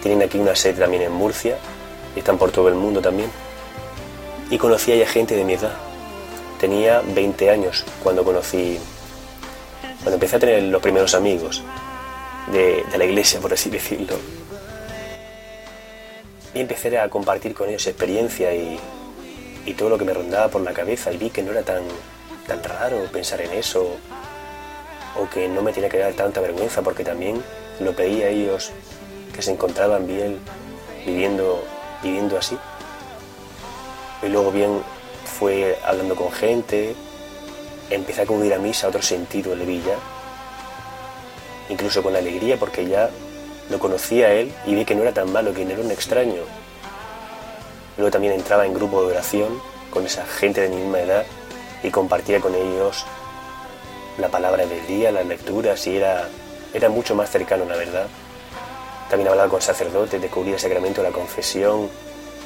Tienen 0.03 0.23
aquí 0.23 0.39
una 0.39 0.55
sede 0.55 0.81
también 0.81 1.05
en 1.05 1.13
Murcia 1.13 1.57
están 2.19 2.39
por 2.39 2.51
todo 2.51 2.69
el 2.69 2.75
mundo 2.75 3.01
también. 3.01 3.31
Y 4.51 4.59
conocí 4.59 4.93
a 4.93 4.95
ella 4.95 5.07
gente 5.07 5.37
de 5.37 5.45
mi 5.45 5.55
edad. 5.55 5.75
Tenía 6.61 7.03
20 7.05 7.51
años 7.51 7.85
cuando 8.03 8.25
conocí, 8.25 8.79
cuando 10.03 10.15
empecé 10.15 10.37
a 10.37 10.39
tener 10.39 10.63
los 10.65 10.83
primeros 10.83 11.15
amigos 11.15 11.63
de, 12.53 12.85
la 12.97 13.05
iglesia, 13.05 13.41
por 13.41 13.53
así 13.53 13.71
decirlo. 13.71 14.17
Y 16.55 16.61
empecé 16.61 16.99
a 16.99 17.09
compartir 17.09 17.55
con 17.55 17.69
ellos 17.69 17.87
experiencia 17.87 18.55
y, 18.55 18.79
y 19.67 19.75
todo 19.75 19.91
lo 19.91 19.99
que 19.99 20.05
me 20.05 20.15
rondaba 20.15 20.49
por 20.49 20.63
la 20.63 20.73
cabeza 20.73 21.13
y 21.13 21.19
vi 21.19 21.31
que 21.31 21.43
no 21.43 21.53
era 21.53 21.63
tan, 21.63 21.83
tan 22.47 22.65
raro 22.65 23.05
pensar 23.13 23.41
en 23.43 23.53
eso 23.53 23.97
o 25.17 25.29
que 25.29 25.49
no 25.49 25.63
me 25.63 25.73
tenía 25.73 25.89
que 25.89 25.99
dar 25.99 26.15
tanta 26.15 26.41
vergüenza 26.41 26.83
porque 26.83 27.05
también 27.05 27.43
lo 27.81 27.95
pedí 27.95 28.23
a 28.23 28.29
ellos 28.29 28.73
que 29.35 29.43
se 29.43 29.53
encontraban 29.53 30.07
bien 30.07 30.39
viviendo, 31.07 31.63
viviendo 32.03 32.39
así. 32.39 32.57
Y 34.23 34.29
luego 34.29 34.51
bien 34.51 34.83
fue 35.39 35.79
hablando 35.85 36.17
con 36.17 36.33
gente, 36.33 36.95
empecé 37.91 38.21
a 38.21 38.25
acudir 38.25 38.55
a 38.55 38.59
misa 38.59 38.89
otro 38.89 39.03
sentido 39.03 39.55
le 39.55 39.65
vi 39.65 39.83
incluso 41.69 42.03
con 42.03 42.17
alegría 42.17 42.57
porque 42.57 42.87
ya 42.87 43.11
lo 43.71 43.79
conocía 43.79 44.27
a 44.27 44.33
él 44.33 44.53
y 44.67 44.75
vi 44.75 44.85
que 44.85 44.95
no 44.95 45.03
era 45.03 45.13
tan 45.13 45.31
malo, 45.33 45.53
que 45.53 45.65
no 45.65 45.73
era 45.73 45.83
un 45.83 45.91
extraño, 45.91 46.43
Luego 47.99 48.13
también 48.13 48.33
entraba 48.33 48.65
en 48.65 48.75
grupo 48.75 49.03
de 49.03 49.09
oración 49.09 49.61
con 49.91 50.07
esa 50.07 50.25
gente 50.25 50.61
de 50.61 50.69
mi 50.69 50.77
misma 50.77 51.01
edad 51.01 51.27
y 51.83 51.91
compartía 51.91 52.41
con 52.41 52.55
ellos 52.55 53.05
la 54.19 54.29
palabra 54.29 54.67
del 54.67 54.87
día, 54.87 55.11
las 55.11 55.27
lecturas 55.27 55.85
y 55.89 55.97
era, 55.97 56.29
era 56.73 56.89
mucho 56.89 57.17
más 57.17 57.29
cercano, 57.29 57.65
la 57.65 57.75
verdad. 57.75 58.07
También 59.11 59.29
hablaba 59.29 59.49
con 59.49 59.63
sacerdotes, 59.63 60.21
descubrí 60.21 60.53
el 60.53 60.59
sacramento 60.59 61.03
de 61.03 61.09
la 61.09 61.15
confesión, 61.15 61.89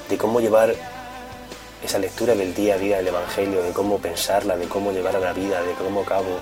de 0.08 0.16
cómo 0.16 0.40
llevar 0.40 0.74
esa 1.82 1.98
lectura 1.98 2.34
del 2.34 2.54
día 2.54 2.74
a 2.74 2.78
día 2.78 2.96
del 2.98 3.08
Evangelio, 3.08 3.62
de 3.62 3.72
cómo 3.72 3.98
pensarla, 3.98 4.56
de 4.56 4.68
cómo 4.68 4.92
llevar 4.92 5.16
a 5.16 5.20
la 5.20 5.32
vida, 5.32 5.62
de 5.62 5.72
cómo 5.72 6.04
cabo 6.04 6.38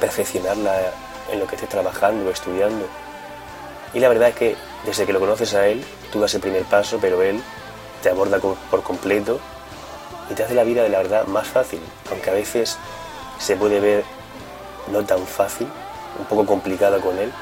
perfeccionarla 0.00 0.92
en 1.32 1.40
lo 1.40 1.46
que 1.46 1.56
estés 1.56 1.68
trabajando 1.68 2.28
o 2.28 2.32
estudiando. 2.32 2.86
Y 3.92 4.00
la 4.00 4.08
verdad 4.08 4.28
es 4.28 4.34
que 4.36 4.56
desde 4.84 5.06
que 5.06 5.12
lo 5.12 5.20
conoces 5.20 5.54
a 5.54 5.66
él, 5.66 5.84
tú 6.12 6.20
das 6.20 6.34
el 6.34 6.40
primer 6.40 6.62
paso, 6.64 6.98
pero 7.00 7.22
él 7.22 7.42
te 8.02 8.10
aborda 8.10 8.38
por 8.38 8.82
completo 8.82 9.40
y 10.30 10.34
te 10.34 10.44
hace 10.44 10.54
la 10.54 10.64
vida 10.64 10.82
de 10.82 10.88
la 10.88 10.98
verdad 10.98 11.26
más 11.26 11.48
fácil, 11.48 11.80
aunque 12.10 12.30
a 12.30 12.34
veces 12.34 12.78
se 13.38 13.56
puede 13.56 13.80
ver 13.80 14.04
no 14.92 15.04
tan 15.04 15.26
fácil, 15.26 15.66
un 16.18 16.26
poco 16.26 16.46
complicada 16.46 17.00
con 17.00 17.18
él, 17.18 17.32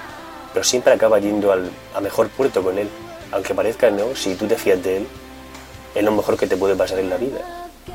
pero 0.55 0.65
siempre 0.65 0.95
acaba 0.95 1.19
yendo 1.19 1.53
al, 1.53 1.71
a 1.95 2.01
mejor 2.01 2.29
puerto 2.29 2.63
con 2.63 2.79
él, 2.79 2.89
aunque 3.31 3.55
parezca 3.55 3.91
no, 3.91 4.17
si 4.17 4.35
tú 4.37 4.47
te 4.47 4.57
fías 4.57 4.83
de 4.83 4.99
él, 4.99 5.07
es 5.95 6.03
lo 6.03 6.13
mejor 6.13 6.39
que 6.39 6.47
te 6.47 6.57
puede 6.57 6.75
pasar 6.75 6.99
en 6.99 7.11
la 7.11 7.19
vida, 7.19 7.41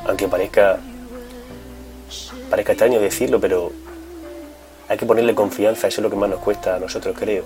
aunque 0.06 0.28
parezca, 0.28 0.78
parezca 2.48 2.72
extraño 2.72 3.00
decirlo, 3.00 3.40
pero 3.40 3.72
hay 4.86 4.96
que 4.96 5.06
ponerle 5.06 5.34
confianza, 5.34 5.88
eso 5.88 6.00
es 6.00 6.02
lo 6.04 6.10
que 6.10 6.16
más 6.16 6.30
nos 6.30 6.40
cuesta 6.40 6.76
a 6.76 6.78
nosotros, 6.78 7.16
creo. 7.18 7.42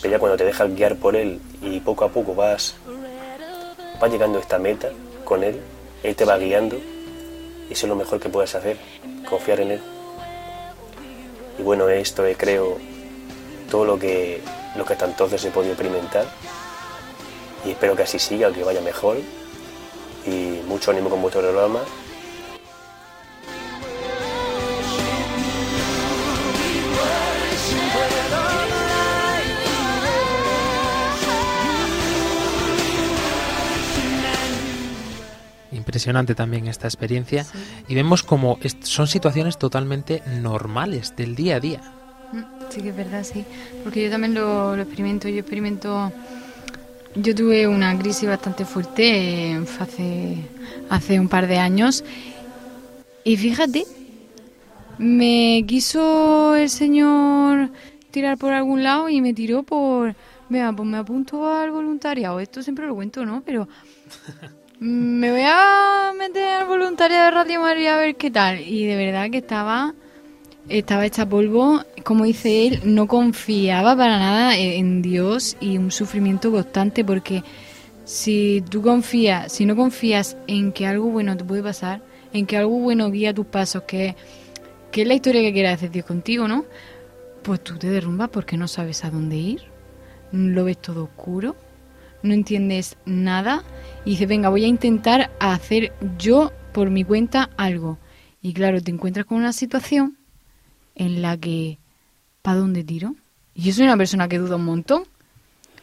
Pero 0.00 0.12
ya 0.12 0.18
cuando 0.18 0.38
te 0.38 0.44
dejas 0.44 0.74
guiar 0.74 0.96
por 0.96 1.14
él 1.14 1.40
y 1.60 1.80
poco 1.80 2.04
a 2.04 2.08
poco 2.08 2.34
vas, 2.34 2.76
vas 4.00 4.10
llegando 4.10 4.38
a 4.38 4.40
esta 4.40 4.58
meta 4.58 4.88
con 5.26 5.44
él, 5.44 5.60
él 6.02 6.16
te 6.16 6.24
va 6.24 6.38
guiando 6.38 6.78
eso 7.70 7.86
es 7.86 7.88
lo 7.88 7.96
mejor 7.96 8.20
que 8.20 8.28
puedes 8.28 8.54
hacer, 8.54 8.76
confiar 9.28 9.60
en 9.60 9.72
él. 9.72 9.80
Y 11.58 11.62
bueno, 11.62 11.88
esto 11.88 12.24
es, 12.26 12.36
creo, 12.36 12.78
todo 13.74 13.84
lo 13.84 13.98
que, 13.98 14.40
lo 14.76 14.84
que 14.84 14.92
hasta 14.92 15.04
entonces 15.04 15.44
he 15.44 15.50
podido 15.50 15.72
experimentar. 15.72 16.26
Y 17.66 17.72
espero 17.72 17.96
que 17.96 18.04
así 18.04 18.20
siga, 18.20 18.52
que 18.52 18.62
vaya 18.62 18.80
mejor. 18.80 19.16
Y 20.24 20.60
mucho 20.68 20.92
ánimo 20.92 21.10
con 21.10 21.20
vuestro 21.20 21.40
programa. 21.40 21.80
Impresionante 35.72 36.36
también 36.36 36.68
esta 36.68 36.86
experiencia. 36.86 37.44
Y 37.88 37.96
vemos 37.96 38.22
como 38.22 38.60
son 38.82 39.08
situaciones 39.08 39.58
totalmente 39.58 40.22
normales 40.28 41.16
del 41.16 41.34
día 41.34 41.56
a 41.56 41.60
día. 41.60 42.03
Sí 42.70 42.82
que 42.82 42.90
es 42.90 42.96
verdad, 42.96 43.24
sí. 43.24 43.44
Porque 43.82 44.04
yo 44.04 44.10
también 44.10 44.34
lo, 44.34 44.76
lo 44.76 44.82
experimento. 44.82 45.28
Yo 45.28 45.40
experimento... 45.40 46.12
Yo 47.16 47.32
tuve 47.32 47.68
una 47.68 47.96
crisis 47.96 48.28
bastante 48.28 48.64
fuerte 48.64 49.52
eh, 49.52 49.64
hace, 49.78 50.36
hace 50.90 51.20
un 51.20 51.28
par 51.28 51.46
de 51.46 51.58
años. 51.58 52.04
Y 53.22 53.36
fíjate, 53.36 53.84
me 54.98 55.64
quiso 55.66 56.56
el 56.56 56.68
señor 56.70 57.70
tirar 58.10 58.36
por 58.36 58.52
algún 58.52 58.82
lado 58.82 59.08
y 59.08 59.20
me 59.20 59.32
tiró 59.32 59.62
por... 59.62 60.14
Vea, 60.48 60.72
pues 60.72 60.88
me 60.88 60.98
apunto 60.98 61.48
al 61.48 61.70
voluntariado. 61.70 62.40
Esto 62.40 62.62
siempre 62.62 62.86
lo 62.86 62.94
cuento, 62.94 63.24
¿no? 63.24 63.42
Pero 63.46 63.68
me 64.80 65.30
voy 65.30 65.44
a 65.44 66.12
meter 66.18 66.44
al 66.44 66.66
voluntariado 66.66 67.24
de 67.26 67.30
Radio 67.30 67.60
María 67.60 67.94
a 67.94 67.98
ver 67.98 68.16
qué 68.16 68.30
tal. 68.30 68.60
Y 68.60 68.86
de 68.86 68.96
verdad 68.96 69.30
que 69.30 69.38
estaba 69.38 69.94
estaba 70.68 71.06
hecha 71.06 71.28
polvo, 71.28 71.82
como 72.04 72.24
dice 72.24 72.66
él, 72.66 72.80
no 72.84 73.06
confiaba 73.06 73.96
para 73.96 74.18
nada 74.18 74.56
en 74.56 75.02
Dios 75.02 75.56
y 75.60 75.78
un 75.78 75.90
sufrimiento 75.90 76.50
constante 76.50 77.04
porque 77.04 77.42
si 78.04 78.62
tú 78.68 78.82
confías, 78.82 79.52
si 79.52 79.66
no 79.66 79.76
confías 79.76 80.36
en 80.46 80.72
que 80.72 80.86
algo 80.86 81.10
bueno 81.10 81.36
te 81.36 81.44
puede 81.44 81.62
pasar, 81.62 82.02
en 82.32 82.46
que 82.46 82.56
algo 82.56 82.78
bueno 82.78 83.10
guía 83.10 83.34
tus 83.34 83.46
pasos, 83.46 83.82
que, 83.84 84.16
que 84.90 85.02
es 85.02 85.08
la 85.08 85.14
historia 85.14 85.42
que 85.42 85.52
quiere 85.52 85.68
hacer 85.68 85.90
Dios 85.90 86.06
contigo, 86.06 86.48
¿no? 86.48 86.64
Pues 87.42 87.62
tú 87.62 87.76
te 87.78 87.88
derrumbas 87.88 88.30
porque 88.30 88.56
no 88.56 88.68
sabes 88.68 89.04
a 89.04 89.10
dónde 89.10 89.36
ir, 89.36 89.62
lo 90.32 90.64
ves 90.64 90.78
todo 90.78 91.04
oscuro, 91.04 91.56
no 92.22 92.32
entiendes 92.32 92.96
nada 93.04 93.62
y 94.04 94.10
dices, 94.10 94.28
venga, 94.28 94.48
voy 94.48 94.64
a 94.64 94.68
intentar 94.68 95.30
hacer 95.40 95.92
yo 96.18 96.52
por 96.72 96.90
mi 96.90 97.04
cuenta 97.04 97.50
algo. 97.56 97.98
Y 98.40 98.52
claro, 98.52 98.82
te 98.82 98.90
encuentras 98.90 99.26
con 99.26 99.38
una 99.38 99.52
situación 99.52 100.16
en 100.94 101.22
la 101.22 101.36
que, 101.36 101.78
¿para 102.42 102.58
dónde 102.58 102.84
tiro? 102.84 103.14
Yo 103.54 103.72
soy 103.72 103.84
una 103.84 103.96
persona 103.96 104.28
que 104.28 104.38
duda 104.38 104.56
un 104.56 104.64
montón, 104.64 105.04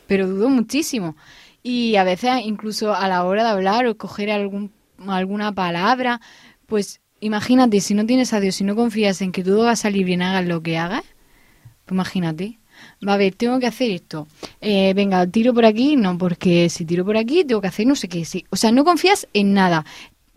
pero 0.07 0.27
dudo 0.27 0.49
muchísimo. 0.49 1.15
Y 1.63 1.95
a 1.95 2.03
veces 2.03 2.31
incluso 2.43 2.93
a 2.93 3.07
la 3.07 3.23
hora 3.23 3.43
de 3.43 3.49
hablar 3.49 3.85
o 3.85 3.95
coger 3.95 4.31
algún, 4.31 4.71
alguna 5.07 5.51
palabra, 5.51 6.19
pues 6.65 7.01
imagínate, 7.19 7.79
si 7.81 7.93
no 7.93 8.05
tienes 8.05 8.33
a 8.33 8.39
Dios, 8.39 8.55
si 8.55 8.63
no 8.63 8.75
confías 8.75 9.21
en 9.21 9.31
que 9.31 9.43
todo 9.43 9.63
va 9.63 9.71
a 9.71 9.75
salir 9.75 10.05
bien, 10.05 10.21
hagas 10.21 10.45
lo 10.45 10.61
que 10.61 10.77
hagas, 10.77 11.03
pues 11.85 11.95
imagínate. 11.95 12.57
Va 13.07 13.13
a 13.13 13.17
ver, 13.17 13.35
tengo 13.35 13.59
que 13.59 13.67
hacer 13.67 13.91
esto. 13.91 14.27
Eh, 14.59 14.93
venga, 14.95 15.25
tiro 15.27 15.53
por 15.53 15.65
aquí, 15.65 15.95
no, 15.95 16.17
porque 16.17 16.69
si 16.69 16.83
tiro 16.83 17.05
por 17.05 17.15
aquí 17.15 17.43
tengo 17.43 17.61
que 17.61 17.67
hacer 17.67 17.85
no 17.85 17.95
sé 17.95 18.07
qué. 18.07 18.25
Sí. 18.25 18.45
O 18.49 18.55
sea, 18.55 18.71
no 18.71 18.83
confías 18.83 19.27
en 19.33 19.53
nada. 19.53 19.85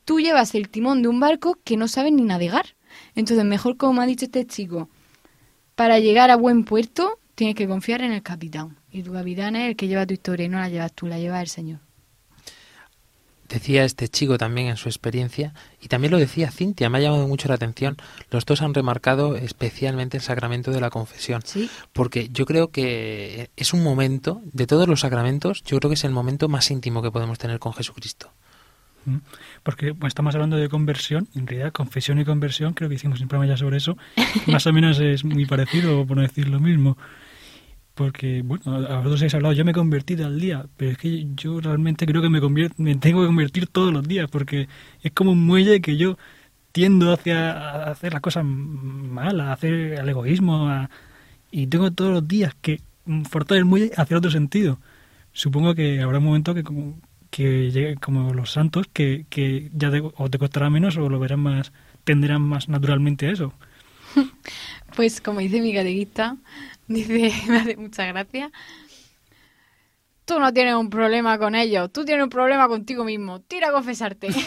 Tú 0.05 0.21
llevas 0.21 0.55
el 0.55 0.69
timón 0.69 1.03
de 1.03 1.09
un 1.09 1.21
barco 1.21 1.59
que 1.65 1.77
no 1.77 1.89
sabes 1.89 2.13
ni 2.13 2.23
navegar. 2.23 2.67
Entonces, 3.15 3.45
mejor 3.45 3.77
como 3.77 4.01
ha 4.01 4.07
dicho 4.07 4.25
este 4.25 4.47
chico, 4.47 4.89
para 5.75 5.99
llegar 5.99 6.31
a 6.31 6.37
buen 6.37 6.65
puerto 6.65 7.19
tienes 7.35 7.57
que 7.57 7.67
confiar 7.67 8.03
en 8.03 8.13
el 8.13 8.23
capitán. 8.23 8.77
Y 8.91 9.03
tu 9.03 9.13
capitán 9.13 9.57
es 9.57 9.71
el 9.71 9.77
que 9.77 9.89
lleva 9.89 10.07
tu 10.07 10.15
historia 10.15 10.47
y 10.47 10.49
no 10.49 10.59
la 10.59 10.69
llevas 10.69 10.93
tú, 10.93 11.07
la 11.07 11.19
lleva 11.19 11.41
el 11.41 11.49
Señor. 11.49 11.81
Decía 13.49 13.85
este 13.85 14.09
chico 14.09 14.39
también 14.39 14.69
en 14.69 14.77
su 14.77 14.89
experiencia, 14.89 15.53
y 15.81 15.89
también 15.89 16.11
lo 16.11 16.19
decía 16.19 16.51
Cintia, 16.51 16.89
me 16.89 16.99
ha 16.99 17.01
llamado 17.03 17.29
mucho 17.29 17.47
la 17.47 17.55
atención, 17.55 17.99
los 18.31 18.47
dos 18.47 18.63
han 18.63 18.73
remarcado 18.73 19.37
especialmente 19.37 20.17
el 20.17 20.23
sacramento 20.23 20.71
de 20.71 20.81
la 20.81 20.89
confesión, 20.89 21.43
porque 21.93 22.31
yo 22.31 22.47
creo 22.47 22.69
que 22.69 23.51
es 23.55 23.75
un 23.75 23.85
momento, 23.85 24.41
de 24.45 24.67
todos 24.67 24.89
los 24.89 25.01
sacramentos, 25.01 25.63
yo 25.63 25.79
creo 25.79 25.91
que 25.91 25.95
es 25.95 26.05
el 26.05 26.11
momento 26.11 26.49
más 26.49 26.71
íntimo 26.71 27.03
que 27.03 27.11
podemos 27.11 27.39
tener 27.39 27.59
con 27.59 27.75
Jesucristo. 27.75 28.33
Mm. 29.05 29.17
Porque 29.63 29.95
pues, 29.95 30.11
estamos 30.11 30.35
hablando 30.35 30.57
de 30.57 30.69
conversión, 30.69 31.29
en 31.35 31.47
realidad 31.47 31.73
confesión 31.73 32.19
y 32.19 32.25
conversión, 32.25 32.75
creo 32.75 32.89
que 32.89 32.97
hicimos 32.97 33.21
un 33.21 33.29
programa 33.29 33.53
ya 33.53 33.57
sobre 33.57 33.79
eso, 33.79 33.97
más 34.47 34.67
o 34.67 34.73
menos 34.73 34.99
es 35.01 35.25
muy 35.25 35.47
parecido, 35.47 36.07
por 36.07 36.17
no 36.17 36.23
decir 36.23 36.49
lo 36.49 36.61
mismo. 36.61 36.97
Porque, 37.95 38.43
bueno, 38.43 38.63
a 38.67 38.97
vosotros 38.97 39.21
habéis 39.21 39.35
hablado, 39.35 39.55
yo 39.55 39.65
me 39.65 39.71
he 39.71 39.75
convertido 39.75 40.27
al 40.27 40.41
día, 40.41 40.67
pero 40.77 40.91
es 40.91 40.99
que 40.99 41.29
yo 41.37 41.61
realmente 41.61 42.07
creo 42.07 42.23
que 42.23 42.29
me, 42.29 42.41
me 42.77 42.97
tengo 42.97 43.21
que 43.21 43.27
convertir 43.29 43.69
todos 43.69 43.93
los 43.93 44.07
días, 44.07 44.29
porque 44.29 44.69
es 45.01 45.13
como 45.13 45.31
un 45.31 45.47
muelle 45.47 45.81
que 45.81 45.97
yo 45.97 46.19
tiendo 46.73 47.13
hacia 47.13 47.53
a 47.53 47.91
hacer 47.93 48.13
las 48.13 48.21
cosas 48.21 48.45
malas, 48.45 49.47
a 49.47 49.53
hacer 49.53 49.73
el 49.73 50.09
egoísmo, 50.09 50.89
y 51.53 51.69
tengo 51.69 51.93
todos 51.93 52.15
los 52.15 52.27
días 52.27 52.53
que 52.61 52.81
forzar 53.31 53.59
el 53.59 53.65
muelle 53.65 53.93
hacia 53.97 54.19
otro 54.19 54.33
sentido. 54.33 54.81
Supongo 55.33 55.77
que 55.77 56.01
habrá 56.01 56.19
un 56.19 56.25
momento 56.25 56.53
que 56.53 56.65
como, 56.65 56.99
que 57.35 57.73
llegue 57.73 57.97
como 57.97 58.33
los 58.33 58.53
santos, 58.53 58.87
que, 58.93 59.27
que 59.29 59.69
ya 59.75 59.91
te, 59.91 60.01
o 60.01 60.31
te 60.31 60.39
costará 60.39 60.71
menos 60.71 60.97
o 60.97 61.09
lo 61.09 61.19
verán 61.19 61.41
más, 61.41 61.73
tenderán 62.05 62.43
más 62.43 62.69
naturalmente 62.69 63.27
a 63.27 63.33
eso. 63.33 63.53
Pues 64.95 65.21
como 65.21 65.41
dice 65.41 65.61
mi 65.61 65.75
catequista, 65.75 66.37
Dice, 66.87 67.33
me 67.49 67.57
hace 67.57 67.77
mucha 67.77 68.07
gracia. 68.07 68.53
Tú 70.25 70.39
no 70.39 70.53
tienes 70.53 70.75
un 70.77 70.89
problema 70.89 71.37
con 71.37 71.57
ellos, 71.57 71.93
tú 71.93 72.05
tienes 72.05 72.23
un 72.23 72.31
problema 72.31 72.69
contigo 72.69 73.03
mismo. 73.05 73.41
Tira 73.41 73.71
a 73.71 73.73
confesarte. 73.73 74.29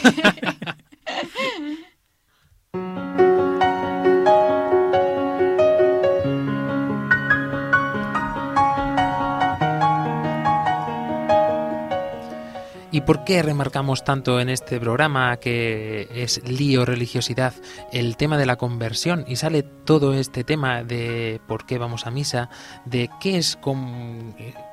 por 13.07 13.23
qué 13.23 13.41
remarcamos 13.41 14.03
tanto 14.03 14.41
en 14.41 14.49
este 14.49 14.81
programa 14.81 15.37
que 15.37 16.09
es 16.13 16.41
lío, 16.43 16.83
religiosidad, 16.83 17.53
el 17.93 18.17
tema 18.17 18.37
de 18.37 18.45
la 18.45 18.57
conversión? 18.57 19.23
Y 19.29 19.37
sale 19.37 19.63
todo 19.63 20.13
este 20.13 20.43
tema 20.43 20.83
de 20.83 21.39
por 21.47 21.65
qué 21.65 21.77
vamos 21.77 22.05
a 22.05 22.11
misa, 22.11 22.49
de 22.83 23.09
qué 23.21 23.37
es, 23.37 23.57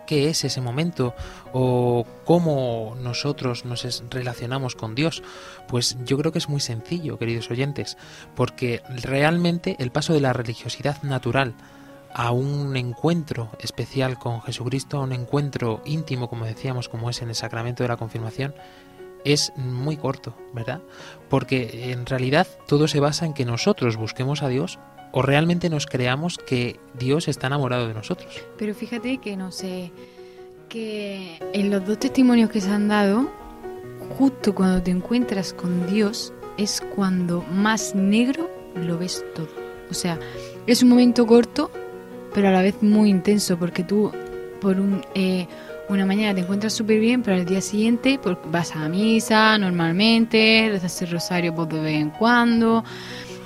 qué 0.08 0.28
es 0.30 0.44
ese 0.44 0.60
momento 0.60 1.14
o 1.52 2.04
cómo 2.24 2.96
nosotros 3.00 3.64
nos 3.64 4.02
relacionamos 4.10 4.74
con 4.74 4.96
Dios. 4.96 5.22
Pues 5.68 5.96
yo 6.04 6.18
creo 6.18 6.32
que 6.32 6.38
es 6.38 6.48
muy 6.48 6.60
sencillo, 6.60 7.20
queridos 7.20 7.52
oyentes, 7.52 7.96
porque 8.34 8.82
realmente 9.00 9.76
el 9.78 9.92
paso 9.92 10.12
de 10.12 10.20
la 10.20 10.32
religiosidad 10.32 11.00
natural 11.04 11.54
a 12.14 12.30
un 12.30 12.76
encuentro 12.76 13.50
especial 13.58 14.18
con 14.18 14.40
Jesucristo, 14.40 14.98
a 14.98 15.02
un 15.02 15.12
encuentro 15.12 15.82
íntimo, 15.84 16.30
como 16.30 16.46
decíamos, 16.46 16.88
como 16.88 17.10
es 17.10 17.20
en 17.20 17.28
el 17.28 17.34
sacramento 17.34 17.82
de 17.82 17.88
la 17.88 17.96
confirmación, 17.96 18.54
es 19.24 19.52
muy 19.56 19.96
corto, 19.96 20.36
¿verdad? 20.52 20.80
Porque 21.28 21.90
en 21.92 22.06
realidad 22.06 22.46
todo 22.66 22.88
se 22.88 23.00
basa 23.00 23.26
en 23.26 23.34
que 23.34 23.44
nosotros 23.44 23.96
busquemos 23.96 24.42
a 24.42 24.48
Dios 24.48 24.78
o 25.12 25.22
realmente 25.22 25.70
nos 25.70 25.86
creamos 25.86 26.38
que 26.38 26.78
Dios 26.98 27.28
está 27.28 27.48
enamorado 27.48 27.88
de 27.88 27.94
nosotros. 27.94 28.42
Pero 28.58 28.74
fíjate 28.74 29.18
que 29.18 29.36
no 29.36 29.50
sé, 29.50 29.92
que 30.68 31.38
en 31.52 31.70
los 31.70 31.86
dos 31.86 31.98
testimonios 31.98 32.50
que 32.50 32.60
se 32.60 32.70
han 32.70 32.88
dado, 32.88 33.30
justo 34.18 34.54
cuando 34.54 34.82
te 34.82 34.90
encuentras 34.90 35.52
con 35.52 35.86
Dios, 35.86 36.32
es 36.58 36.80
cuando 36.94 37.42
más 37.42 37.94
negro 37.94 38.48
lo 38.74 38.98
ves 38.98 39.24
todo. 39.34 39.48
O 39.90 39.94
sea, 39.94 40.18
es 40.66 40.82
un 40.82 40.88
momento 40.88 41.26
corto, 41.26 41.70
pero 42.34 42.48
a 42.48 42.50
la 42.50 42.60
vez 42.60 42.82
muy 42.82 43.08
intenso, 43.08 43.56
porque 43.56 43.84
tú 43.84 44.12
por 44.60 44.80
un, 44.80 45.02
eh, 45.14 45.46
una 45.88 46.06
mañana 46.06 46.34
te 46.34 46.40
encuentras 46.40 46.72
súper 46.72 46.98
bien, 46.98 47.22
pero 47.22 47.36
al 47.36 47.44
día 47.44 47.60
siguiente 47.60 48.18
vas 48.46 48.74
a 48.74 48.88
misa 48.88 49.56
normalmente, 49.58 50.68
rezas 50.70 51.02
el 51.02 51.10
rosario 51.10 51.54
pues, 51.54 51.68
de 51.68 51.80
vez 51.80 52.00
en 52.00 52.10
cuando, 52.10 52.84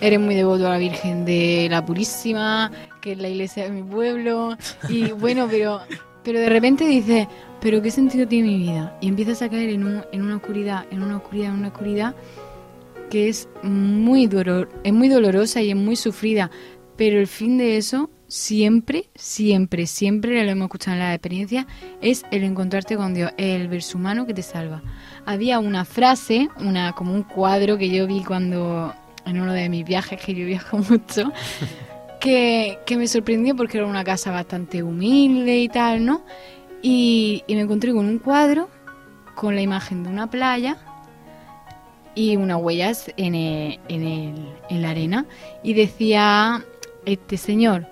eres 0.00 0.20
muy 0.20 0.34
devoto 0.34 0.66
a 0.66 0.70
la 0.70 0.78
Virgen 0.78 1.24
de 1.24 1.68
la 1.70 1.84
Purísima, 1.84 2.70
que 3.00 3.12
es 3.12 3.18
la 3.18 3.28
iglesia 3.28 3.64
de 3.64 3.70
mi 3.70 3.82
pueblo, 3.82 4.56
y 4.88 5.10
bueno, 5.12 5.48
pero, 5.50 5.80
pero 6.22 6.40
de 6.40 6.48
repente 6.48 6.86
dices, 6.86 7.26
pero 7.60 7.82
¿qué 7.82 7.90
sentido 7.90 8.26
tiene 8.26 8.48
mi 8.48 8.58
vida? 8.58 8.96
Y 9.00 9.08
empiezas 9.08 9.42
a 9.42 9.48
caer 9.48 9.70
en, 9.70 9.84
un, 9.84 10.04
en 10.12 10.22
una 10.22 10.36
oscuridad, 10.36 10.86
en 10.90 11.02
una 11.02 11.16
oscuridad, 11.16 11.48
en 11.48 11.58
una 11.58 11.68
oscuridad 11.68 12.14
que 13.10 13.28
es 13.28 13.48
muy, 13.62 14.26
dolor, 14.26 14.68
es 14.84 14.92
muy 14.92 15.08
dolorosa 15.08 15.62
y 15.62 15.70
es 15.70 15.76
muy 15.76 15.96
sufrida, 15.96 16.50
pero 16.96 17.18
el 17.18 17.26
fin 17.26 17.58
de 17.58 17.76
eso 17.76 18.10
siempre, 18.28 19.08
siempre, 19.14 19.86
siempre, 19.86 20.44
lo 20.44 20.50
hemos 20.50 20.66
escuchado 20.66 20.96
en 20.96 21.00
la 21.00 21.14
experiencia, 21.14 21.66
es 22.00 22.24
el 22.30 22.44
encontrarte 22.44 22.96
con 22.96 23.14
Dios, 23.14 23.32
el 23.38 23.68
verso 23.68 23.98
humano 23.98 24.26
que 24.26 24.34
te 24.34 24.42
salva. 24.42 24.82
Había 25.26 25.58
una 25.58 25.84
frase, 25.84 26.48
una 26.60 26.92
como 26.92 27.14
un 27.14 27.22
cuadro 27.22 27.78
que 27.78 27.88
yo 27.88 28.06
vi 28.06 28.22
cuando 28.22 28.94
en 29.24 29.40
uno 29.40 29.52
de 29.52 29.68
mis 29.68 29.84
viajes, 29.84 30.20
que 30.20 30.34
yo 30.34 30.46
viajo 30.46 30.78
mucho, 30.90 31.32
que, 32.20 32.78
que 32.86 32.96
me 32.96 33.08
sorprendió 33.08 33.56
porque 33.56 33.78
era 33.78 33.86
una 33.86 34.04
casa 34.04 34.30
bastante 34.30 34.82
humilde 34.82 35.58
y 35.58 35.68
tal, 35.68 36.04
¿no? 36.04 36.24
Y, 36.82 37.42
y 37.46 37.54
me 37.54 37.62
encontré 37.62 37.92
con 37.92 38.06
un 38.06 38.18
cuadro 38.18 38.68
con 39.34 39.54
la 39.54 39.62
imagen 39.62 40.04
de 40.04 40.10
una 40.10 40.30
playa 40.30 40.76
y 42.14 42.36
unas 42.36 42.60
huellas 42.60 43.12
en, 43.16 43.34
el, 43.34 43.80
en, 43.88 44.02
el, 44.02 44.48
en 44.68 44.82
la 44.82 44.90
arena 44.90 45.26
y 45.62 45.74
decía 45.74 46.64
este 47.04 47.36
señor 47.36 47.86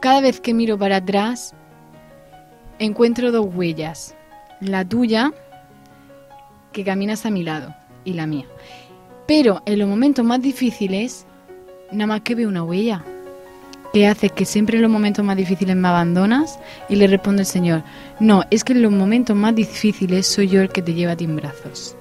cada 0.00 0.20
vez 0.20 0.40
que 0.40 0.54
miro 0.54 0.78
para 0.78 0.96
atrás, 0.96 1.54
encuentro 2.78 3.32
dos 3.32 3.46
huellas. 3.54 4.14
La 4.60 4.84
tuya, 4.84 5.32
que 6.72 6.84
caminas 6.84 7.26
a 7.26 7.30
mi 7.30 7.42
lado, 7.42 7.74
y 8.04 8.14
la 8.14 8.26
mía. 8.26 8.46
Pero 9.26 9.62
en 9.66 9.78
los 9.78 9.88
momentos 9.88 10.24
más 10.24 10.40
difíciles, 10.40 11.26
nada 11.90 12.06
más 12.06 12.20
que 12.22 12.34
veo 12.34 12.48
una 12.48 12.62
huella. 12.62 13.04
¿Qué 13.92 14.06
hace? 14.06 14.28
Que 14.28 14.44
siempre 14.44 14.76
en 14.76 14.82
los 14.82 14.90
momentos 14.90 15.24
más 15.24 15.36
difíciles 15.36 15.74
me 15.74 15.88
abandonas 15.88 16.58
y 16.88 16.96
le 16.96 17.06
responde 17.06 17.42
el 17.42 17.46
Señor, 17.46 17.82
no, 18.20 18.44
es 18.50 18.62
que 18.62 18.72
en 18.72 18.82
los 18.82 18.92
momentos 18.92 19.34
más 19.36 19.54
difíciles 19.54 20.26
soy 20.26 20.48
yo 20.48 20.60
el 20.60 20.68
que 20.68 20.82
te 20.82 20.94
lleva 20.94 21.12
a 21.12 21.16
ti 21.16 21.24
en 21.24 21.36
brazos. 21.36 21.96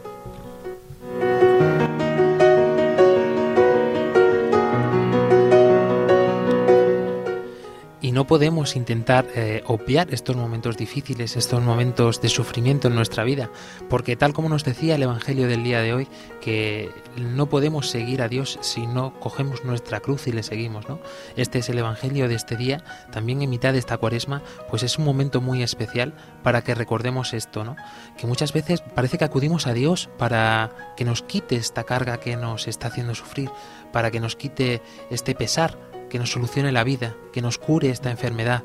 No 8.26 8.30
podemos 8.30 8.76
intentar 8.76 9.28
eh, 9.36 9.62
obviar 9.68 10.12
estos 10.12 10.36
momentos 10.36 10.78
difíciles, 10.78 11.38
estos 11.38 11.62
momentos 11.62 12.22
de 12.22 12.30
sufrimiento 12.30 12.88
en 12.88 12.96
nuestra 12.96 13.24
vida, 13.24 13.52
porque 13.88 14.16
tal 14.16 14.34
como 14.34 14.50
nos 14.50 14.64
decía 14.64 14.96
el 14.96 15.04
Evangelio 15.04 15.48
del 15.48 15.64
día 15.64 15.80
de 15.82 15.94
hoy, 15.94 16.08
que 16.42 16.90
no 17.18 17.48
podemos 17.50 17.88
seguir 17.92 18.24
a 18.24 18.28
Dios 18.28 18.58
si 18.62 18.88
no 18.88 19.14
cogemos 19.20 19.64
nuestra 19.64 20.00
cruz 20.00 20.26
y 20.26 20.32
le 20.32 20.42
seguimos, 20.42 20.90
¿no? 20.90 21.00
Este 21.36 21.60
es 21.60 21.70
el 21.70 21.78
Evangelio 21.78 22.28
de 22.28 22.34
este 22.34 22.56
día, 22.56 22.84
también 23.12 23.44
en 23.44 23.50
mitad 23.52 23.74
de 23.74 23.80
esta 23.80 24.00
cuaresma, 24.00 24.42
pues 24.72 24.82
es 24.82 24.98
un 24.98 25.06
momento 25.06 25.40
muy 25.40 25.62
especial 25.62 26.16
para 26.42 26.64
que 26.64 26.74
recordemos 26.74 27.32
esto, 27.36 27.64
¿no? 27.64 27.76
Que 28.18 28.26
muchas 28.26 28.54
veces 28.54 28.82
parece 28.82 29.20
que 29.20 29.26
acudimos 29.26 29.68
a 29.68 29.74
Dios 29.74 30.10
para 30.18 30.72
que 30.98 31.06
nos 31.06 31.22
quite 31.22 31.58
esta 31.58 31.84
carga 31.84 32.18
que 32.18 32.38
nos 32.38 32.68
está 32.68 32.88
haciendo 32.88 33.14
sufrir, 33.14 33.52
para 33.94 34.10
que 34.10 34.20
nos 34.20 34.36
quite 34.36 34.82
este 35.12 35.36
pesar, 35.36 35.78
que 36.16 36.20
nos 36.20 36.32
solucione 36.32 36.72
la 36.72 36.86
vida, 36.86 37.14
que 37.34 37.42
nos 37.42 37.58
cure 37.58 37.90
esta 37.90 38.10
enfermedad, 38.10 38.64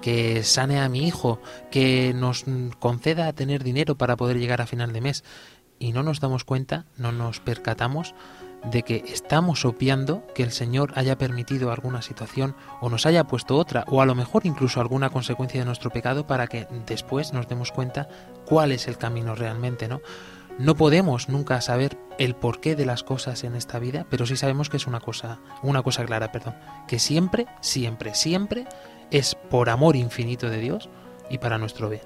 que 0.00 0.44
sane 0.44 0.78
a 0.78 0.88
mi 0.88 1.04
hijo, 1.04 1.40
que 1.68 2.14
nos 2.14 2.44
conceda 2.78 3.32
tener 3.32 3.64
dinero 3.64 3.96
para 3.96 4.14
poder 4.14 4.38
llegar 4.38 4.60
a 4.60 4.68
final 4.68 4.92
de 4.92 5.00
mes. 5.00 5.24
Y 5.80 5.90
no 5.90 6.04
nos 6.04 6.20
damos 6.20 6.44
cuenta, 6.44 6.86
no 6.96 7.10
nos 7.10 7.40
percatamos 7.40 8.14
de 8.70 8.84
que 8.84 9.02
estamos 9.08 9.64
obviando 9.64 10.24
que 10.32 10.44
el 10.44 10.52
Señor 10.52 10.92
haya 10.94 11.18
permitido 11.18 11.72
alguna 11.72 12.02
situación 12.02 12.54
o 12.80 12.88
nos 12.88 13.04
haya 13.04 13.24
puesto 13.24 13.56
otra 13.56 13.84
o 13.88 14.00
a 14.00 14.06
lo 14.06 14.14
mejor 14.14 14.46
incluso 14.46 14.80
alguna 14.80 15.10
consecuencia 15.10 15.58
de 15.58 15.66
nuestro 15.66 15.90
pecado 15.90 16.28
para 16.28 16.46
que 16.46 16.68
después 16.86 17.32
nos 17.32 17.48
demos 17.48 17.72
cuenta 17.72 18.06
cuál 18.46 18.70
es 18.70 18.86
el 18.86 18.96
camino 18.96 19.34
realmente, 19.34 19.88
¿no? 19.88 20.02
No 20.58 20.76
podemos 20.76 21.28
nunca 21.28 21.60
saber 21.60 21.96
el 22.18 22.34
porqué 22.34 22.76
de 22.76 22.86
las 22.86 23.02
cosas 23.02 23.42
en 23.44 23.54
esta 23.54 23.78
vida, 23.78 24.06
pero 24.10 24.26
sí 24.26 24.36
sabemos 24.36 24.68
que 24.68 24.76
es 24.76 24.86
una 24.86 25.00
cosa, 25.00 25.40
una 25.62 25.82
cosa 25.82 26.04
clara, 26.04 26.30
perdón, 26.30 26.54
que 26.86 26.98
siempre, 26.98 27.46
siempre, 27.60 28.14
siempre 28.14 28.66
es 29.10 29.34
por 29.34 29.70
amor 29.70 29.96
infinito 29.96 30.50
de 30.50 30.58
Dios 30.58 30.88
y 31.30 31.38
para 31.38 31.58
nuestro 31.58 31.88
bien. 31.88 32.02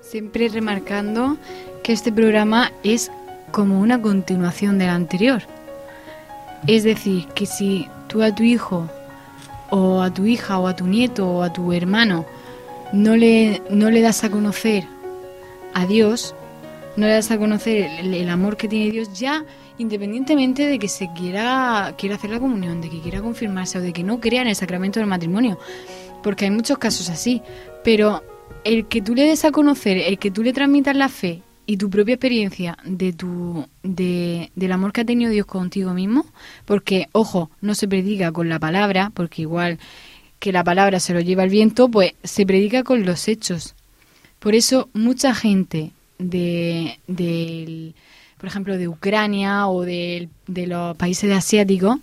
Siempre 0.00 0.48
remarcando 0.48 1.36
que 1.82 1.92
este 1.92 2.12
programa 2.12 2.72
es 2.82 3.10
como 3.52 3.80
una 3.80 4.02
continuación 4.02 4.78
del 4.78 4.90
anterior. 4.90 5.42
Es 6.66 6.84
decir, 6.84 7.26
que 7.28 7.46
si 7.46 7.88
tú 8.08 8.22
a 8.22 8.34
tu 8.34 8.42
hijo 8.42 8.88
o 9.70 10.02
a 10.02 10.12
tu 10.12 10.26
hija 10.26 10.58
o 10.58 10.66
a 10.66 10.76
tu 10.76 10.86
nieto 10.86 11.28
o 11.28 11.42
a 11.42 11.52
tu 11.52 11.72
hermano 11.72 12.26
no 12.92 13.16
le, 13.16 13.62
no 13.70 13.90
le 13.90 14.02
das 14.02 14.24
a 14.24 14.30
conocer 14.30 14.86
a 15.74 15.86
Dios, 15.86 16.34
no 16.96 17.06
le 17.06 17.12
das 17.12 17.30
a 17.30 17.38
conocer 17.38 17.90
el, 18.00 18.28
amor 18.28 18.56
que 18.56 18.68
tiene 18.68 18.90
Dios 18.90 19.12
ya 19.18 19.44
independientemente 19.78 20.66
de 20.66 20.78
que 20.78 20.88
se 20.88 21.08
quiera, 21.16 21.94
quiera 21.98 22.16
hacer 22.16 22.30
la 22.30 22.38
comunión, 22.38 22.80
de 22.80 22.88
que 22.88 23.00
quiera 23.00 23.20
confirmarse 23.20 23.78
o 23.78 23.80
de 23.80 23.92
que 23.92 24.04
no 24.04 24.20
crea 24.20 24.42
en 24.42 24.48
el 24.48 24.56
sacramento 24.56 25.00
del 25.00 25.08
matrimonio, 25.08 25.58
porque 26.22 26.44
hay 26.44 26.50
muchos 26.50 26.78
casos 26.78 27.10
así, 27.10 27.42
pero 27.82 28.22
el 28.62 28.86
que 28.86 29.02
tú 29.02 29.14
le 29.14 29.24
des 29.24 29.44
a 29.44 29.50
conocer, 29.50 29.98
el 29.98 30.18
que 30.18 30.30
tú 30.30 30.42
le 30.42 30.52
transmitas 30.52 30.96
la 30.96 31.08
fe 31.08 31.42
y 31.66 31.76
tu 31.76 31.90
propia 31.90 32.14
experiencia 32.14 32.76
de 32.84 33.12
tu 33.12 33.66
de, 33.82 34.50
del 34.54 34.72
amor 34.72 34.92
que 34.92 35.00
ha 35.00 35.04
tenido 35.04 35.30
Dios 35.30 35.46
contigo 35.46 35.92
mismo, 35.92 36.26
porque 36.64 37.08
ojo, 37.12 37.50
no 37.60 37.74
se 37.74 37.88
predica 37.88 38.32
con 38.32 38.48
la 38.48 38.58
palabra, 38.58 39.10
porque 39.14 39.42
igual 39.42 39.78
que 40.38 40.52
la 40.52 40.62
palabra 40.62 41.00
se 41.00 41.14
lo 41.14 41.20
lleva 41.20 41.44
el 41.44 41.50
viento, 41.50 41.88
pues 41.88 42.12
se 42.22 42.46
predica 42.46 42.82
con 42.84 43.04
los 43.04 43.28
hechos. 43.28 43.74
Por 44.38 44.54
eso 44.54 44.88
mucha 44.92 45.34
gente 45.34 45.92
de, 46.18 46.98
del 47.06 47.94
por 48.44 48.48
ejemplo, 48.48 48.76
de 48.76 48.88
Ucrania 48.88 49.68
o 49.68 49.82
de, 49.82 50.28
de 50.46 50.66
los 50.66 50.94
países 50.98 51.32
asiáticos, 51.32 51.96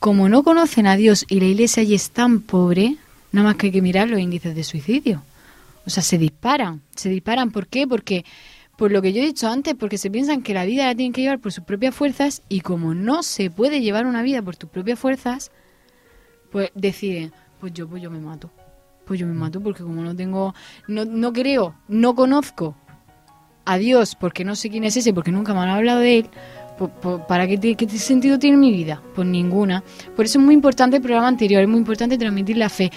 como 0.00 0.28
no 0.28 0.42
conocen 0.42 0.88
a 0.88 0.96
Dios 0.96 1.24
y 1.28 1.38
la 1.38 1.46
iglesia 1.46 1.82
allí 1.82 1.94
es 1.94 2.10
tan 2.10 2.40
pobre, 2.40 2.96
nada 3.30 3.46
más 3.46 3.56
que 3.56 3.66
hay 3.66 3.72
que 3.72 3.80
mirar 3.80 4.08
los 4.08 4.18
índices 4.18 4.56
de 4.56 4.64
suicidio. 4.64 5.22
O 5.86 5.90
sea, 5.90 6.02
se 6.02 6.18
disparan. 6.18 6.80
Se 6.96 7.10
disparan, 7.10 7.52
¿por 7.52 7.68
qué? 7.68 7.86
Porque, 7.86 8.24
por 8.76 8.90
lo 8.90 9.02
que 9.02 9.12
yo 9.12 9.22
he 9.22 9.26
dicho 9.26 9.46
antes, 9.46 9.76
porque 9.76 9.98
se 9.98 10.10
piensan 10.10 10.42
que 10.42 10.52
la 10.52 10.64
vida 10.64 10.86
la 10.86 10.96
tienen 10.96 11.12
que 11.12 11.20
llevar 11.20 11.38
por 11.38 11.52
sus 11.52 11.62
propias 11.62 11.94
fuerzas 11.94 12.42
y 12.48 12.62
como 12.62 12.92
no 12.92 13.22
se 13.22 13.48
puede 13.48 13.80
llevar 13.80 14.06
una 14.06 14.22
vida 14.22 14.42
por 14.42 14.56
tus 14.56 14.68
propias 14.68 14.98
fuerzas, 14.98 15.52
pues 16.50 16.72
deciden, 16.74 17.32
pues 17.60 17.72
yo, 17.72 17.88
pues 17.88 18.02
yo 18.02 18.10
me 18.10 18.18
mato. 18.18 18.50
Pues 19.04 19.20
yo 19.20 19.28
me 19.28 19.34
mato 19.34 19.60
porque 19.60 19.84
como 19.84 20.02
no 20.02 20.16
tengo, 20.16 20.56
no, 20.88 21.04
no 21.04 21.32
creo, 21.32 21.76
no 21.86 22.16
conozco 22.16 22.76
a 23.64 23.78
Dios 23.78 24.14
porque 24.14 24.44
no 24.44 24.56
sé 24.56 24.70
quién 24.70 24.84
es 24.84 24.96
ese, 24.96 25.12
porque 25.14 25.30
nunca 25.32 25.54
me 25.54 25.60
han 25.60 25.68
hablado 25.68 26.00
de 26.00 26.18
él, 26.18 26.26
¿para 27.28 27.46
qué, 27.46 27.76
qué 27.76 27.88
sentido 27.90 28.38
tiene 28.38 28.56
mi 28.56 28.72
vida? 28.72 29.02
Pues 29.14 29.26
ninguna. 29.28 29.84
Por 30.16 30.24
eso 30.24 30.38
es 30.38 30.44
muy 30.44 30.54
importante 30.54 30.96
el 30.96 31.02
programa 31.02 31.28
anterior, 31.28 31.62
es 31.62 31.68
muy 31.68 31.78
importante 31.78 32.18
transmitir 32.18 32.56
la 32.56 32.68
fe 32.68 32.90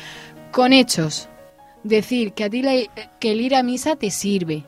con 0.51 0.73
hechos. 0.73 1.29
Decir 1.83 2.33
que 2.33 2.43
a 2.45 2.49
ti 2.49 2.63
la- 2.63 3.09
que 3.19 3.31
el 3.31 3.41
ir 3.41 3.55
a 3.55 3.61
misa 3.61 3.95
te 3.95 4.09
sirve. 4.09 4.63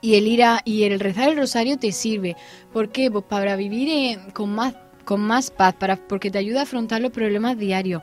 Y 0.00 0.14
el 0.14 0.26
ir 0.26 0.42
a, 0.44 0.62
y 0.64 0.84
el 0.84 1.00
rezar 1.00 1.28
el 1.28 1.36
rosario 1.36 1.76
te 1.76 1.92
sirve. 1.92 2.36
¿Por 2.72 2.90
qué? 2.90 3.10
Pues 3.10 3.24
para 3.28 3.56
vivir 3.56 3.88
eh, 3.90 4.18
con 4.32 4.54
más 4.54 4.74
con 5.04 5.22
más 5.22 5.50
paz, 5.50 5.74
para, 5.74 5.96
porque 5.96 6.30
te 6.30 6.36
ayuda 6.36 6.60
a 6.60 6.62
afrontar 6.64 7.00
los 7.00 7.10
problemas 7.10 7.58
diarios. 7.58 8.02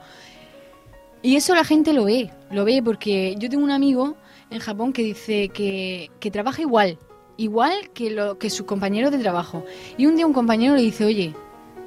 Y 1.22 1.36
eso 1.36 1.54
la 1.54 1.64
gente 1.64 1.94
lo 1.94 2.06
ve, 2.06 2.32
lo 2.50 2.66
ve 2.66 2.82
porque 2.84 3.36
yo 3.38 3.48
tengo 3.48 3.64
un 3.64 3.70
amigo 3.70 4.16
en 4.50 4.60
Japón 4.60 4.94
que 4.94 5.04
dice 5.04 5.50
que, 5.50 6.12
que 6.20 6.32
trabaja 6.32 6.62
igual, 6.62 6.98
igual 7.38 7.90
que, 7.94 8.12
lo, 8.12 8.38
que 8.38 8.50
sus 8.50 8.66
compañeros 8.66 9.12
de 9.12 9.18
trabajo. 9.18 9.66
Y 9.98 10.06
un 10.06 10.16
día 10.16 10.26
un 10.26 10.34
compañero 10.34 10.76
le 10.76 10.82
dice, 10.82 11.06
oye, 11.06 11.34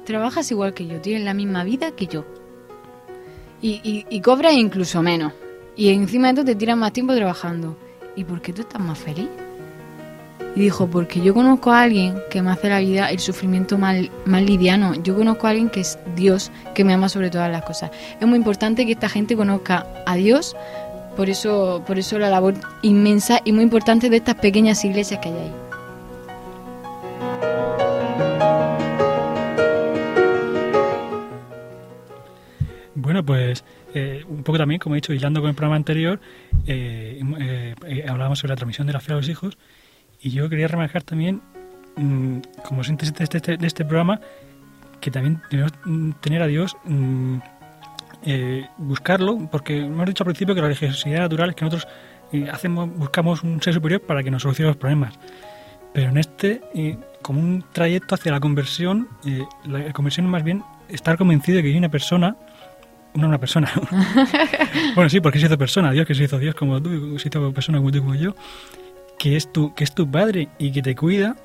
trabajas 0.05 0.49
igual 0.51 0.73
que 0.73 0.87
yo, 0.87 0.99
tienes 1.01 1.23
la 1.23 1.33
misma 1.33 1.63
vida 1.63 1.91
que 1.91 2.07
yo. 2.07 2.25
Y, 3.61 3.81
y, 3.83 4.05
y 4.09 4.21
cobras 4.21 4.53
incluso 4.53 5.01
menos. 5.01 5.33
Y 5.75 5.89
encima 5.89 6.29
de 6.29 6.33
todo 6.35 6.45
te 6.45 6.55
tiras 6.55 6.77
más 6.77 6.93
tiempo 6.93 7.15
trabajando. 7.15 7.77
¿Y 8.15 8.23
por 8.23 8.41
qué 8.41 8.53
tú 8.53 8.61
estás 8.61 8.81
más 8.81 8.97
feliz? 8.97 9.29
Y 10.55 10.61
dijo, 10.61 10.87
porque 10.87 11.21
yo 11.21 11.33
conozco 11.33 11.71
a 11.71 11.83
alguien 11.83 12.19
que 12.29 12.41
me 12.41 12.51
hace 12.51 12.69
la 12.69 12.79
vida, 12.79 13.11
el 13.11 13.19
sufrimiento 13.19 13.77
más, 13.77 13.97
más 14.25 14.41
liviano. 14.41 14.95
Yo 14.95 15.15
conozco 15.15 15.47
a 15.47 15.51
alguien 15.51 15.69
que 15.69 15.81
es 15.81 15.99
Dios, 16.15 16.51
que 16.73 16.83
me 16.83 16.93
ama 16.93 17.07
sobre 17.07 17.29
todas 17.29 17.51
las 17.51 17.63
cosas. 17.63 17.91
Es 18.19 18.27
muy 18.27 18.37
importante 18.37 18.85
que 18.85 18.93
esta 18.93 19.09
gente 19.09 19.35
conozca 19.35 19.87
a 20.05 20.15
Dios, 20.15 20.55
por 21.15 21.29
eso, 21.29 21.83
por 21.85 21.99
eso 21.99 22.17
la 22.19 22.29
labor 22.29 22.55
inmensa 22.81 23.41
y 23.43 23.51
muy 23.51 23.63
importante 23.63 24.09
de 24.09 24.17
estas 24.17 24.35
pequeñas 24.35 24.83
iglesias 24.85 25.19
que 25.21 25.29
hay 25.29 25.35
ahí. 25.35 25.51
Bueno, 32.95 33.25
pues 33.25 33.63
eh, 33.93 34.23
un 34.27 34.43
poco 34.43 34.57
también, 34.57 34.79
como 34.79 34.95
he 34.95 34.97
dicho, 34.97 35.13
hilando 35.13 35.41
con 35.41 35.49
el 35.49 35.55
programa 35.55 35.77
anterior, 35.77 36.19
eh, 36.67 37.19
eh, 37.87 38.05
hablábamos 38.07 38.39
sobre 38.39 38.51
la 38.51 38.55
transmisión 38.55 38.85
de 38.85 38.93
la 38.93 38.99
fe 38.99 39.13
a 39.13 39.15
los 39.15 39.27
hijos 39.29 39.57
y 40.21 40.29
yo 40.29 40.47
quería 40.49 40.67
remarcar 40.67 41.03
también, 41.03 41.41
mm, 41.95 42.39
como 42.63 42.83
síntesis 42.83 43.13
de 43.15 43.23
este, 43.23 43.57
de 43.57 43.67
este 43.67 43.85
programa, 43.85 44.21
que 45.01 45.11
también 45.11 45.41
debemos 45.49 45.73
mm, 45.85 46.11
tener 46.21 46.43
a 46.43 46.47
Dios, 46.47 46.77
mm, 46.85 47.37
eh, 48.25 48.67
buscarlo, 48.77 49.37
porque 49.51 49.77
hemos 49.79 50.05
dicho 50.05 50.23
al 50.23 50.25
principio 50.25 50.55
que 50.55 50.61
la 50.61 50.67
religiosidad 50.67 51.19
natural 51.19 51.49
es 51.49 51.55
que 51.55 51.65
nosotros 51.65 51.91
eh, 52.31 52.47
hacemos, 52.51 52.89
buscamos 52.95 53.43
un 53.43 53.61
ser 53.61 53.73
superior 53.73 54.01
para 54.01 54.23
que 54.23 54.31
nos 54.31 54.43
solucione 54.43 54.69
los 54.69 54.77
problemas. 54.77 55.13
Pero 55.93 56.09
en 56.09 56.17
este, 56.17 56.61
eh, 56.75 56.97
como 57.21 57.39
un 57.39 57.63
trayecto 57.71 58.15
hacia 58.15 58.31
la 58.31 58.39
conversión, 58.39 59.07
eh, 59.25 59.43
la 59.65 59.91
conversión 59.93 60.27
es 60.27 60.31
más 60.31 60.43
bien 60.43 60.63
estar 60.87 61.17
convencido 61.17 61.57
de 61.57 61.63
que 61.63 61.69
hay 61.69 61.77
una 61.77 61.89
persona, 61.89 62.35
no 63.15 63.27
una 63.27 63.39
persona, 63.39 63.71
bueno 64.95 65.09
sí, 65.09 65.19
porque 65.19 65.39
se 65.39 65.47
hizo 65.47 65.57
persona, 65.57 65.91
Dios 65.91 66.05
que 66.05 66.13
se 66.13 66.25
hizo 66.25 66.37
Dios 66.37 66.53
como 66.53 66.81
tú, 66.81 67.17
se 67.17 67.29
hizo 67.29 67.51
persona 67.51 67.79
como 67.79 67.91
tú 67.91 67.99
como 68.01 68.15
yo, 68.15 68.35
que 69.17 69.35
es 69.35 69.51
tu, 69.51 69.73
que 69.73 69.83
es 69.83 69.93
tu 69.93 70.09
padre 70.09 70.49
y 70.59 70.71
que 70.71 70.81
te 70.81 70.95
cuida. 70.95 71.35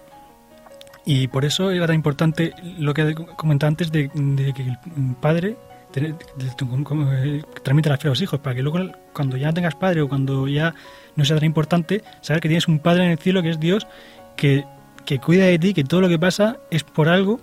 Y 1.06 1.28
por 1.28 1.44
eso 1.44 1.70
era 1.70 1.86
tan 1.86 1.96
importante 1.96 2.54
lo 2.78 2.94
que 2.94 3.14
comentaba 3.36 3.68
antes 3.68 3.92
de, 3.92 4.10
de 4.14 4.54
que 4.54 4.62
el 4.62 4.78
padre 5.20 5.56
eh, 5.96 7.42
transmite 7.62 7.88
la 7.88 7.96
fe 7.96 8.08
a 8.08 8.10
los 8.10 8.20
hijos, 8.20 8.40
para 8.40 8.54
que 8.56 8.62
luego 8.62 8.78
cuando 9.12 9.36
ya 9.36 9.48
no 9.48 9.54
tengas 9.54 9.74
padre 9.74 10.02
o 10.02 10.08
cuando 10.08 10.48
ya 10.48 10.74
no 11.16 11.24
sea 11.24 11.36
tan 11.36 11.44
importante, 11.44 12.02
saber 12.20 12.40
que 12.40 12.48
tienes 12.48 12.68
un 12.68 12.78
padre 12.78 13.04
en 13.04 13.10
el 13.12 13.18
cielo 13.18 13.42
que 13.42 13.50
es 13.50 13.60
Dios, 13.60 13.86
que, 14.36 14.64
que 15.04 15.18
cuida 15.18 15.44
de 15.46 15.58
ti, 15.58 15.74
que 15.74 15.84
todo 15.84 16.00
lo 16.00 16.08
que 16.08 16.18
pasa 16.18 16.58
es 16.70 16.84
por 16.84 17.08
algo 17.08 17.40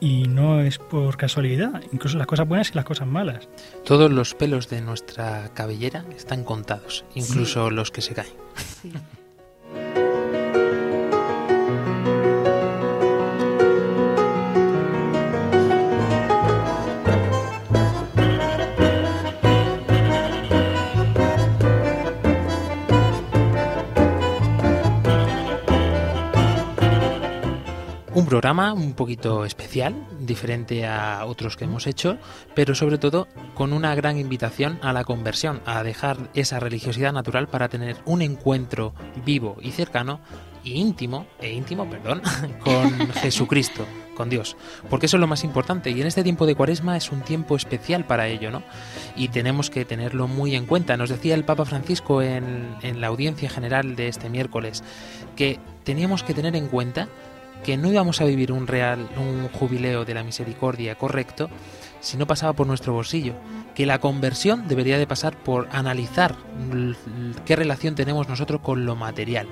y 0.00 0.28
no 0.28 0.60
es 0.60 0.78
por 0.78 1.16
casualidad, 1.16 1.82
incluso 1.92 2.18
las 2.18 2.26
cosas 2.26 2.46
buenas 2.46 2.70
y 2.70 2.74
las 2.74 2.84
cosas 2.84 3.06
malas. 3.06 3.48
Todos 3.84 4.10
los 4.10 4.34
pelos 4.34 4.68
de 4.68 4.80
nuestra 4.80 5.50
cabellera 5.54 6.04
están 6.16 6.44
contados, 6.44 7.04
incluso 7.14 7.70
los 7.70 7.90
que 7.90 8.02
se 8.02 8.14
caen. 8.14 8.32
Un 28.18 28.26
programa 28.26 28.72
un 28.72 28.94
poquito 28.94 29.44
especial, 29.44 29.94
diferente 30.18 30.84
a 30.84 31.24
otros 31.24 31.56
que 31.56 31.66
hemos 31.66 31.86
hecho, 31.86 32.18
pero 32.52 32.74
sobre 32.74 32.98
todo 32.98 33.28
con 33.54 33.72
una 33.72 33.94
gran 33.94 34.18
invitación 34.18 34.80
a 34.82 34.92
la 34.92 35.04
conversión, 35.04 35.62
a 35.66 35.84
dejar 35.84 36.28
esa 36.34 36.58
religiosidad 36.58 37.12
natural 37.12 37.46
para 37.46 37.68
tener 37.68 37.96
un 38.06 38.20
encuentro 38.22 38.92
vivo 39.24 39.58
y 39.62 39.70
cercano 39.70 40.18
y 40.64 40.72
íntimo, 40.80 41.28
e 41.40 41.52
íntimo, 41.52 41.88
perdón, 41.88 42.20
con 42.64 43.12
Jesucristo, 43.12 43.86
con 44.16 44.28
Dios. 44.28 44.56
Porque 44.90 45.06
eso 45.06 45.16
es 45.16 45.20
lo 45.20 45.28
más 45.28 45.44
importante 45.44 45.90
y 45.90 46.00
en 46.00 46.08
este 46.08 46.24
tiempo 46.24 46.44
de 46.44 46.56
Cuaresma 46.56 46.96
es 46.96 47.12
un 47.12 47.20
tiempo 47.20 47.54
especial 47.54 48.04
para 48.04 48.26
ello, 48.26 48.50
¿no? 48.50 48.64
Y 49.14 49.28
tenemos 49.28 49.70
que 49.70 49.84
tenerlo 49.84 50.26
muy 50.26 50.56
en 50.56 50.66
cuenta. 50.66 50.96
Nos 50.96 51.10
decía 51.10 51.36
el 51.36 51.44
Papa 51.44 51.64
Francisco 51.64 52.20
en, 52.20 52.74
en 52.82 53.00
la 53.00 53.06
audiencia 53.06 53.48
general 53.48 53.94
de 53.94 54.08
este 54.08 54.28
miércoles 54.28 54.82
que 55.36 55.60
teníamos 55.84 56.24
que 56.24 56.34
tener 56.34 56.56
en 56.56 56.66
cuenta 56.66 57.08
que 57.64 57.76
no 57.76 57.90
íbamos 57.92 58.20
a 58.20 58.24
vivir 58.24 58.52
un 58.52 58.66
real 58.66 59.08
un 59.16 59.48
jubileo 59.48 60.04
de 60.04 60.14
la 60.14 60.22
misericordia 60.22 60.94
correcto 60.94 61.50
si 62.00 62.16
no 62.16 62.26
pasaba 62.26 62.52
por 62.52 62.66
nuestro 62.66 62.92
bolsillo, 62.92 63.34
que 63.74 63.86
la 63.86 63.98
conversión 63.98 64.68
debería 64.68 64.98
de 64.98 65.06
pasar 65.06 65.36
por 65.36 65.68
analizar 65.72 66.36
qué 67.44 67.56
relación 67.56 67.94
tenemos 67.94 68.28
nosotros 68.28 68.60
con 68.60 68.84
lo 68.84 68.96
material. 68.96 69.46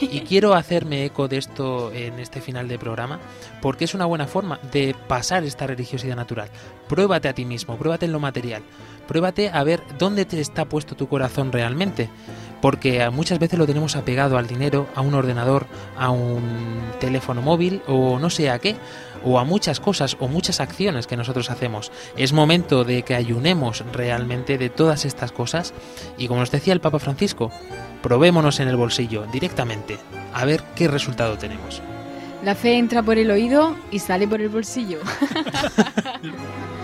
Y 0.00 0.20
quiero 0.28 0.54
hacerme 0.54 1.04
eco 1.04 1.28
de 1.28 1.38
esto 1.38 1.92
en 1.92 2.18
este 2.18 2.40
final 2.40 2.68
de 2.68 2.78
programa, 2.78 3.20
porque 3.60 3.84
es 3.84 3.94
una 3.94 4.06
buena 4.06 4.26
forma 4.26 4.58
de 4.72 4.96
pasar 5.08 5.44
esta 5.44 5.66
religiosidad 5.66 6.16
natural. 6.16 6.48
Pruébate 6.88 7.28
a 7.28 7.34
ti 7.34 7.44
mismo, 7.44 7.76
pruébate 7.76 8.06
en 8.06 8.12
lo 8.12 8.20
material, 8.20 8.62
pruébate 9.06 9.50
a 9.50 9.62
ver 9.62 9.82
dónde 9.98 10.24
te 10.24 10.40
está 10.40 10.64
puesto 10.64 10.96
tu 10.96 11.08
corazón 11.08 11.52
realmente, 11.52 12.10
porque 12.62 13.10
muchas 13.10 13.40
veces 13.40 13.58
lo 13.58 13.66
tenemos 13.66 13.96
apegado 13.96 14.38
al 14.38 14.46
dinero, 14.46 14.86
a 14.94 15.02
un 15.02 15.12
ordenador, 15.14 15.66
a 15.98 16.10
un 16.10 16.80
teléfono 17.00 17.42
móvil 17.42 17.82
o 17.88 18.20
no 18.20 18.30
sé 18.30 18.48
a 18.48 18.60
qué, 18.60 18.76
o 19.24 19.38
a 19.38 19.44
muchas 19.44 19.80
cosas 19.80 20.16
o 20.20 20.28
muchas 20.28 20.60
acciones 20.60 21.06
que 21.08 21.16
nosotros 21.16 21.50
hacemos. 21.50 21.90
Es 22.16 22.32
momento 22.32 22.84
de 22.84 23.02
que 23.02 23.16
ayunemos 23.16 23.84
realmente 23.92 24.58
de 24.58 24.70
todas 24.70 25.04
estas 25.04 25.32
cosas 25.32 25.74
y 26.16 26.28
como 26.28 26.40
nos 26.40 26.52
decía 26.52 26.72
el 26.72 26.80
Papa 26.80 27.00
Francisco, 27.00 27.50
probémonos 28.00 28.60
en 28.60 28.68
el 28.68 28.76
bolsillo 28.76 29.26
directamente, 29.32 29.98
a 30.32 30.44
ver 30.44 30.62
qué 30.76 30.86
resultado 30.86 31.36
tenemos. 31.36 31.82
La 32.44 32.54
fe 32.54 32.78
entra 32.78 33.02
por 33.02 33.18
el 33.18 33.30
oído 33.30 33.76
y 33.90 33.98
sale 33.98 34.26
por 34.28 34.40
el 34.40 34.48
bolsillo. 34.48 35.00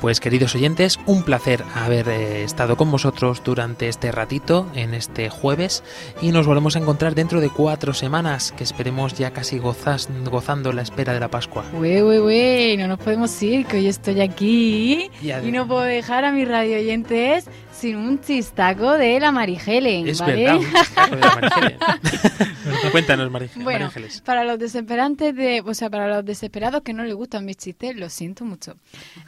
Pues 0.00 0.20
queridos 0.20 0.54
oyentes, 0.54 1.00
un 1.06 1.24
placer 1.24 1.64
haber 1.74 2.08
eh, 2.08 2.44
estado 2.44 2.76
con 2.76 2.88
vosotros 2.88 3.42
durante 3.44 3.88
este 3.88 4.12
ratito, 4.12 4.68
en 4.76 4.94
este 4.94 5.28
jueves, 5.28 5.82
y 6.22 6.30
nos 6.30 6.46
volvemos 6.46 6.76
a 6.76 6.78
encontrar 6.78 7.16
dentro 7.16 7.40
de 7.40 7.50
cuatro 7.50 7.92
semanas, 7.92 8.52
que 8.52 8.62
esperemos 8.62 9.14
ya 9.14 9.32
casi 9.32 9.58
gozas- 9.58 10.08
gozando 10.30 10.72
la 10.72 10.82
espera 10.82 11.14
de 11.14 11.20
la 11.20 11.28
Pascua. 11.28 11.64
Ué, 11.74 12.04
ué, 12.04 12.20
ué, 12.20 12.76
no 12.78 12.86
nos 12.86 13.00
podemos 13.00 13.42
ir, 13.42 13.66
que 13.66 13.78
hoy 13.78 13.88
estoy 13.88 14.20
aquí 14.20 15.10
y 15.20 15.50
no 15.50 15.66
puedo 15.66 15.80
dejar 15.82 16.24
a 16.24 16.30
mis 16.30 16.46
radio 16.46 16.76
oyentes 16.78 17.46
sin 17.78 17.96
un 17.96 18.20
chistaco 18.20 18.92
de 18.92 19.20
la 19.20 19.30
Marigelen, 19.30 20.08
Es 20.08 20.18
¿vale? 20.20 20.36
verdad, 20.44 20.56
un 20.56 20.64
chistaco 20.64 21.14
de 21.14 21.20
la 21.20 21.34
Marigelen. 21.36 21.78
Cuéntanos, 22.92 23.32
Bueno, 23.56 23.90
para 24.24 24.44
los 24.44 24.58
desesperantes 24.58 25.34
de, 25.34 25.62
o 25.64 25.74
sea, 25.74 25.88
para 25.88 26.08
los 26.08 26.24
desesperados 26.24 26.82
que 26.82 26.92
no 26.92 27.04
les 27.04 27.14
gustan 27.14 27.44
mis 27.44 27.56
chistes, 27.56 27.94
lo 27.96 28.10
siento 28.10 28.44
mucho. 28.44 28.76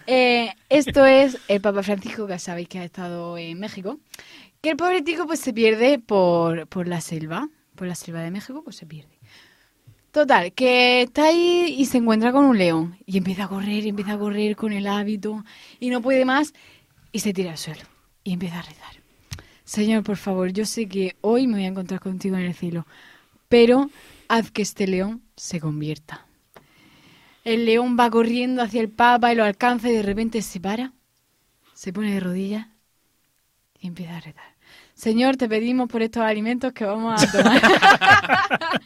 Eh, 0.06 0.52
esto 0.68 1.06
es 1.06 1.38
el 1.48 1.60
Papa 1.60 1.82
Francisco, 1.82 2.26
que 2.26 2.38
sabéis 2.38 2.68
que 2.68 2.80
ha 2.80 2.84
estado 2.84 3.38
en 3.38 3.58
México, 3.60 3.98
que 4.60 4.70
el 4.70 4.76
pobre 4.76 5.02
tico 5.02 5.26
pues 5.26 5.40
se 5.40 5.52
pierde 5.52 5.98
por, 5.98 6.66
por 6.66 6.88
la 6.88 7.00
selva, 7.00 7.48
por 7.76 7.86
la 7.86 7.94
selva 7.94 8.20
de 8.20 8.30
México, 8.30 8.62
pues 8.64 8.76
se 8.76 8.86
pierde. 8.86 9.18
Total, 10.10 10.52
que 10.52 11.02
está 11.02 11.26
ahí 11.26 11.76
y 11.78 11.86
se 11.86 11.98
encuentra 11.98 12.32
con 12.32 12.44
un 12.44 12.58
león 12.58 12.96
y 13.06 13.16
empieza 13.18 13.44
a 13.44 13.48
correr, 13.48 13.84
y 13.86 13.90
empieza 13.90 14.14
a 14.14 14.18
correr 14.18 14.56
con 14.56 14.72
el 14.72 14.88
hábito 14.88 15.44
y 15.78 15.90
no 15.90 16.02
puede 16.02 16.24
más 16.24 16.52
y 17.12 17.20
se 17.20 17.32
tira 17.32 17.52
al 17.52 17.58
suelo 17.58 17.82
y 18.24 18.32
empieza 18.32 18.58
a 18.58 18.62
rezar. 18.62 18.94
Señor, 19.64 20.02
por 20.02 20.16
favor, 20.16 20.52
yo 20.52 20.64
sé 20.64 20.88
que 20.88 21.16
hoy 21.20 21.46
me 21.46 21.54
voy 21.54 21.64
a 21.64 21.68
encontrar 21.68 22.00
contigo 22.00 22.36
en 22.36 22.46
el 22.46 22.54
cielo, 22.54 22.86
pero 23.48 23.90
haz 24.28 24.50
que 24.50 24.62
este 24.62 24.86
león 24.86 25.22
se 25.36 25.60
convierta. 25.60 26.26
El 27.44 27.66
león 27.66 27.96
va 27.98 28.10
corriendo 28.10 28.62
hacia 28.62 28.80
el 28.80 28.90
Papa 28.90 29.32
y 29.32 29.36
lo 29.36 29.44
alcanza 29.44 29.88
y 29.88 29.92
de 29.92 30.02
repente 30.02 30.42
se 30.42 30.60
para, 30.60 30.92
se 31.74 31.92
pone 31.92 32.12
de 32.12 32.20
rodillas 32.20 32.66
y 33.78 33.86
empieza 33.86 34.16
a 34.16 34.20
rezar. 34.20 34.54
Señor, 34.94 35.36
te 35.36 35.48
pedimos 35.48 35.88
por 35.88 36.02
estos 36.02 36.22
alimentos 36.22 36.72
que 36.72 36.84
vamos 36.84 37.22
a 37.22 37.32
tomar. 37.32 37.62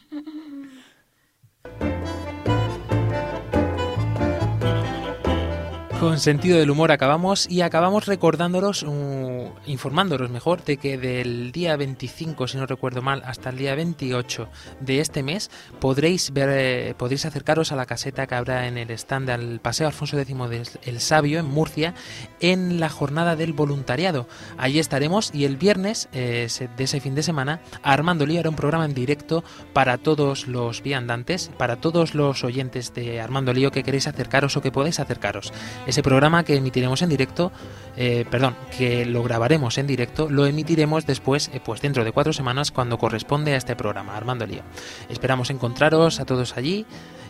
Con 6.05 6.19
sentido 6.19 6.59
del 6.59 6.69
humor 6.69 6.91
acabamos 6.91 7.49
y 7.49 7.61
acabamos 7.61 8.05
recordándolos, 8.05 8.83
uh, 8.83 9.49
informándolos 9.65 10.29
mejor 10.29 10.63
de 10.63 10.77
que 10.77 10.99
del 10.99 11.51
día 11.51 11.75
25, 11.77 12.47
si 12.47 12.57
no 12.57 12.67
recuerdo 12.67 13.01
mal, 13.01 13.23
hasta 13.25 13.49
el 13.49 13.57
día 13.57 13.73
28 13.73 14.47
de 14.81 14.99
este 14.99 15.23
mes 15.23 15.49
podréis 15.79 16.31
ver, 16.31 16.49
eh, 16.51 16.93
podréis 16.95 17.25
acercaros 17.25 17.71
a 17.71 17.75
la 17.75 17.87
caseta 17.87 18.27
que 18.27 18.35
habrá 18.35 18.67
en 18.67 18.77
el 18.77 18.91
stand 18.91 19.29
del 19.29 19.59
Paseo 19.59 19.87
Alfonso 19.87 20.19
X 20.19 20.37
del 20.47 20.69
El 20.83 21.01
Sabio 21.01 21.39
en 21.39 21.47
Murcia 21.47 21.95
en 22.39 22.79
la 22.79 22.89
jornada 22.89 23.35
del 23.35 23.53
voluntariado. 23.53 24.27
Allí 24.59 24.77
estaremos 24.77 25.31
y 25.33 25.45
el 25.45 25.57
viernes 25.57 26.07
eh, 26.13 26.47
de 26.77 26.83
ese 26.83 26.99
fin 26.99 27.15
de 27.15 27.23
semana 27.23 27.61
Armando 27.81 28.27
Lío 28.27 28.41
hará 28.41 28.49
un 28.49 28.55
programa 28.55 28.85
en 28.85 28.93
directo 28.93 29.43
para 29.73 29.97
todos 29.97 30.47
los 30.47 30.83
viandantes, 30.83 31.49
para 31.57 31.77
todos 31.77 32.13
los 32.13 32.43
oyentes 32.43 32.93
de 32.93 33.21
Armando 33.21 33.53
Lío 33.53 33.71
que 33.71 33.81
queréis 33.81 34.05
acercaros 34.05 34.55
o 34.55 34.61
que 34.61 34.71
podéis 34.71 34.99
acercaros. 34.99 35.51
Ese 35.95 36.03
programa 36.03 36.43
que 36.43 36.57
emitiremos 36.57 37.01
en 37.03 37.07
directo, 37.07 37.53
eh, 37.95 38.25
perdón, 38.29 38.57
que 38.77 39.05
lo 39.05 39.23
grabaremos 39.23 39.77
en 39.77 39.87
directo, 39.87 40.29
lo 40.29 40.45
emitiremos 40.45 41.05
después, 41.05 41.49
eh, 41.53 41.61
pues 41.63 41.79
dentro 41.79 42.03
de 42.03 42.11
cuatro 42.11 42.33
semanas, 42.33 42.71
cuando 42.71 42.97
corresponde 42.97 43.53
a 43.53 43.55
este 43.55 43.77
programa, 43.77 44.17
Armando 44.17 44.45
Lío. 44.45 44.63
Esperamos 45.07 45.51
encontraros 45.51 46.19
a 46.19 46.25
todos 46.25 46.57
allí 46.57 46.85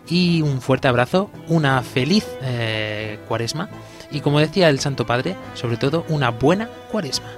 y 0.10 0.42
un 0.42 0.62
fuerte 0.62 0.88
abrazo, 0.88 1.30
una 1.48 1.80
feliz 1.84 2.26
eh, 2.42 3.20
cuaresma 3.28 3.70
y 4.10 4.22
como 4.22 4.40
decía 4.40 4.70
el 4.70 4.80
Santo 4.80 5.06
Padre, 5.06 5.36
sobre 5.54 5.78
todo 5.78 6.04
una 6.10 6.32
buena 6.32 6.68
cuaresma. 6.92 7.30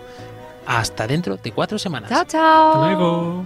Hasta 0.66 1.08
dentro 1.08 1.36
de 1.36 1.52
cuatro 1.52 1.78
semanas. 1.78 2.10
chao, 2.10 2.24
chao. 2.24 2.72
Hasta 2.72 2.86
luego. 2.86 3.46